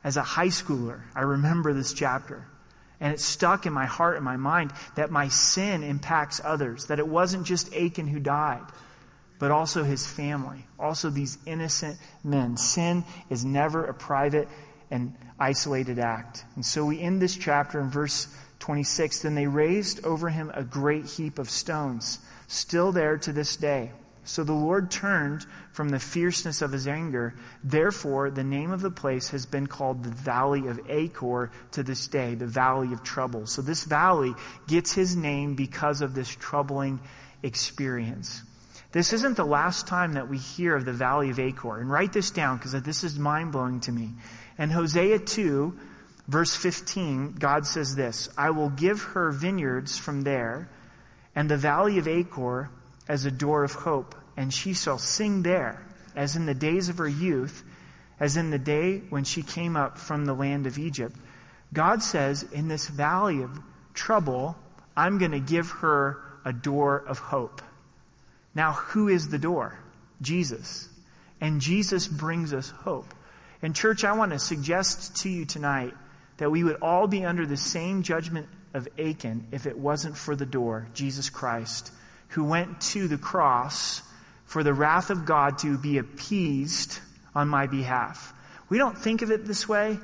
as 0.03 0.17
a 0.17 0.23
high 0.23 0.49
schooler. 0.49 1.03
I 1.15 1.21
remember 1.21 1.73
this 1.73 1.93
chapter. 1.93 2.47
And 3.01 3.13
it 3.13 3.21
stuck 3.21 3.67
in 3.67 3.73
my 3.73 3.87
heart 3.87 4.17
and 4.17 4.25
my 4.25 4.37
mind 4.37 4.73
that 4.95 5.11
my 5.11 5.29
sin 5.29 5.83
impacts 5.83 6.41
others, 6.43 6.87
that 6.87 6.99
it 6.99 7.07
wasn't 7.07 7.47
just 7.47 7.75
Achan 7.75 8.07
who 8.07 8.21
died, 8.21 8.65
but 9.39 9.51
also 9.51 9.85
his 9.85 10.07
family, 10.07 10.67
also 10.79 11.11
these 11.11 11.39
innocent 11.45 11.99
men. 12.23 12.57
Sin 12.57 13.05
is 13.29 13.45
never 13.45 13.85
a 13.85 13.95
private 13.95 14.49
and 14.91 15.15
isolated 15.39 15.99
act. 15.99 16.45
And 16.55 16.65
so 16.65 16.85
we 16.87 17.01
end 17.01 17.21
this 17.21 17.37
chapter 17.37 17.81
in 17.81 17.91
verse 17.91 18.29
26. 18.61 19.21
Then 19.21 19.35
they 19.35 19.47
raised 19.47 20.05
over 20.05 20.31
him 20.31 20.51
a 20.55 20.63
great 20.63 21.05
heap 21.05 21.39
of 21.39 21.51
stones 21.51 22.21
still 22.47 22.93
there 22.93 23.17
to 23.19 23.33
this 23.33 23.57
day. 23.57 23.93
So 24.25 24.43
the 24.43 24.55
Lord 24.55 24.91
turned 24.91 25.45
from 25.73 25.91
the 25.91 25.99
fierceness 25.99 26.63
of 26.63 26.73
his 26.73 26.89
anger. 26.89 27.35
Therefore, 27.63 28.31
the 28.31 28.45
name 28.45 28.71
of 28.71 28.81
the 28.81 28.91
place 28.91 29.29
has 29.29 29.45
been 29.45 29.67
called 29.67 30.03
the 30.03 30.11
Valley 30.11 30.67
of 30.67 30.81
Achor 30.89 31.51
to 31.73 31.83
this 31.83 32.07
day, 32.07 32.35
the 32.35 32.47
Valley 32.47 32.93
of 32.93 33.03
Trouble. 33.03 33.47
So 33.47 33.61
this 33.61 33.85
valley 33.85 34.35
gets 34.67 34.95
his 34.95 35.15
name 35.15 35.55
because 35.55 36.01
of 36.01 36.15
this 36.15 36.29
troubling 36.29 37.01
experience. 37.43 38.43
This 38.93 39.13
isn't 39.13 39.37
the 39.37 39.45
last 39.45 39.87
time 39.87 40.15
that 40.15 40.31
we 40.31 40.39
hear 40.39 40.75
of 40.75 40.87
the 40.87 40.93
Valley 40.93 41.29
of 41.29 41.39
Achor. 41.39 41.79
And 41.79 41.91
write 41.91 42.15
this 42.15 42.31
down 42.31 42.57
because 42.57 42.81
this 42.83 43.05
is 43.05 43.19
mind 43.19 43.53
blowing 43.53 43.81
to 43.81 43.93
me. 43.93 44.11
In 44.57 44.71
Hosea 44.71 45.19
2, 45.19 45.79
verse 46.29 46.57
15, 46.57 47.33
God 47.33 47.67
says 47.67 47.95
this 47.95 48.31
I 48.39 48.51
will 48.51 48.71
give 48.71 49.03
her 49.03 49.33
vineyards 49.33 49.99
from 49.99 50.23
there 50.23 50.71
and 51.35 51.51
the 51.51 51.57
valley 51.57 51.99
of 51.99 52.09
Achor 52.09 52.71
as 53.09 53.25
a 53.25 53.31
door 53.31 53.65
of 53.65 53.73
hope, 53.73 54.15
and 54.37 54.53
she 54.53 54.73
shall 54.73 54.99
sing 54.99 55.43
there, 55.43 55.85
as 56.15 56.37
in 56.37 56.47
the 56.47 56.55
days 56.55 56.89
of 56.89 56.99
her 56.99 57.09
youth, 57.09 57.65
as 58.21 58.37
in 58.37 58.51
the 58.51 58.59
day 58.59 58.99
when 59.11 59.25
she 59.25 59.43
came 59.43 59.77
up 59.77 59.99
from 59.99 60.25
the 60.25 60.35
land 60.35 60.67
of 60.67 60.79
Egypt. 60.79 61.17
God 61.73 62.03
says, 62.03 62.45
in 62.45 62.69
this 62.69 62.89
valley 62.89 63.43
of 63.43 63.61
trouble, 63.93 64.57
I'm 64.97 65.19
going 65.19 65.33
to 65.33 65.41
give 65.41 65.71
her 65.71 66.23
a 66.45 66.53
door 66.53 66.99
of 67.07 67.19
hope. 67.19 67.63
Now, 68.55 68.73
who 68.73 69.09
is 69.09 69.29
the 69.29 69.39
door? 69.39 69.79
Jesus. 70.23 70.89
And 71.41 71.61
Jesus 71.61 72.07
brings 72.07 72.53
us 72.53 72.71
hope. 72.71 73.13
And, 73.61 73.75
church, 73.75 74.05
I 74.05 74.13
want 74.13 74.33
to 74.33 74.39
suggest 74.39 75.17
to 75.23 75.29
you 75.29 75.45
tonight 75.45 75.95
that 76.37 76.51
we 76.51 76.63
would 76.63 76.77
all 76.81 77.07
be 77.09 77.25
under 77.25 77.47
the 77.47 77.57
same 77.57 78.03
judgment 78.03 78.47
of 78.75 78.89
Achan 78.99 79.47
if 79.53 79.67
it 79.67 79.79
wasn't 79.79 80.17
for 80.17 80.37
the 80.37 80.47
door, 80.47 80.89
Jesus 80.93 81.31
Christ, 81.31 81.93
who 82.29 82.45
went 82.45 82.81
to 82.81 83.09
the 83.09 83.19
cross 83.19 84.03
for 84.45 84.63
the 84.63 84.75
wrath 84.75 85.11
of 85.11 85.25
God 85.25 85.59
to 85.59 85.79
be 85.79 85.99
appeased 85.99 86.99
on 87.35 87.49
my 87.49 87.67
behalf. 87.67 88.33
We 88.69 88.79
don't 88.79 88.99
think 88.99 89.23
of 89.23 89.31
it 89.31 89.47
this 89.47 89.69
way, 89.69 89.99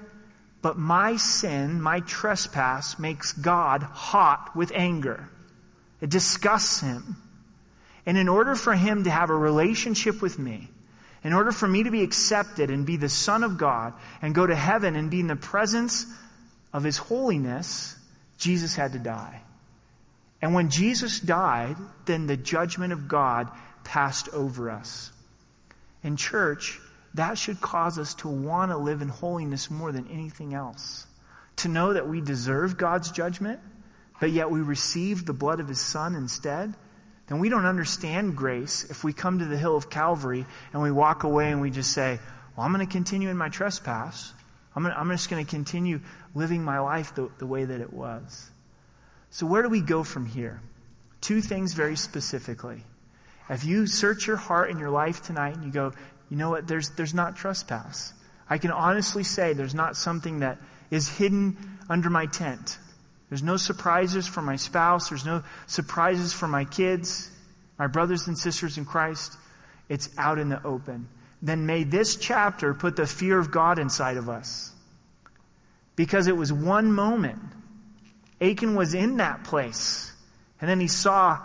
but 0.63 0.79
my 0.79 1.17
sin, 1.17 1.83
my 1.83 2.01
trespass, 2.01 2.99
makes 2.99 3.33
God 3.33 3.83
hot 3.83 4.55
with 4.57 4.73
anger. 4.75 5.29
It 6.01 6.11
disgusts 6.11 6.81
him. 6.81 7.17
And 8.07 8.17
in 8.17 8.29
order 8.29 8.55
for 8.55 8.75
him 8.75 9.05
to 9.05 9.11
have 9.11 9.31
a 9.31 9.37
relationship 9.37 10.23
with 10.23 10.39
me, 10.39 10.71
in 11.23 11.33
order 11.33 11.53
for 11.53 11.69
me 11.69 11.83
to 11.83 11.91
be 11.91 12.03
accepted 12.03 12.71
and 12.71 12.87
be 12.87 12.97
the 12.97 13.09
Son 13.09 13.43
of 13.43 13.59
God 13.59 13.93
and 14.23 14.35
go 14.35 14.47
to 14.47 14.55
heaven 14.55 14.97
and 14.97 15.11
be 15.11 15.21
in 15.21 15.27
the 15.27 15.37
presence 15.37 16.07
of 16.73 16.83
His 16.83 16.97
holiness, 16.97 17.97
Jesus 18.41 18.75
had 18.75 18.93
to 18.95 18.99
die. 18.99 19.43
And 20.43 20.55
when 20.55 20.71
Jesus 20.71 21.21
died, 21.21 21.77
then 22.07 22.27
the 22.27 22.37
judgment 22.37 22.93
of 22.93 23.07
God 23.07 23.49
passed 23.85 24.29
over 24.31 24.71
us. 24.71 25.13
In 26.03 26.17
church, 26.17 26.81
that 27.15 27.37
should 27.37 27.61
cause 27.61 27.99
us 27.99 28.15
to 28.15 28.29
want 28.29 28.71
to 28.71 28.77
live 28.77 29.03
in 29.03 29.09
holiness 29.09 29.71
more 29.71 29.93
than 29.93 30.09
anything 30.09 30.55
else. 30.55 31.07
To 31.57 31.69
know 31.69 31.93
that 31.93 32.09
we 32.09 32.21
deserve 32.21 32.79
God's 32.79 33.11
judgment, 33.11 33.61
but 34.19 34.31
yet 34.31 34.51
we 34.51 34.61
receive 34.61 35.27
the 35.27 35.33
blood 35.35 35.61
of 35.61 35.69
His 35.69 35.81
Son 35.81 36.15
instead, 36.15 36.75
then 37.31 37.39
we 37.39 37.49
don't 37.49 37.65
understand 37.65 38.37
grace 38.37 38.85
if 38.91 39.05
we 39.05 39.13
come 39.13 39.39
to 39.39 39.45
the 39.45 39.57
hill 39.57 39.77
of 39.77 39.89
Calvary 39.89 40.47
and 40.73 40.83
we 40.83 40.91
walk 40.91 41.23
away 41.23 41.53
and 41.53 41.61
we 41.61 41.71
just 41.71 41.93
say, 41.93 42.19
Well, 42.57 42.67
I'm 42.67 42.73
going 42.73 42.85
to 42.85 42.93
continue 42.93 43.29
in 43.29 43.37
my 43.37 43.49
trespass. 43.49 44.33
I'm, 44.75 44.83
gonna, 44.83 44.97
I'm 44.97 45.09
just 45.11 45.31
going 45.31 45.45
to 45.45 45.49
continue 45.49 46.01
living 46.35 46.63
my 46.63 46.79
life 46.79 47.15
the, 47.15 47.31
the 47.39 47.47
way 47.47 47.65
that 47.65 47.81
it 47.81 47.93
was. 47.93 48.51
So, 49.31 49.47
where 49.47 49.63
do 49.63 49.69
we 49.69 49.81
go 49.81 50.03
from 50.03 50.27
here? 50.27 50.61
Two 51.21 51.41
things 51.41 51.75
very 51.75 51.97
specifically. 51.97 52.85
If 53.49 53.65
you 53.65 53.87
search 53.87 54.27
your 54.27 54.37
heart 54.37 54.71
and 54.71 54.79
your 54.79 54.91
life 54.91 55.23
tonight 55.23 55.57
and 55.57 55.65
you 55.65 55.73
go, 55.73 55.93
you 56.31 56.37
know 56.37 56.51
what, 56.51 56.69
there's, 56.69 56.91
there's 56.91 57.15
not 57.15 57.37
trespass. 57.37 58.15
I 58.49 58.59
can 58.59 58.71
honestly 58.71 59.25
say 59.25 59.53
there's 59.53 59.75
not 59.75 59.97
something 59.97 60.41
that 60.41 60.59
is 60.91 61.09
hidden 61.09 61.57
under 61.89 62.11
my 62.11 62.27
tent. 62.27 62.79
There's 63.29 63.43
no 63.43 63.57
surprises 63.57 64.27
for 64.27 64.43
my 64.43 64.57
spouse. 64.57 65.09
There's 65.09 65.25
no 65.25 65.43
surprises 65.67 66.33
for 66.33 66.49
my 66.49 66.65
kids, 66.65 67.31
my 67.79 67.87
brothers 67.87 68.27
and 68.27 68.37
sisters 68.37 68.77
in 68.77 68.85
Christ. 68.85 69.37
It's 69.89 70.11
out 70.19 70.39
in 70.39 70.49
the 70.49 70.65
open. 70.65 71.09
Then 71.43 71.67
may 71.67 71.85
this 71.85 72.17
chapter 72.17 72.75
put 72.75 72.97
the 72.97 73.07
fear 73.07 73.39
of 73.39 73.51
God 73.51 73.79
inside 73.79 74.17
of 74.17 74.29
us. 74.29 74.73
Because 76.01 76.29
it 76.29 76.37
was 76.39 76.51
one 76.51 76.95
moment. 76.95 77.43
Achan 78.41 78.75
was 78.75 78.95
in 78.95 79.19
that 79.19 79.45
place. 79.45 80.11
And 80.59 80.71
then 80.71 80.81
he 80.81 80.89
saw 80.89 81.39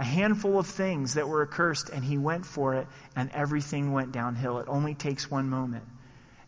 a 0.00 0.02
handful 0.02 0.58
of 0.58 0.66
things 0.66 1.14
that 1.14 1.28
were 1.28 1.42
accursed, 1.42 1.90
and 1.90 2.04
he 2.04 2.18
went 2.18 2.44
for 2.44 2.74
it, 2.74 2.88
and 3.14 3.30
everything 3.30 3.92
went 3.92 4.10
downhill. 4.10 4.58
It 4.58 4.66
only 4.66 4.94
takes 4.94 5.30
one 5.30 5.48
moment. 5.48 5.84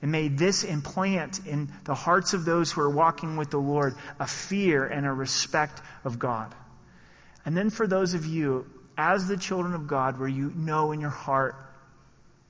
And 0.02 0.10
may 0.10 0.26
this 0.26 0.64
implant 0.64 1.46
in 1.46 1.70
the 1.84 1.94
hearts 1.94 2.34
of 2.34 2.44
those 2.44 2.72
who 2.72 2.80
are 2.80 2.90
walking 2.90 3.36
with 3.36 3.52
the 3.52 3.58
Lord 3.58 3.94
a 4.18 4.26
fear 4.26 4.84
and 4.84 5.06
a 5.06 5.12
respect 5.12 5.80
of 6.02 6.18
God. 6.18 6.52
And 7.44 7.56
then 7.56 7.70
for 7.70 7.86
those 7.86 8.14
of 8.14 8.26
you, 8.26 8.68
as 8.98 9.28
the 9.28 9.36
children 9.36 9.72
of 9.72 9.86
God, 9.86 10.18
where 10.18 10.26
you 10.26 10.50
know 10.56 10.90
in 10.90 11.00
your 11.00 11.10
heart 11.10 11.54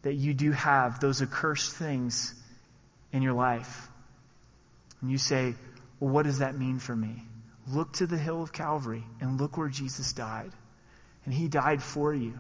that 0.01 0.15
you 0.15 0.33
do 0.33 0.53
have 0.53 1.01
those 1.01 1.21
accursed 1.21 1.75
things 1.75 2.35
in 3.13 3.21
your 3.21 3.35
life, 3.35 3.91
and 5.01 5.11
you 5.11 5.19
say, 5.19 5.55
Well, 6.01 6.11
what 6.11 6.25
does 6.25 6.39
that 6.39 6.59
mean 6.59 6.79
for 6.79 6.97
me? 6.97 7.23
Look 7.69 7.93
to 7.95 8.07
the 8.07 8.19
hill 8.19 8.43
of 8.43 8.53
Calvary 8.53 9.05
and 9.21 9.41
look 9.41 9.57
where 9.57 9.69
Jesus 9.69 10.13
died. 10.13 10.53
And 11.25 11.35
he 11.35 11.49
died 11.49 11.83
for 11.83 12.15
you, 12.15 12.39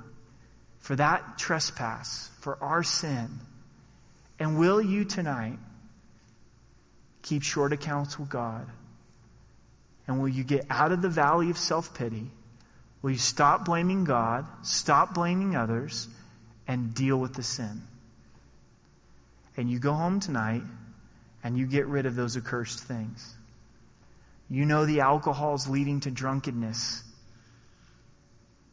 for 0.78 0.94
that 0.96 1.38
trespass, 1.38 2.30
for 2.38 2.62
our 2.62 2.84
sin. 2.84 3.40
And 4.38 4.58
will 4.58 4.80
you 4.80 5.04
tonight 5.04 5.58
keep 7.22 7.42
short 7.42 7.72
accounts 7.72 8.18
with 8.18 8.28
God? 8.28 8.68
And 10.06 10.20
will 10.20 10.28
you 10.28 10.44
get 10.44 10.66
out 10.70 10.92
of 10.92 11.02
the 11.02 11.08
valley 11.08 11.50
of 11.50 11.58
self 11.58 11.92
pity? 11.94 12.30
Will 13.02 13.10
you 13.10 13.18
stop 13.18 13.64
blaming 13.64 14.04
God, 14.04 14.46
stop 14.62 15.14
blaming 15.14 15.56
others, 15.56 16.08
and 16.68 16.94
deal 16.94 17.16
with 17.16 17.34
the 17.34 17.42
sin? 17.42 17.82
And 19.56 19.70
you 19.70 19.78
go 19.78 19.92
home 19.92 20.20
tonight 20.20 20.62
and 21.46 21.56
you 21.56 21.64
get 21.64 21.86
rid 21.86 22.06
of 22.06 22.16
those 22.16 22.36
accursed 22.36 22.80
things. 22.80 23.36
You 24.50 24.64
know 24.64 24.84
the 24.84 24.98
alcohol 24.98 25.54
is 25.54 25.68
leading 25.68 26.00
to 26.00 26.10
drunkenness 26.10 27.04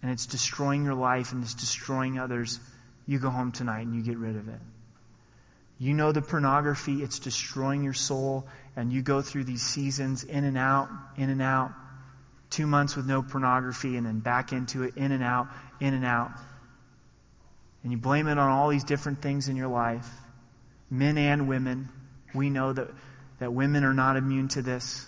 and 0.02 0.10
it's 0.10 0.26
destroying 0.26 0.84
your 0.84 0.96
life 0.96 1.34
and 1.34 1.44
it's 1.44 1.54
destroying 1.54 2.18
others. 2.18 2.60
You 3.06 3.20
go 3.20 3.30
home 3.30 3.52
tonight 3.52 3.82
and 3.82 3.94
you 3.96 4.02
get 4.02 4.18
rid 4.18 4.36
of 4.36 4.48
it. 4.48 4.60
You 5.78 5.94
know 5.94 6.12
the 6.12 6.24
pornography, 6.24 7.04
it's 7.04 7.20
destroying 7.20 7.84
your 7.84 7.94
soul, 7.94 8.48
and 8.76 8.92
you 8.92 9.04
go 9.04 9.22
through 9.22 9.44
these 9.44 9.62
seasons 9.62 10.24
in 10.24 10.44
and 10.44 10.58
out, 10.58 10.90
in 11.16 11.30
and 11.30 11.44
out. 11.44 11.74
Two 12.50 12.66
months 12.66 12.96
with 12.96 13.06
no 13.06 13.22
pornography, 13.22 13.98
and 13.98 14.06
then 14.08 14.20
back 14.20 14.52
into 14.52 14.82
it, 14.82 14.98
in 14.98 15.12
and 15.12 15.24
out, 15.24 15.48
in 15.80 15.94
and 15.94 16.06
out. 16.06 16.32
And 17.84 17.92
you 17.92 18.00
blame 18.00 18.28
it 18.28 18.40
on 18.40 18.50
all 18.50 18.70
these 18.70 18.84
different 18.84 19.22
things 19.22 19.48
in 19.48 19.58
your 19.58 19.68
life 19.68 20.08
men 20.90 21.20
and 21.20 21.48
women. 21.48 21.90
We 22.34 22.50
know 22.50 22.74
that, 22.74 22.88
that 23.40 23.54
women 23.54 23.84
are 23.84 23.94
not 23.94 24.18
immune 24.18 24.48
to 24.50 24.62
this. 24.62 25.08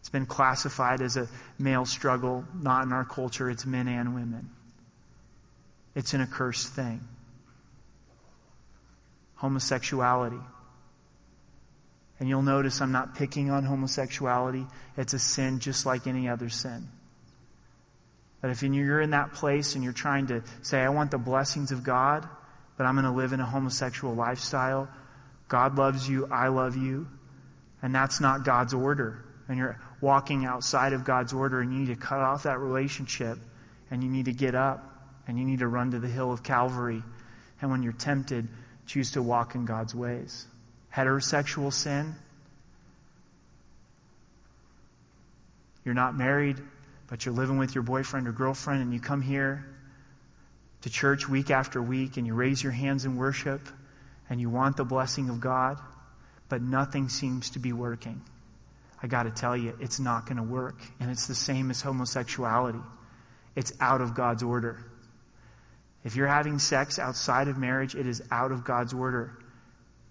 It's 0.00 0.08
been 0.08 0.26
classified 0.26 1.00
as 1.00 1.16
a 1.16 1.28
male 1.58 1.86
struggle, 1.86 2.44
not 2.54 2.84
in 2.84 2.92
our 2.92 3.04
culture. 3.04 3.48
It's 3.50 3.64
men 3.64 3.86
and 3.86 4.14
women. 4.14 4.50
It's 5.94 6.14
an 6.14 6.20
accursed 6.20 6.74
thing. 6.74 7.00
Homosexuality. 9.36 10.40
And 12.18 12.28
you'll 12.28 12.42
notice 12.42 12.80
I'm 12.80 12.92
not 12.92 13.14
picking 13.14 13.50
on 13.50 13.64
homosexuality. 13.64 14.66
It's 14.96 15.12
a 15.12 15.18
sin 15.18 15.58
just 15.58 15.86
like 15.86 16.06
any 16.06 16.28
other 16.28 16.48
sin. 16.48 16.88
But 18.40 18.50
if 18.50 18.62
you're 18.62 19.00
in 19.00 19.10
that 19.10 19.32
place 19.32 19.74
and 19.74 19.84
you're 19.84 19.92
trying 19.92 20.26
to 20.28 20.42
say, 20.62 20.80
I 20.80 20.88
want 20.88 21.12
the 21.12 21.18
blessings 21.18 21.70
of 21.70 21.84
God, 21.84 22.28
but 22.76 22.84
I'm 22.86 22.94
going 22.94 23.04
to 23.04 23.12
live 23.12 23.32
in 23.32 23.40
a 23.40 23.46
homosexual 23.46 24.14
lifestyle, 24.14 24.88
God 25.48 25.76
loves 25.76 26.08
you, 26.08 26.26
I 26.30 26.48
love 26.48 26.76
you, 26.76 27.06
and 27.82 27.94
that's 27.94 28.20
not 28.20 28.44
God's 28.44 28.72
order. 28.72 29.24
And 29.48 29.58
you're 29.58 29.78
walking 30.00 30.44
outside 30.44 30.92
of 30.92 31.04
God's 31.04 31.32
order, 31.32 31.60
and 31.60 31.72
you 31.72 31.80
need 31.80 31.94
to 31.94 31.96
cut 31.96 32.20
off 32.20 32.44
that 32.44 32.58
relationship, 32.58 33.38
and 33.90 34.02
you 34.02 34.08
need 34.08 34.24
to 34.24 34.32
get 34.32 34.54
up, 34.54 35.08
and 35.26 35.38
you 35.38 35.44
need 35.44 35.58
to 35.58 35.68
run 35.68 35.90
to 35.90 35.98
the 35.98 36.08
hill 36.08 36.32
of 36.32 36.42
Calvary. 36.42 37.02
And 37.60 37.70
when 37.70 37.82
you're 37.82 37.92
tempted, 37.92 38.48
choose 38.86 39.12
to 39.12 39.22
walk 39.22 39.54
in 39.54 39.64
God's 39.64 39.94
ways. 39.94 40.46
Heterosexual 40.94 41.72
sin. 41.72 42.14
You're 45.84 45.94
not 45.94 46.16
married, 46.16 46.56
but 47.08 47.24
you're 47.26 47.34
living 47.34 47.58
with 47.58 47.74
your 47.74 47.82
boyfriend 47.82 48.26
or 48.26 48.32
girlfriend, 48.32 48.82
and 48.82 48.92
you 48.92 49.00
come 49.00 49.22
here 49.22 49.66
to 50.82 50.90
church 50.90 51.28
week 51.28 51.50
after 51.50 51.82
week, 51.82 52.16
and 52.16 52.26
you 52.26 52.34
raise 52.34 52.62
your 52.62 52.72
hands 52.72 53.04
in 53.04 53.16
worship, 53.16 53.60
and 54.32 54.40
you 54.40 54.48
want 54.48 54.78
the 54.78 54.84
blessing 54.84 55.28
of 55.28 55.40
God, 55.40 55.76
but 56.48 56.62
nothing 56.62 57.10
seems 57.10 57.50
to 57.50 57.58
be 57.58 57.70
working. 57.70 58.22
I 59.02 59.06
got 59.06 59.24
to 59.24 59.30
tell 59.30 59.54
you, 59.54 59.76
it's 59.78 60.00
not 60.00 60.24
going 60.24 60.38
to 60.38 60.42
work. 60.42 60.80
And 60.98 61.10
it's 61.10 61.26
the 61.26 61.34
same 61.34 61.70
as 61.70 61.82
homosexuality, 61.82 62.80
it's 63.54 63.74
out 63.78 64.00
of 64.00 64.14
God's 64.14 64.42
order. 64.42 64.86
If 66.02 66.16
you're 66.16 66.28
having 66.28 66.58
sex 66.58 66.98
outside 66.98 67.46
of 67.48 67.58
marriage, 67.58 67.94
it 67.94 68.06
is 68.06 68.22
out 68.30 68.52
of 68.52 68.64
God's 68.64 68.94
order. 68.94 69.36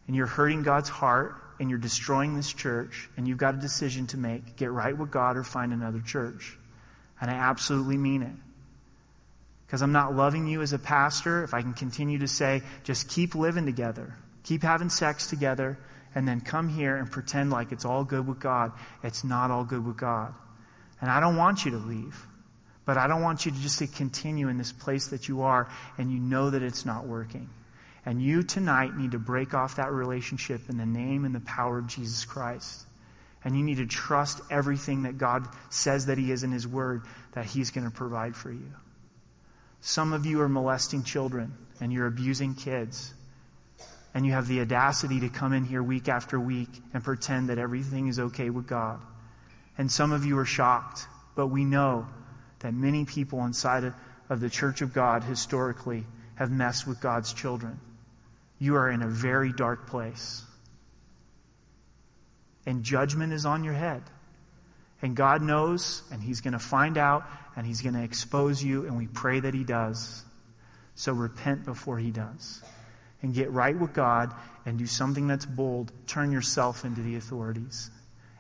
And 0.05 0.15
you're 0.15 0.28
hurting 0.28 0.61
God's 0.61 0.89
heart 0.89 1.34
and 1.59 1.72
you're 1.72 1.80
destroying 1.80 2.36
this 2.36 2.53
church, 2.53 3.09
and 3.17 3.28
you've 3.28 3.39
got 3.39 3.55
a 3.55 3.57
decision 3.57 4.05
to 4.07 4.17
make 4.17 4.55
get 4.55 4.72
right 4.72 4.95
with 4.95 5.09
God 5.09 5.36
or 5.36 5.43
find 5.43 5.74
another 5.74 5.99
church. 5.99 6.59
And 7.19 7.32
I 7.32 7.34
absolutely 7.34 7.97
mean 7.97 8.22
it. 8.22 8.36
Because 9.72 9.82
I'm 9.82 9.93
not 9.93 10.13
loving 10.13 10.47
you 10.47 10.61
as 10.61 10.74
a 10.74 10.80
pastor 10.80 11.45
if 11.45 11.53
I 11.53 11.61
can 11.61 11.72
continue 11.72 12.19
to 12.19 12.28
say, 12.28 12.61
just 12.84 13.07
keep 13.07 13.36
living 13.36 13.65
together, 13.65 14.17
keep 14.43 14.63
having 14.63 14.89
sex 14.89 15.28
together, 15.28 15.80
and 16.13 16.28
then 16.28 16.41
come 16.41 16.67
here 16.67 16.97
and 16.97 17.09
pretend 17.09 17.51
like 17.51 17.72
it's 17.72 17.86
all 17.86 18.03
good 18.03 18.28
with 18.28 18.38
God. 18.38 18.74
It's 19.01 19.24
not 19.24 19.49
all 19.49 19.63
good 19.63 19.86
with 19.86 19.95
God. 19.95 20.34
And 20.99 21.09
I 21.09 21.22
don't 21.22 21.38
want 21.38 21.63
you 21.63 21.72
to 21.72 21.78
leave. 21.78 22.28
But 22.84 22.97
I 22.97 23.07
don't 23.07 23.22
want 23.22 23.45
you 23.45 23.53
to 23.53 23.57
just 23.61 23.80
to 23.80 23.88
continue 23.88 24.49
in 24.49 24.57
this 24.57 24.74
place 24.74 25.07
that 25.07 25.30
you 25.30 25.43
are 25.43 25.69
and 25.97 26.11
you 26.11 26.19
know 26.19 26.49
that 26.49 26.61
it's 26.61 26.86
not 26.86 27.05
working. 27.05 27.49
And 28.05 28.22
you 28.22 28.43
tonight 28.43 28.97
need 28.97 29.11
to 29.11 29.19
break 29.19 29.53
off 29.53 29.78
that 29.78 29.93
relationship 29.93 30.69
in 30.69 30.76
the 30.76 30.86
name 30.86 31.24
and 31.24 31.34
the 31.34 31.39
power 31.39 31.78
of 31.78 31.88
Jesus 31.88 32.26
Christ. 32.26 32.84
And 33.45 33.55
you 33.55 33.63
need 33.63 33.78
to 33.78 33.86
trust 33.86 34.41
everything 34.51 35.03
that 35.03 35.17
God 35.17 35.47
says 35.69 36.07
that 36.07 36.17
He 36.17 36.30
is 36.34 36.43
in 36.43 36.51
His 36.51 36.67
Word, 36.67 37.03
that 37.36 37.45
He's 37.45 37.72
going 37.72 37.86
to 37.86 37.95
provide 37.95 38.36
for 38.36 38.51
you. 38.51 38.74
Some 39.82 40.13
of 40.13 40.25
you 40.25 40.39
are 40.41 40.49
molesting 40.49 41.03
children 41.03 41.53
and 41.79 41.91
you're 41.91 42.07
abusing 42.07 42.53
kids 42.53 43.13
and 44.13 44.25
you 44.25 44.34
have 44.34 44.47
the 44.47 44.61
audacity 44.61 45.19
to 45.21 45.29
come 45.29 45.53
in 45.53 45.65
here 45.65 45.82
week 45.82 46.07
after 46.07 46.39
week 46.39 46.69
and 46.93 47.03
pretend 47.03 47.49
that 47.49 47.57
everything 47.57 48.07
is 48.07 48.19
okay 48.19 48.49
with 48.49 48.67
God. 48.67 49.01
And 49.77 49.91
some 49.91 50.11
of 50.11 50.25
you 50.25 50.38
are 50.38 50.45
shocked, 50.45 51.07
but 51.36 51.47
we 51.47 51.65
know 51.65 52.07
that 52.59 52.73
many 52.73 53.05
people 53.05 53.43
inside 53.43 53.93
of 54.29 54.39
the 54.39 54.49
church 54.49 54.82
of 54.82 54.93
God 54.93 55.23
historically 55.23 56.05
have 56.36 56.51
messed 56.51 56.86
with 56.86 57.01
God's 57.01 57.34
children. 57.34 57.79
You 58.59 58.75
are 58.75 58.89
in 58.89 59.01
a 59.01 59.07
very 59.07 59.51
dark 59.51 59.88
place. 59.88 60.43
And 62.65 62.84
judgment 62.84 63.34
is 63.34 63.45
on 63.45 63.63
your 63.63 63.73
head. 63.73 64.03
And 65.01 65.15
God 65.15 65.41
knows, 65.41 66.03
and 66.11 66.21
He's 66.21 66.41
going 66.41 66.53
to 66.53 66.59
find 66.59 66.97
out, 66.97 67.25
and 67.56 67.66
He's 67.66 67.82
going 67.82 67.95
to 67.95 68.04
expose 68.04 68.64
you, 68.64 68.86
and 68.86 68.97
we 68.97 69.08
pray 69.08 69.39
that 69.39 69.54
He 69.54 69.64
does. 69.64 70.24
So 70.95 71.14
repent 71.14 71.66
before 71.66 71.97
He 71.97 72.12
does 72.12 72.62
and 73.22 73.34
get 73.34 73.52
right 73.52 73.78
with 73.78 73.93
God 73.93 74.34
and 74.66 74.78
do 74.78 74.88
something 74.88 75.28
that's 75.28 75.45
bold, 75.45 75.91
turn 76.08 76.32
yourself 76.32 76.86
into 76.86 77.02
the 77.02 77.16
authorities 77.16 77.89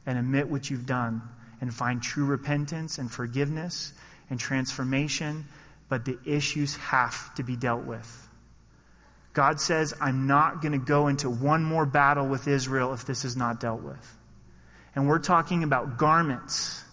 and 0.05 0.17
admit 0.17 0.49
what 0.49 0.69
you've 0.69 0.85
done 0.85 1.21
and 1.59 1.73
find 1.73 2.01
true 2.01 2.25
repentance 2.25 2.97
and 2.97 3.11
forgiveness 3.11 3.93
and 4.29 4.39
transformation, 4.39 5.45
but 5.89 6.05
the 6.05 6.17
issues 6.25 6.75
have 6.77 7.33
to 7.35 7.43
be 7.43 7.55
dealt 7.55 7.85
with. 7.85 8.27
God 9.33 9.61
says, 9.61 9.93
I'm 10.01 10.27
not 10.27 10.61
going 10.61 10.73
to 10.73 10.77
go 10.77 11.07
into 11.07 11.29
one 11.29 11.63
more 11.63 11.85
battle 11.85 12.27
with 12.27 12.47
Israel 12.47 12.93
if 12.93 13.05
this 13.05 13.23
is 13.23 13.37
not 13.37 13.59
dealt 13.59 13.81
with. 13.81 14.17
And 14.95 15.07
we're 15.07 15.19
talking 15.19 15.63
about 15.63 15.97
garments 15.97 16.83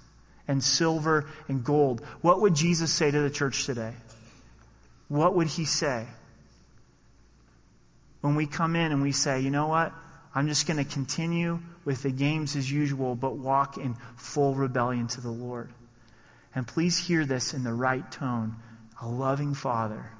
and 0.49 0.65
silver 0.65 1.27
and 1.47 1.63
gold. 1.63 2.01
What 2.23 2.41
would 2.41 2.57
Jesus 2.57 2.93
say 2.93 3.11
to 3.11 3.21
the 3.21 3.31
church 3.31 3.67
today? 3.67 3.93
What 5.07 5.35
would 5.37 5.47
he 5.47 5.65
say? 5.65 6.07
when 8.21 8.35
we 8.35 8.47
come 8.47 8.77
in 8.77 8.93
and 8.93 9.03
we 9.03 9.13
say, 9.13 9.41
you 9.41 9.51
know 9.51 9.69
what? 9.69 9.93
I'm 10.35 10.49
just 10.49 10.67
going 10.67 10.77
to 10.77 10.91
continue 10.91 11.61
with 11.85 12.03
the 12.03 12.11
games 12.11 12.57
as 12.57 12.71
usual, 12.71 13.15
but 13.15 13.37
walk 13.37 13.77
in 13.77 13.97
full 14.17 14.55
rebellion 14.55 15.07
to 15.09 15.21
the 15.21 15.31
Lord. 15.31 15.71
And 16.55 16.67
please 16.67 16.99
hear 16.99 17.25
this 17.25 17.55
in 17.55 17.65
the 17.65 17.73
right 17.73 18.11
tone 18.11 18.57
a 19.01 19.09
loving 19.09 19.55
Father 19.55 20.11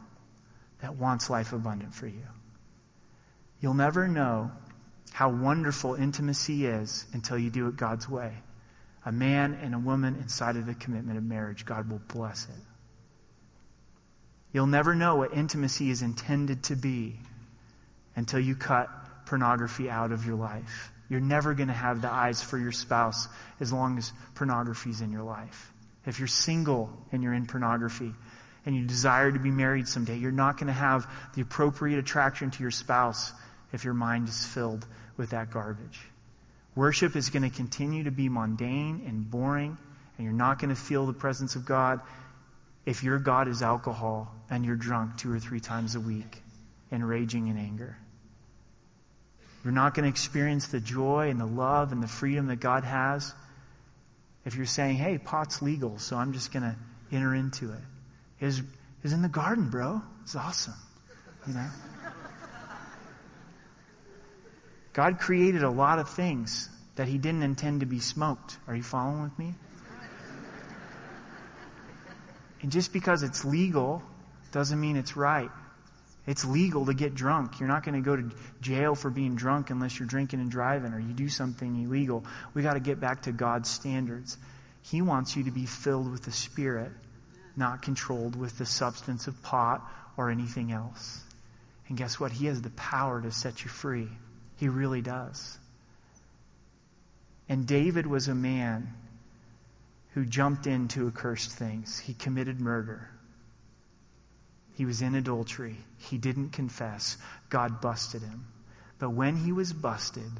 that 0.81 0.95
wants 0.95 1.29
life 1.29 1.53
abundant 1.53 1.93
for 1.93 2.07
you. 2.07 2.27
You'll 3.61 3.75
never 3.75 4.07
know 4.07 4.53
how 5.13 5.31
wonderful 5.31 5.95
intimacy 5.95 6.67
is 6.67 7.07
until 7.13 7.37
you 7.37 7.51
do 7.51 7.67
it 7.67 7.77
God's 7.77 8.09
way. 8.09 8.35
A 9.09 9.13
man 9.13 9.59
and 9.63 9.75
a 9.75 9.79
woman 9.79 10.17
inside 10.17 10.55
of 10.57 10.67
the 10.67 10.75
commitment 10.75 11.17
of 11.17 11.25
marriage, 11.25 11.65
God 11.65 11.91
will 11.91 12.03
bless 12.09 12.45
it. 12.45 12.63
You'll 14.53 14.67
never 14.67 14.95
know 14.95 15.17
what 15.17 15.33
intimacy 15.33 15.89
is 15.89 16.03
intended 16.03 16.63
to 16.65 16.77
be 16.77 17.17
until 18.17 18.39
you 18.39 18.55
cut 18.55 18.91
pornography 19.25 19.89
out 19.89 20.13
of 20.13 20.27
your 20.27 20.37
life. 20.37 20.93
You're 21.09 21.21
never 21.21 21.55
going 21.55 21.69
to 21.69 21.75
have 21.75 22.03
the 22.03 22.13
eyes 22.13 22.43
for 22.43 22.59
your 22.59 22.71
spouse 22.71 23.29
as 23.61 23.73
long 23.73 23.97
as 23.97 24.13
pornography 24.35 24.91
is 24.91 25.01
in 25.01 25.11
your 25.11 25.23
life. 25.23 25.73
If 26.05 26.19
you're 26.19 26.29
single 26.29 26.91
and 27.11 27.23
you're 27.23 27.33
in 27.33 27.47
pornography 27.47 28.13
and 28.67 28.77
you 28.77 28.85
desire 28.85 29.33
to 29.33 29.39
be 29.39 29.51
married 29.51 29.89
someday, 29.89 30.19
you're 30.19 30.33
not 30.33 30.59
going 30.59 30.67
to 30.67 30.73
have 30.75 31.11
the 31.35 31.41
appropriate 31.41 31.99
attraction 31.99 32.51
to 32.51 32.63
your 32.63 32.71
spouse 32.71 33.33
if 33.73 33.85
your 33.85 33.95
mind 33.95 34.29
is 34.29 34.45
filled 34.45 34.87
with 35.17 35.31
that 35.31 35.51
garbage. 35.51 35.99
Worship 36.79 37.17
is 37.17 37.29
going 37.29 37.43
to 37.43 37.51
continue 37.51 38.05
to 38.05 38.13
be 38.13 38.29
mundane 38.29 39.03
and 39.05 39.29
boring, 39.29 39.77
and 40.17 40.25
you're 40.25 40.33
not 40.33 40.61
going 40.61 40.69
to 40.69 40.81
feel 40.81 41.07
the 41.07 41.13
presence 41.13 41.57
of 41.57 41.65
God 41.65 42.01
if 42.87 43.03
your 43.03 43.19
God 43.19 43.49
is 43.49 43.63
alcohol 43.63 44.33
and 44.49 44.65
you're 44.65 44.77
drunk 44.77 45.17
two 45.17 45.33
or 45.33 45.41
three 45.41 45.59
times 45.59 45.97
a 45.97 46.01
week 46.01 46.41
and 46.93 47.07
raging 47.07 47.49
in 47.49 47.57
anger. 47.57 47.99
You're 49.65 49.73
not 49.73 49.93
going 49.93 50.05
to 50.05 50.09
experience 50.09 50.69
the 50.69 50.79
joy 50.79 51.31
and 51.31 51.41
the 51.41 51.47
love 51.47 51.91
and 51.91 52.01
the 52.01 52.07
freedom 52.07 52.47
that 52.47 52.61
God 52.61 52.85
has 52.85 53.35
if 54.45 54.55
you're 54.55 54.65
saying, 54.65 54.99
hey, 54.99 55.19
pot's 55.19 55.61
legal, 55.61 55.99
so 55.99 56.17
I'm 56.17 56.33
just 56.33 56.53
going 56.53 56.63
to 56.63 56.77
enter 57.11 57.35
into 57.35 57.73
it. 57.73 57.83
Is 58.39 58.63
is 59.03 59.13
in 59.13 59.23
the 59.23 59.29
garden, 59.29 59.69
bro. 59.69 60.01
It's 60.23 60.37
awesome. 60.37 60.75
You 61.45 61.55
know? 61.55 61.71
God 64.99 65.21
created 65.21 65.63
a 65.63 65.71
lot 65.71 66.01
of 66.01 66.09
things 66.09 66.69
that 66.97 67.07
he 67.07 67.19
didn't 67.19 67.45
intend 67.45 67.79
to 67.83 67.87
be 67.87 68.01
smoked. 68.01 68.57
Are 68.67 68.75
you 68.75 68.83
following 68.83 69.23
with 69.23 69.39
me? 69.39 69.55
And 72.63 72.73
just 72.73 72.93
because 72.93 73.23
it's 73.23 73.45
legal 73.45 74.03
doesn't 74.51 74.81
mean 74.81 74.97
it's 74.97 75.17
right. 75.17 75.53
It's 76.27 76.45
legal 76.45 76.85
to 76.87 76.95
get 76.95 77.15
drunk. 77.15 77.61
You're 77.61 77.69
not 77.69 77.85
going 77.85 77.95
to 77.95 78.05
go 78.05 78.17
to 78.17 78.29
jail 78.61 78.97
for 78.97 79.09
being 79.09 79.37
drunk 79.37 79.71
unless 79.71 80.01
you're 80.01 80.09
drinking 80.09 80.41
and 80.41 80.51
driving 80.51 80.93
or 80.93 80.99
you 80.99 81.13
do 81.13 81.29
something 81.29 81.81
illegal. 81.81 82.25
We 82.53 82.63
got 82.63 82.75
to 82.75 82.81
get 82.81 82.99
back 82.99 83.23
to 83.23 83.31
God's 83.31 83.71
standards. 83.71 84.37
He 84.83 85.01
wants 85.01 85.37
you 85.37 85.45
to 85.45 85.53
be 85.53 85.65
filled 85.65 86.11
with 86.11 86.25
the 86.25 86.33
Spirit, 86.33 86.91
not 87.57 87.83
controlled 87.83 88.35
with 88.35 88.59
the 88.59 88.67
substance 88.67 89.29
of 89.29 89.41
pot 89.45 89.81
or 90.17 90.29
anything 90.29 90.73
else. 90.73 91.23
And 91.87 91.97
guess 91.97 92.19
what? 92.19 92.33
He 92.33 92.47
has 92.47 92.63
the 92.63 92.71
power 92.71 93.23
to 93.23 93.31
set 93.31 93.63
you 93.63 93.71
free. 93.71 94.09
He 94.59 94.69
really 94.69 95.01
does. 95.01 95.59
And 97.49 97.67
David 97.67 98.07
was 98.07 98.27
a 98.27 98.35
man 98.35 98.93
who 100.15 100.27
jumped 100.27 100.67
into 100.67 101.07
accursed 101.07 101.53
things. 101.53 102.01
He 102.01 102.13
committed 102.13 102.61
murder. 102.61 103.09
He 104.75 104.85
was 104.85 105.01
in 105.01 105.15
adultery. 105.15 105.77
He 105.97 106.19
didn't 106.19 106.51
confess. 106.51 107.19
God 107.49 107.81
busted 107.81 108.23
him. 108.23 108.47
But 108.99 109.11
when 109.11 109.37
he 109.37 109.53
was 109.53 109.73
busted, 109.73 110.33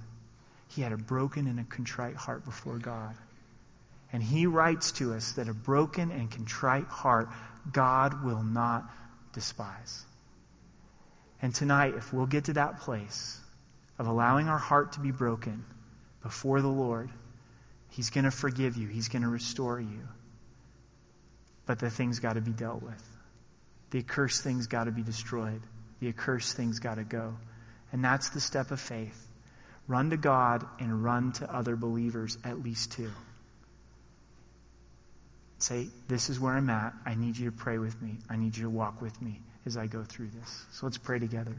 he 0.67 0.83
had 0.83 0.93
a 0.93 0.97
broken 0.97 1.47
and 1.47 1.61
a 1.61 1.65
contrite 1.65 2.17
heart 2.17 2.45
before 2.45 2.79
God. 2.79 3.15
And 4.13 4.23
he 4.23 4.47
writes 4.47 4.91
to 4.93 5.15
us 5.15 5.33
that 5.33 5.49
a 5.49 5.55
broken 5.55 6.11
and 6.11 6.29
contrite 6.29 6.87
heart 6.87 7.29
God 7.73 8.25
will 8.25 8.43
not 8.43 8.91
despise. 9.33 10.05
And 11.41 11.55
tonight, 11.55 11.95
if 11.95 12.13
we'll 12.13 12.27
get 12.27 12.45
to 12.47 12.55
that 12.55 12.81
place 12.81 13.41
of 13.99 14.07
allowing 14.07 14.49
our 14.49 14.59
heart 14.59 14.93
to 14.93 15.01
be 15.01 15.11
broken 15.11 15.65
before 16.23 16.61
the 16.61 16.69
Lord, 16.69 17.11
He's 17.91 18.11
going 18.11 18.25
to 18.25 18.31
forgive 18.31 18.77
you, 18.77 18.89
He's 18.89 19.09
going 19.09 19.23
to 19.23 19.29
restore 19.29 19.81
you. 19.81 20.09
But 21.67 21.79
the 21.79 21.91
things 21.91 22.19
got 22.19 22.35
to 22.35 22.41
be 22.41 22.53
dealt 22.53 22.83
with. 22.83 23.05
The 23.91 23.99
accursed 23.99 24.43
things 24.43 24.67
got 24.67 24.85
to 24.85 24.91
be 24.91 25.03
destroyed. 25.03 25.63
The 26.01 26.09
accursed 26.09 26.57
things 26.57 26.79
got 26.79 26.97
to 26.97 27.05
go. 27.05 27.37
And 27.93 28.05
that's 28.05 28.31
the 28.31 28.41
step 28.41 28.71
of 28.71 28.81
faith. 28.81 29.27
Run 29.87 30.11
to 30.11 30.17
God 30.17 30.67
and 30.79 31.03
run 31.03 31.33
to 31.33 31.55
other 31.55 31.75
believers, 31.75 32.37
at 32.45 32.63
least 32.63 32.93
two. 32.93 33.11
Say, 35.59 35.89
This 36.07 36.29
is 36.29 36.39
where 36.39 36.55
I'm 36.55 36.71
at. 36.71 36.93
I 37.05 37.15
need 37.15 37.37
you 37.37 37.51
to 37.51 37.57
pray 37.57 37.79
with 37.79 38.01
me. 38.01 38.19
I 38.29 38.37
need 38.37 38.57
you 38.57 38.65
to 38.65 38.71
walk 38.71 39.01
with 39.01 39.21
me 39.21 39.41
as 39.67 39.77
I 39.77 39.87
go 39.87 40.05
through 40.05 40.29
this. 40.29 40.67
So 40.73 40.87
let's 40.87 40.99
pray 40.99 41.19
together. 41.19 41.57